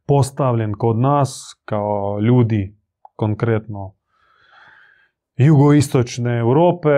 postavljen 0.07 0.73
kod 0.73 0.99
nas 0.99 1.61
kao 1.65 2.21
ljudi 2.21 2.77
konkretno 3.17 3.95
jugoistočne 5.37 6.39
Europe 6.39 6.91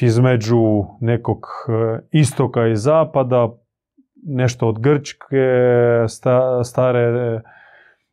između 0.00 0.84
nekog 1.00 1.38
uh, 1.38 1.98
istoka 2.10 2.66
i 2.66 2.76
zapada 2.76 3.48
nešto 4.26 4.68
od 4.68 4.80
Grčke 4.80 5.46
sta- 6.08 6.64
stare 6.64 7.40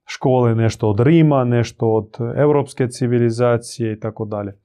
škole, 0.05 0.55
nešto 0.55 0.89
od 0.89 0.99
Rima, 0.99 1.43
nešto 1.43 1.88
od 1.88 2.17
europske 2.36 2.88
civilizacije 2.88 3.93
i 3.93 3.99
tako 3.99 4.26
dalje. 4.26 4.57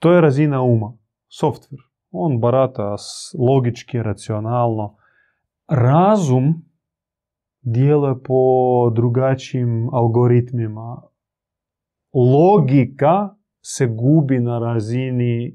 To 0.00 0.12
je 0.12 0.20
razina 0.20 0.62
uma, 0.62 0.92
software. 1.28 1.82
On 2.10 2.40
barata 2.40 2.94
logički, 3.38 4.02
racionalno. 4.02 4.96
Razum 5.68 6.62
djeluje 7.62 8.14
po 8.22 8.40
drugačijim 8.90 9.88
algoritmima. 9.92 11.02
Logika 12.14 13.34
se 13.62 13.86
gubi 13.86 14.38
na 14.40 14.58
razini 14.58 15.46
e, 15.46 15.54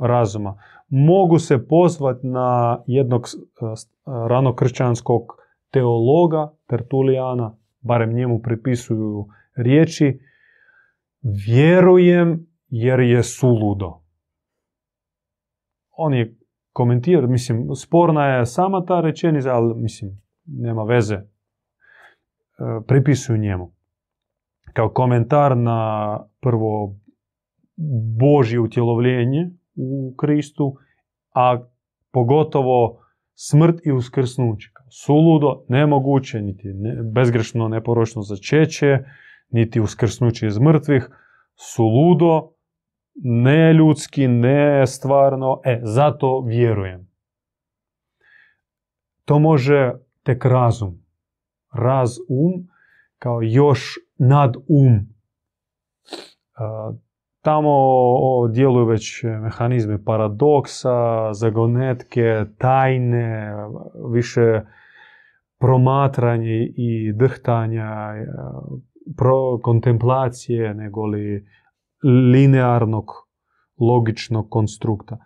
razuma. 0.00 0.58
Mogu 0.88 1.38
se 1.38 1.68
pozvati 1.68 2.26
na 2.26 2.78
jednog 2.86 3.28
s- 3.28 3.36
s- 3.76 3.90
ranokršćanskog 4.06 5.22
teologa, 5.70 6.52
Tertulijana, 6.66 7.56
barem 7.80 8.12
njemu 8.12 8.42
pripisuju 8.42 9.26
riječi, 9.54 10.20
vjerujem 11.46 12.46
jer 12.76 13.00
je 13.00 13.22
suludo. 13.22 14.00
On 15.90 16.14
je 16.14 16.36
komentirao, 16.72 17.26
mislim, 17.26 17.68
sporna 17.74 18.26
je 18.26 18.46
sama 18.46 18.84
ta 18.84 19.00
rečenica, 19.00 19.54
ali 19.54 19.74
mislim, 19.74 20.22
nema 20.44 20.82
veze. 20.82 21.14
E, 21.14 21.24
pripisuju 22.86 23.38
njemu. 23.38 23.72
Kao 24.72 24.88
komentar 24.88 25.56
na 25.56 26.20
prvo 26.40 26.96
Božje 28.20 28.60
utjelovljenje 28.60 29.50
u 29.76 30.14
Kristu, 30.16 30.76
a 31.34 31.64
pogotovo 32.12 33.00
smrt 33.34 33.86
i 33.86 33.92
uskrsnuće. 33.92 34.70
Suludo, 34.90 35.64
nemoguće, 35.68 36.42
niti 36.42 36.68
ne, 36.68 36.96
bezgrešno, 37.14 37.68
neporočno 37.68 38.22
začeće, 38.22 38.98
niti 39.50 39.80
uskrsnuće 39.80 40.46
iz 40.46 40.58
mrtvih, 40.58 41.08
suludo, 41.54 42.53
ne 43.14 43.72
ljudski, 43.72 44.28
ne 44.28 44.86
stvarno, 44.86 45.60
e, 45.64 45.80
zato 45.82 46.40
vjerujem. 46.46 47.08
To 49.24 49.38
može 49.38 49.92
tek 50.22 50.44
razum. 50.44 51.04
Razum 51.72 52.68
kao 53.18 53.38
još 53.42 53.94
nad 54.18 54.56
um. 54.56 55.14
Tamo 57.40 57.72
djeluju 58.52 58.86
već 58.86 59.22
mehanizmi 59.42 60.04
paradoksa, 60.04 61.32
zagonetke, 61.32 62.44
tajne, 62.58 63.54
više 64.12 64.60
promatranje 65.58 66.72
i 66.76 67.12
drhtanja, 67.12 67.88
pro, 69.16 69.58
kontemplacije, 69.62 70.74
nego 70.74 71.06
li 71.06 71.46
linearnog, 72.04 73.10
logičnog 73.80 74.50
konstrukta. 74.50 75.18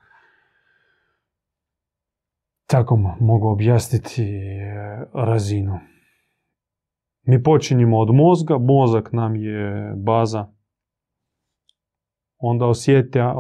Tako 2.66 2.96
mogu 3.20 3.48
objasniti 3.48 4.22
e, 4.22 5.04
razinu. 5.12 5.78
Mi 7.22 7.42
počinjemo 7.42 7.98
od 7.98 8.14
mozga, 8.14 8.58
mozak 8.58 9.12
nam 9.12 9.36
je 9.36 9.92
baza. 9.96 10.46
Onda 12.38 12.66
osjetja, 12.66 13.34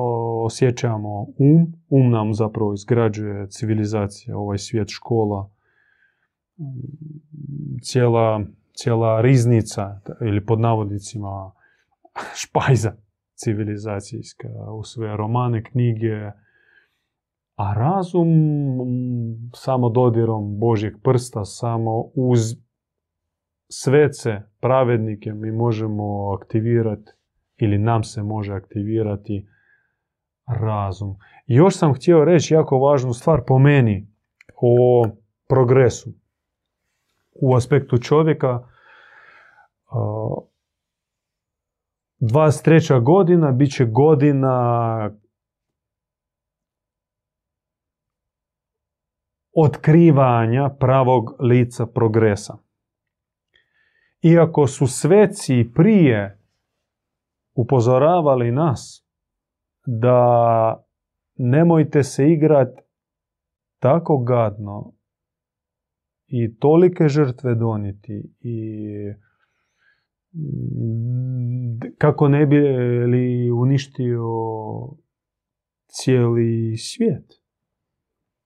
osjećamo 0.44 1.20
um, 1.20 1.72
um 1.88 2.10
nam 2.10 2.34
zapravo 2.34 2.72
izgrađuje 2.72 3.48
civilizacija, 3.48 4.36
ovaj 4.36 4.58
svijet 4.58 4.88
škola, 4.90 5.50
cijela, 7.82 8.40
cijela 8.72 9.20
riznica 9.20 10.00
ili 10.20 10.46
pod 10.46 10.60
navodnicima 10.60 11.52
špajza 12.42 13.07
civilizacijska, 13.44 14.48
u 14.78 14.82
sve 14.84 15.16
romane, 15.16 15.64
knjige, 15.64 16.30
a 17.56 17.74
razum 17.74 18.28
samo 19.54 19.88
dodirom 19.88 20.58
Božjeg 20.58 20.94
prsta, 21.02 21.44
samo 21.44 22.04
uz 22.14 22.40
svece, 23.70 24.42
pravednike 24.60 25.32
mi 25.32 25.52
možemo 25.52 26.32
aktivirati 26.32 27.12
ili 27.56 27.78
nam 27.78 28.04
se 28.04 28.22
može 28.22 28.54
aktivirati 28.54 29.46
razum. 30.46 31.16
još 31.46 31.76
sam 31.76 31.94
htio 31.94 32.24
reći 32.24 32.54
jako 32.54 32.78
važnu 32.78 33.12
stvar 33.12 33.40
po 33.46 33.58
meni 33.58 34.08
o 34.56 35.06
progresu. 35.48 36.10
U 37.40 37.54
aspektu 37.54 37.98
čovjeka 37.98 38.68
23. 42.20 43.02
godina 43.04 43.52
bit 43.52 43.72
će 43.72 43.84
godina 43.84 45.10
otkrivanja 49.56 50.70
pravog 50.80 51.36
lica 51.40 51.86
progresa. 51.86 52.58
Iako 54.22 54.66
su 54.66 54.86
sveci 54.86 55.70
prije 55.74 56.40
upozoravali 57.54 58.52
nas 58.52 59.06
da 59.86 60.84
nemojte 61.36 62.02
se 62.02 62.28
igrati 62.28 62.82
tako 63.78 64.18
gadno 64.18 64.92
i 66.26 66.58
tolike 66.58 67.08
žrtve 67.08 67.54
doniti 67.54 68.34
i 68.40 68.58
kako 71.98 72.28
ne 72.28 72.46
bi 72.46 72.56
li 73.06 73.50
uništio 73.50 74.24
cijeli 75.86 76.76
svijet 76.76 77.42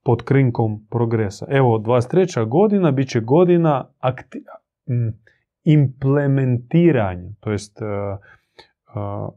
pod 0.04 0.22
krinkom 0.22 0.86
progresa. 0.90 1.46
Evo, 1.50 1.78
23. 1.78 2.48
godina 2.48 2.90
bit 2.90 3.08
će 3.08 3.20
godina 3.20 3.88
akti- 4.00 4.44
implementiranja, 5.64 7.30
to 7.40 7.50
jest 7.50 7.80
uh, 7.82 7.88
uh, 8.96 9.28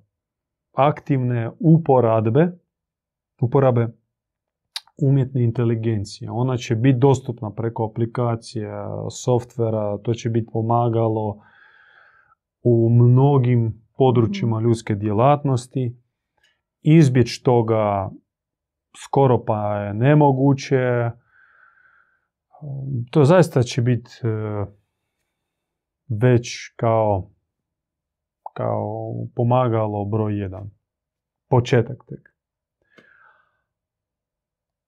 aktivne 0.74 1.52
uporabe, 1.60 2.52
uporabe 3.42 3.88
umjetne 5.02 5.44
inteligencije. 5.44 6.32
Ona 6.32 6.58
će 6.58 6.76
biti 6.76 7.00
dostupna 7.00 7.52
preko 7.52 7.86
aplikacija, 7.86 8.90
softvera, 9.12 9.98
to 9.98 10.14
će 10.14 10.30
biti 10.30 10.48
pomagalo 10.54 11.42
u 12.66 12.90
mnogim 12.90 13.82
područjima 13.98 14.62
ljudske 14.62 14.96
djelatnosti. 14.96 15.98
Izbjeći 16.82 17.44
toga 17.44 18.10
skoro 19.04 19.44
pa 19.46 19.78
je 19.78 19.94
nemoguće. 19.94 21.12
To 23.12 23.24
zaista 23.24 23.64
će 23.64 23.82
biti 23.82 24.12
e, 24.24 24.28
već 26.22 26.48
kao, 26.76 27.32
kao 28.54 29.14
pomagalo 29.36 30.06
broj 30.06 30.40
jedan. 30.42 30.70
Početak 31.50 31.98
tek. 32.08 32.36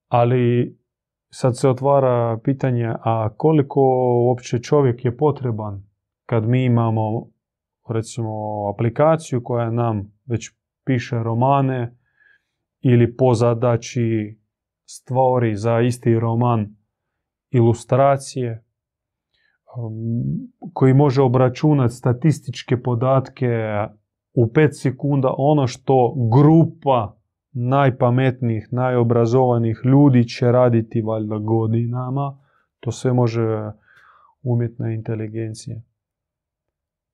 Ali 0.08 0.78
sad 1.30 1.58
se 1.58 1.70
otvara 1.70 2.40
pitanje, 2.44 2.94
a 3.04 3.30
koliko 3.38 3.82
uopće 4.28 4.60
čovjek 4.60 5.06
je 5.06 5.18
potreban 5.18 5.84
kad 6.26 6.48
mi 6.48 6.66
imamo 6.66 7.37
recimo 7.94 8.30
aplikaciju 8.74 9.44
koja 9.44 9.72
nam 9.72 10.12
već 10.26 10.52
piše 10.86 11.24
romane 11.24 11.98
ili 12.82 13.16
po 13.18 13.34
zadaći 13.34 14.38
stvori 14.86 15.56
za 15.56 15.80
isti 15.80 16.20
roman 16.20 16.76
ilustracije 17.52 18.64
um, 19.78 19.94
koji 20.74 20.94
može 20.94 21.22
obračunati 21.22 21.94
statističke 21.94 22.82
podatke 22.82 23.48
u 24.34 24.46
5 24.46 24.72
sekunda 24.72 25.34
ono 25.38 25.68
što 25.68 26.16
grupa 26.32 27.18
najpametnijih, 27.52 28.68
najobrazovanih 28.72 29.82
ljudi 29.84 30.28
će 30.28 30.52
raditi 30.52 31.02
valjda 31.02 31.38
godinama. 31.38 32.38
To 32.80 32.92
sve 32.92 33.14
može 33.14 33.72
umjetna 34.44 34.94
inteligencija. 34.94 35.82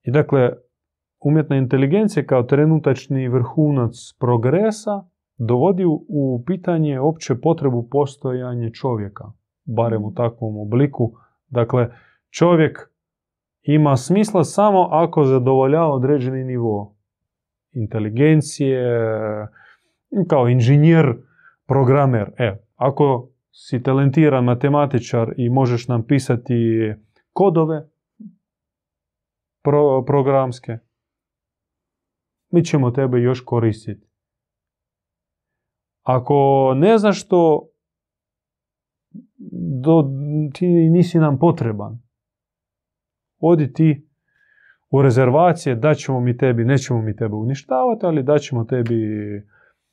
I 0.04 0.12
dakle, 0.12 0.52
umjetna 1.24 1.56
inteligencija 1.56 2.26
kao 2.26 2.44
trenutačni 2.44 3.28
vrhunac 3.28 3.94
progresa 4.20 5.04
dovodi 5.38 5.86
u 6.08 6.44
pitanje 6.46 7.00
opće 7.00 7.36
potrebu 7.42 7.88
postojanja 7.92 8.70
čovjeka, 8.70 9.24
barem 9.66 10.04
u 10.04 10.14
takvom 10.14 10.58
obliku. 10.58 11.14
Dakle, 11.48 11.90
čovjek 12.30 12.90
ima 13.64 13.98
smisla 13.98 14.44
samo 14.44 14.88
ako 14.92 15.24
zadovoljava 15.24 15.94
određeni 15.94 16.44
nivo 16.44 16.96
inteligencije, 17.72 18.82
kao 20.28 20.48
inženjer, 20.48 21.16
programer. 21.68 22.32
E, 22.38 22.58
ako 22.76 23.30
si 23.52 23.84
talentiran 23.84 24.44
matematičar 24.44 25.34
i 25.38 25.50
možeš 25.50 25.88
nam 25.88 26.04
pisati 26.04 26.94
kodove, 27.34 27.88
pro, 29.64 30.04
programske, 30.06 30.78
mi 32.54 32.66
ćemo 32.66 32.92
tebe 32.92 33.20
još 33.20 33.42
koristiti. 33.46 34.08
Ako 36.04 36.36
ne 36.76 36.98
znaš 36.98 37.26
što, 37.26 37.70
do, 39.84 40.04
ti 40.54 40.68
nisi 40.68 41.20
nam 41.20 41.40
potreban. 41.40 42.00
Odi 43.40 43.74
ti 43.74 44.08
u 44.90 45.02
rezervacije, 45.02 45.76
daćemo 45.76 46.20
mi 46.20 46.38
tebi, 46.38 46.66
nećemo 46.66 47.02
mi 47.02 47.16
tebe 47.16 47.36
uništavati, 47.36 48.06
ali 48.06 48.24
daćemo 48.24 48.66
tebi 48.66 48.96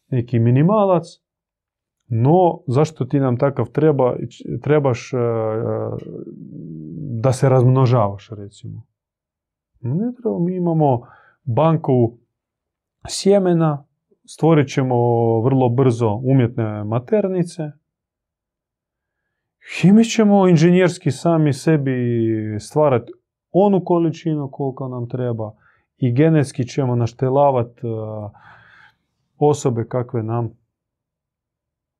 neki 0.08 0.38
minimalac, 0.38 1.04
no 2.08 2.62
zašto 2.66 3.04
ti 3.04 3.20
nam 3.20 3.36
takav 3.36 3.66
treba, 3.72 4.16
trebaš 4.62 5.12
uh, 5.12 5.20
da 7.20 7.32
se 7.32 7.48
razmnožavaš 7.48 8.30
recimo. 8.30 8.86
Ne 9.80 10.12
treba, 10.22 10.38
mi 10.38 10.56
imamo 10.56 11.00
banku 11.44 12.19
sjemena, 13.08 13.84
stvorit 14.24 14.68
ćemo 14.68 14.96
vrlo 15.40 15.68
brzo 15.68 16.20
umjetne 16.24 16.84
maternice 16.84 17.62
i 19.84 19.92
mi 19.92 20.04
ćemo 20.04 20.48
inženjerski 20.48 21.10
sami 21.10 21.52
sebi 21.52 21.92
stvarati 22.60 23.12
onu 23.52 23.84
količinu 23.84 24.48
koliko 24.52 24.88
nam 24.88 25.08
treba 25.08 25.52
i 25.96 26.12
genetski 26.14 26.64
ćemo 26.64 26.96
naštelavati 26.96 27.80
osobe 29.38 29.84
kakve 29.88 30.22
nam 30.22 30.50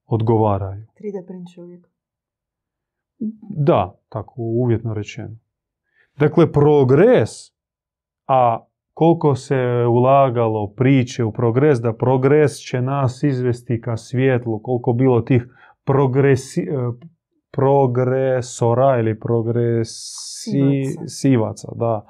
odgovaraju. 0.07 0.87
3D 1.01 1.27
print 1.27 1.49
čovjek. 1.55 1.89
Da, 3.57 3.95
tako 4.09 4.35
uvjetno 4.37 4.95
rečeno. 4.95 5.37
Dakle, 6.19 6.53
progres, 6.53 7.31
a 8.27 8.65
koliko 9.01 9.35
se 9.35 9.57
ulagalo 9.91 10.73
priče 10.77 11.25
u 11.25 11.33
progres, 11.33 11.81
da 11.81 11.93
progres 11.93 12.53
će 12.53 12.83
nas 12.83 13.23
izvesti 13.23 13.81
ka 13.81 13.97
svijetlu, 13.97 14.61
koliko 14.63 14.93
bilo 14.93 15.21
tih 15.21 15.47
progresi, 15.85 16.61
e, 16.61 16.67
progresora 17.51 18.99
ili 18.99 19.21
progresivaca, 19.21 21.69
da, 21.75 22.07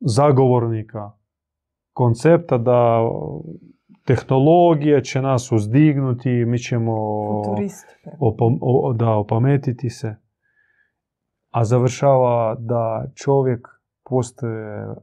zagovornika 0.00 1.10
koncepta 1.92 2.58
da 2.58 3.00
tehnologija 4.04 5.00
će 5.00 5.22
nas 5.22 5.52
uzdignuti, 5.52 6.30
mi 6.30 6.58
ćemo 6.58 6.96
da 8.94 9.10
opametiti 9.10 9.90
se. 9.90 10.16
A 11.50 11.64
završava 11.64 12.56
da 12.58 13.04
čovjek 13.14 13.81
postaje 14.12 14.94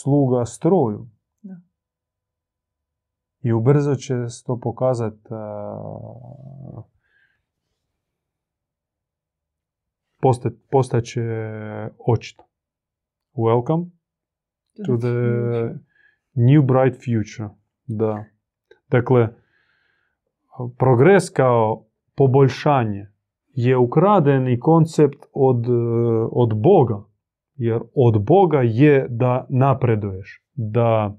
sluga 0.00 0.44
stroju. 0.44 1.08
Da. 1.42 1.60
I 3.40 3.52
ubrzo 3.52 3.94
će 3.94 4.28
se 4.28 4.44
to 4.46 4.60
pokazati 4.62 5.28
postaće 10.70 11.22
očito. 12.06 12.44
Welcome 13.34 13.86
to 14.86 14.96
the 14.96 15.16
new 16.34 16.62
bright 16.62 16.96
future. 17.04 17.48
Da. 17.86 18.24
Dakle, 18.88 19.28
progres 20.78 21.30
kao 21.30 21.86
poboljšanje 22.16 23.06
je 23.52 23.76
ukradeni 23.76 24.60
koncept 24.60 25.26
od, 25.32 25.66
od 26.32 26.62
Boga. 26.62 27.15
Jer 27.56 27.80
od 27.94 28.24
Boga 28.24 28.60
je 28.62 29.06
da 29.08 29.46
napreduješ, 29.48 30.42
da 30.54 31.16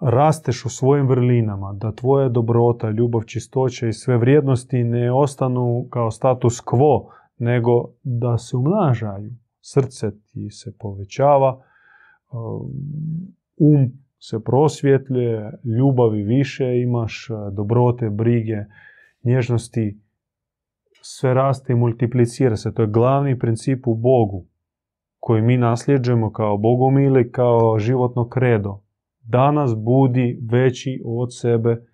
rasteš 0.00 0.64
u 0.64 0.68
svojim 0.68 1.08
vrlinama, 1.08 1.72
da 1.72 1.92
tvoja 1.92 2.28
dobrota, 2.28 2.90
ljubav, 2.90 3.22
čistoća 3.22 3.86
i 3.86 3.92
sve 3.92 4.16
vrijednosti 4.16 4.84
ne 4.84 5.12
ostanu 5.12 5.86
kao 5.90 6.10
status 6.10 6.62
quo, 6.64 7.06
nego 7.38 7.90
da 8.02 8.38
se 8.38 8.56
umnažaju. 8.56 9.30
Srce 9.60 10.10
ti 10.10 10.50
se 10.50 10.72
povećava, 10.78 11.62
um 13.56 13.92
se 14.18 14.44
prosvjetljuje, 14.44 15.52
ljubavi 15.64 16.22
više 16.22 16.80
imaš, 16.80 17.28
dobrote, 17.52 18.10
brige, 18.10 18.64
nježnosti, 19.24 20.00
sve 21.02 21.34
raste 21.34 21.72
i 21.72 21.76
multiplicira 21.76 22.56
se. 22.56 22.74
To 22.74 22.82
je 22.82 22.88
glavni 22.88 23.38
princip 23.38 23.86
u 23.86 23.94
Bogu 23.94 24.44
koji 25.20 25.42
mi 25.42 25.56
nasljeđujemo 25.56 26.32
kao 26.32 26.56
bogomili, 26.56 27.32
kao 27.32 27.78
životno 27.78 28.28
kredo. 28.28 28.80
Danas 29.22 29.76
budi 29.76 30.40
veći 30.50 31.02
od 31.04 31.28
sebe 31.36 31.86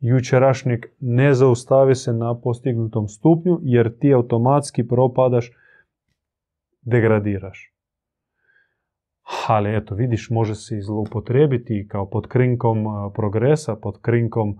jučerašnjeg, 0.00 0.80
ne 1.00 1.34
zaustavi 1.34 1.94
se 1.94 2.12
na 2.12 2.40
postignutom 2.40 3.08
stupnju, 3.08 3.58
jer 3.62 3.98
ti 3.98 4.14
automatski 4.14 4.88
propadaš, 4.88 5.50
degradiraš. 6.82 7.72
Ali 9.48 9.76
eto, 9.76 9.94
vidiš, 9.94 10.30
može 10.30 10.54
se 10.54 10.80
zloupotrebiti 10.80 11.86
kao 11.88 12.10
pod 12.10 12.26
krinkom 12.26 12.84
progresa, 13.14 13.76
pod 13.76 14.00
krinkom 14.00 14.56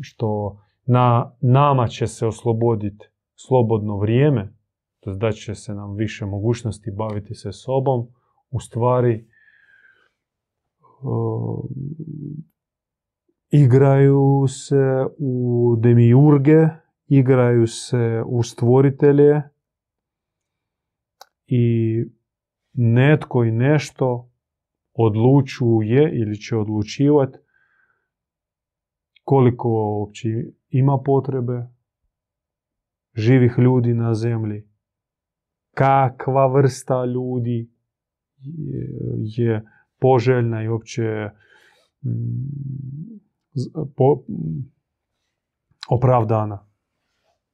što 0.00 0.58
na 0.86 1.32
nama 1.40 1.86
će 1.86 2.06
se 2.06 2.26
osloboditi 2.26 3.06
slobodno 3.34 3.96
vrijeme, 3.96 4.52
to 5.04 5.14
da 5.14 5.32
će 5.32 5.54
se 5.54 5.74
nam 5.74 5.96
više 5.96 6.26
mogućnosti 6.26 6.90
baviti 6.90 7.34
se 7.34 7.52
sobom, 7.52 8.08
u 8.50 8.60
stvari 8.60 9.28
igraju 13.50 14.44
se 14.48 15.06
u 15.18 15.76
demiurge, 15.78 16.68
igraju 17.06 17.66
se 17.66 18.22
u 18.26 18.42
stvoritelje 18.42 19.42
i 21.46 21.96
netko 22.72 23.44
i 23.44 23.50
nešto 23.50 24.30
odlučuje 24.94 26.10
ili 26.12 26.36
će 26.36 26.56
odlučivati 26.56 27.38
koliko 29.24 29.68
uopće 29.68 30.28
ima 30.68 30.98
potrebe 31.04 31.66
živih 33.14 33.54
ljudi 33.58 33.94
na 33.94 34.14
zemlji, 34.14 34.71
kakva 35.74 36.46
vrsta 36.46 37.04
ljudi 37.04 37.70
je 39.18 39.64
poželjna 40.00 40.62
i 40.62 40.68
uopće 40.68 41.30
mm, 42.02 42.10
opravdana. 45.90 46.66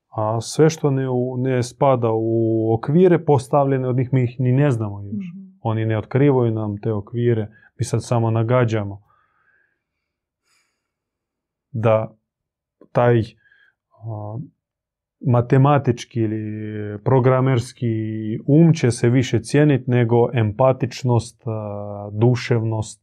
A 0.08 0.40
sve 0.40 0.70
što 0.70 0.90
ne, 0.90 1.04
ne 1.38 1.62
spada 1.62 2.08
u 2.12 2.74
okvire 2.74 3.24
postavljene, 3.24 3.88
od 3.88 3.96
njih 3.96 4.08
mi 4.12 4.24
ih 4.24 4.36
ni 4.38 4.52
ne 4.52 4.70
znamo 4.70 5.02
još. 5.02 5.26
Mhm. 5.34 5.48
Oni 5.60 5.86
ne 5.86 5.98
otkrivaju 5.98 6.52
nam 6.52 6.80
te 6.80 6.92
okvire, 6.92 7.48
mi 7.78 7.84
sad 7.84 8.04
samo 8.04 8.30
nagađamo. 8.30 9.02
Da 11.70 12.16
taj 12.92 13.22
matematički 15.20 16.20
ili 16.20 16.98
programerski 17.04 17.86
um 18.46 18.72
će 18.72 18.90
se 18.90 19.08
više 19.08 19.40
cijeniti 19.42 19.90
nego 19.90 20.16
empatičnost, 20.34 21.42
duševnost, 22.12 23.02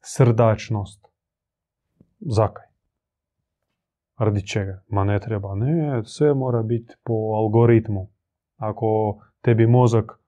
srdačnost. 0.00 1.06
Zakaj? 2.20 2.64
Radi 4.18 4.46
čega? 4.46 4.82
Ma 4.88 5.04
ne 5.04 5.20
treba. 5.20 5.54
Ne, 5.54 6.02
sve 6.04 6.34
mora 6.34 6.62
biti 6.62 6.94
po 7.04 7.14
algoritmu. 7.14 8.08
Ako 8.56 9.18
tebi 9.40 9.66
mozak 9.66 10.20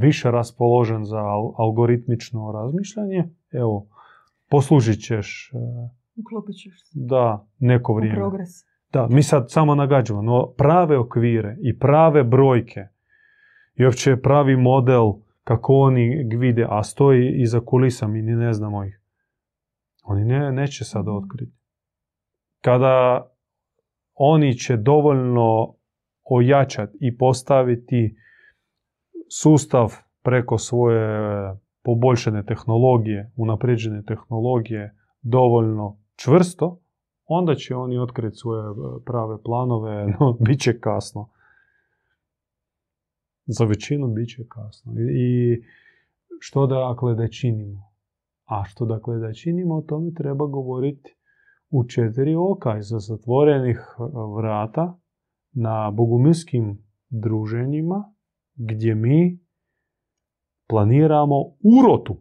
više 0.00 0.30
raspoložen 0.30 1.04
za 1.04 1.22
algoritmično 1.56 2.52
razmišljanje, 2.52 3.28
evo, 3.52 3.86
poslužit 4.50 5.00
ćeš... 5.00 5.50
E, 5.54 5.58
Uklopit 6.20 6.54
ćeš 6.56 6.74
Da, 6.92 7.46
neko 7.58 7.94
vrijeme. 7.94 8.16
progres. 8.18 8.71
Da, 8.92 9.06
mi 9.10 9.22
sad 9.22 9.50
samo 9.50 9.74
nagađamo, 9.74 10.22
no 10.22 10.52
prave 10.56 10.98
okvire 10.98 11.56
i 11.62 11.78
prave 11.78 12.24
brojke 12.24 12.86
i 13.74 13.84
uopće 13.84 14.16
pravi 14.16 14.56
model 14.56 15.12
kako 15.44 15.74
oni 15.74 16.28
vide, 16.38 16.66
a 16.70 16.82
stoji 16.82 17.42
iza 17.42 17.60
kulisa, 17.60 18.06
mi 18.06 18.22
ne 18.22 18.52
znamo 18.52 18.84
ih. 18.84 19.00
Oni 20.04 20.24
ne, 20.24 20.52
neće 20.52 20.84
sad 20.84 21.08
otkriti 21.08 21.62
kada 22.62 23.28
oni 24.14 24.54
će 24.54 24.76
dovoljno 24.76 25.74
ojačati 26.24 26.98
i 27.00 27.16
postaviti 27.16 28.16
sustav 29.30 29.92
preko 30.22 30.58
svoje 30.58 31.08
poboljšane 31.82 32.44
tehnologije, 32.44 33.32
unapređene 33.36 34.02
tehnologije 34.04 34.96
dovoljno 35.22 35.98
čvrsto, 36.16 36.81
onda 37.26 37.54
će 37.54 37.74
oni 37.74 37.98
otkriti 37.98 38.36
svoje 38.36 38.74
prave 39.06 39.42
planove, 39.42 40.06
no 40.20 40.36
bit 40.40 40.60
će 40.60 40.80
kasno. 40.80 41.28
Za 43.46 43.64
većinu 43.64 44.08
bit 44.08 44.28
će 44.28 44.42
kasno. 44.48 44.92
I 45.10 45.62
što 46.40 46.66
dakle 46.66 47.14
da 47.14 47.28
činimo? 47.28 47.92
A 48.44 48.64
što 48.64 48.84
dakle 48.84 49.18
da 49.18 49.32
činimo, 49.32 49.76
o 49.76 49.82
tome 49.82 50.14
treba 50.14 50.46
govoriti 50.46 51.16
u 51.70 51.84
četiri 51.84 52.34
oka 52.34 52.78
iza 52.78 52.98
zatvorenih 52.98 53.78
e, 53.78 54.02
vrata 54.36 54.98
na 55.52 55.90
bogumilskim 55.90 56.78
druženjima 57.08 58.14
gdje 58.54 58.94
mi 58.94 59.38
planiramo 60.68 61.36
urotu 61.78 62.16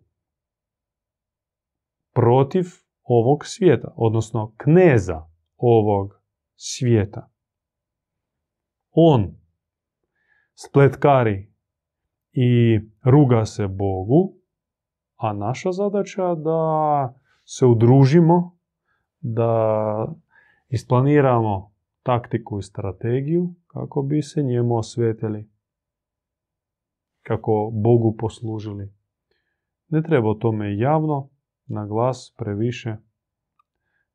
protiv 2.13 2.65
ovog 3.03 3.45
svijeta, 3.45 3.93
odnosno 3.95 4.53
kneza 4.57 5.25
ovog 5.57 6.21
svijeta. 6.55 7.29
On 8.91 9.35
spletkari 10.55 11.53
i 12.31 12.79
ruga 13.03 13.45
se 13.45 13.67
Bogu, 13.67 14.33
a 15.15 15.33
naša 15.33 15.71
zadaća 15.71 16.35
da 16.35 17.13
se 17.45 17.65
udružimo, 17.65 18.57
da 19.19 20.07
isplaniramo 20.69 21.71
taktiku 22.03 22.59
i 22.59 22.63
strategiju 22.63 23.53
kako 23.67 24.01
bi 24.01 24.21
se 24.21 24.43
njemu 24.43 24.75
osvetili, 24.75 25.49
kako 27.21 27.71
Bogu 27.73 28.15
poslužili. 28.17 28.93
Ne 29.87 30.03
treba 30.03 30.29
o 30.29 30.33
tome 30.33 30.77
javno, 30.77 31.29
na 31.71 31.85
glas, 31.85 32.33
previše 32.37 32.97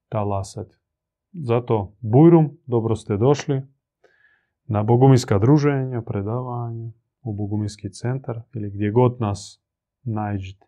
talasati. 0.09 0.77
Zato 1.33 1.97
Bujrum, 2.01 2.59
dobro 2.67 2.97
ste 2.97 3.17
došli 3.17 3.63
na 4.65 4.83
boguminska 4.83 5.39
druženja, 5.39 6.03
predavanja, 6.03 6.91
u 7.23 7.33
Boguminski 7.33 7.93
centar 7.93 8.43
ili 8.55 8.71
gdje 8.71 8.91
god 8.91 9.21
nas 9.21 9.63
nađete. 10.03 10.67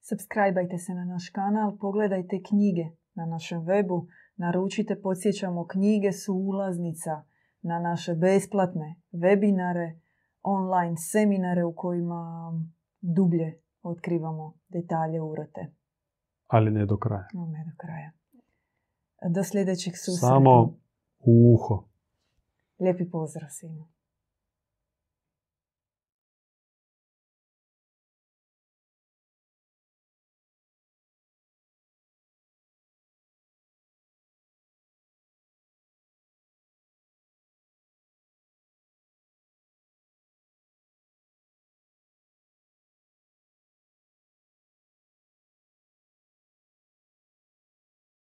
Subscribeajte 0.00 0.78
se 0.78 0.94
na 0.94 1.04
naš 1.04 1.30
kanal, 1.30 1.78
pogledajte 1.78 2.42
knjige 2.48 2.86
na 3.14 3.26
našem 3.26 3.60
webu, 3.60 4.06
naručite, 4.36 5.00
podsjećamo, 5.02 5.66
knjige 5.66 6.12
su 6.12 6.34
ulaznica 6.34 7.22
na 7.62 7.78
naše 7.78 8.14
besplatne 8.14 9.00
webinare, 9.12 9.98
online 10.42 10.96
seminare 10.96 11.64
u 11.64 11.74
kojima 11.74 12.52
dublje 13.00 13.62
otkrivamo 13.88 14.54
detalje 14.68 15.20
urote. 15.20 15.72
Ali 16.46 16.70
ne 16.70 16.86
do 16.86 16.96
kraja. 16.96 17.28
No, 17.34 17.46
ne 17.46 17.64
do 17.64 17.72
kraja. 17.76 18.12
Do 19.34 19.44
sljedećeg 19.44 19.94
susreta. 19.96 20.26
Samo 20.26 20.74
u 21.18 21.54
uho. 21.54 21.84
Lijepi 22.80 23.10
pozdrav 23.10 23.48
svima. 23.50 23.88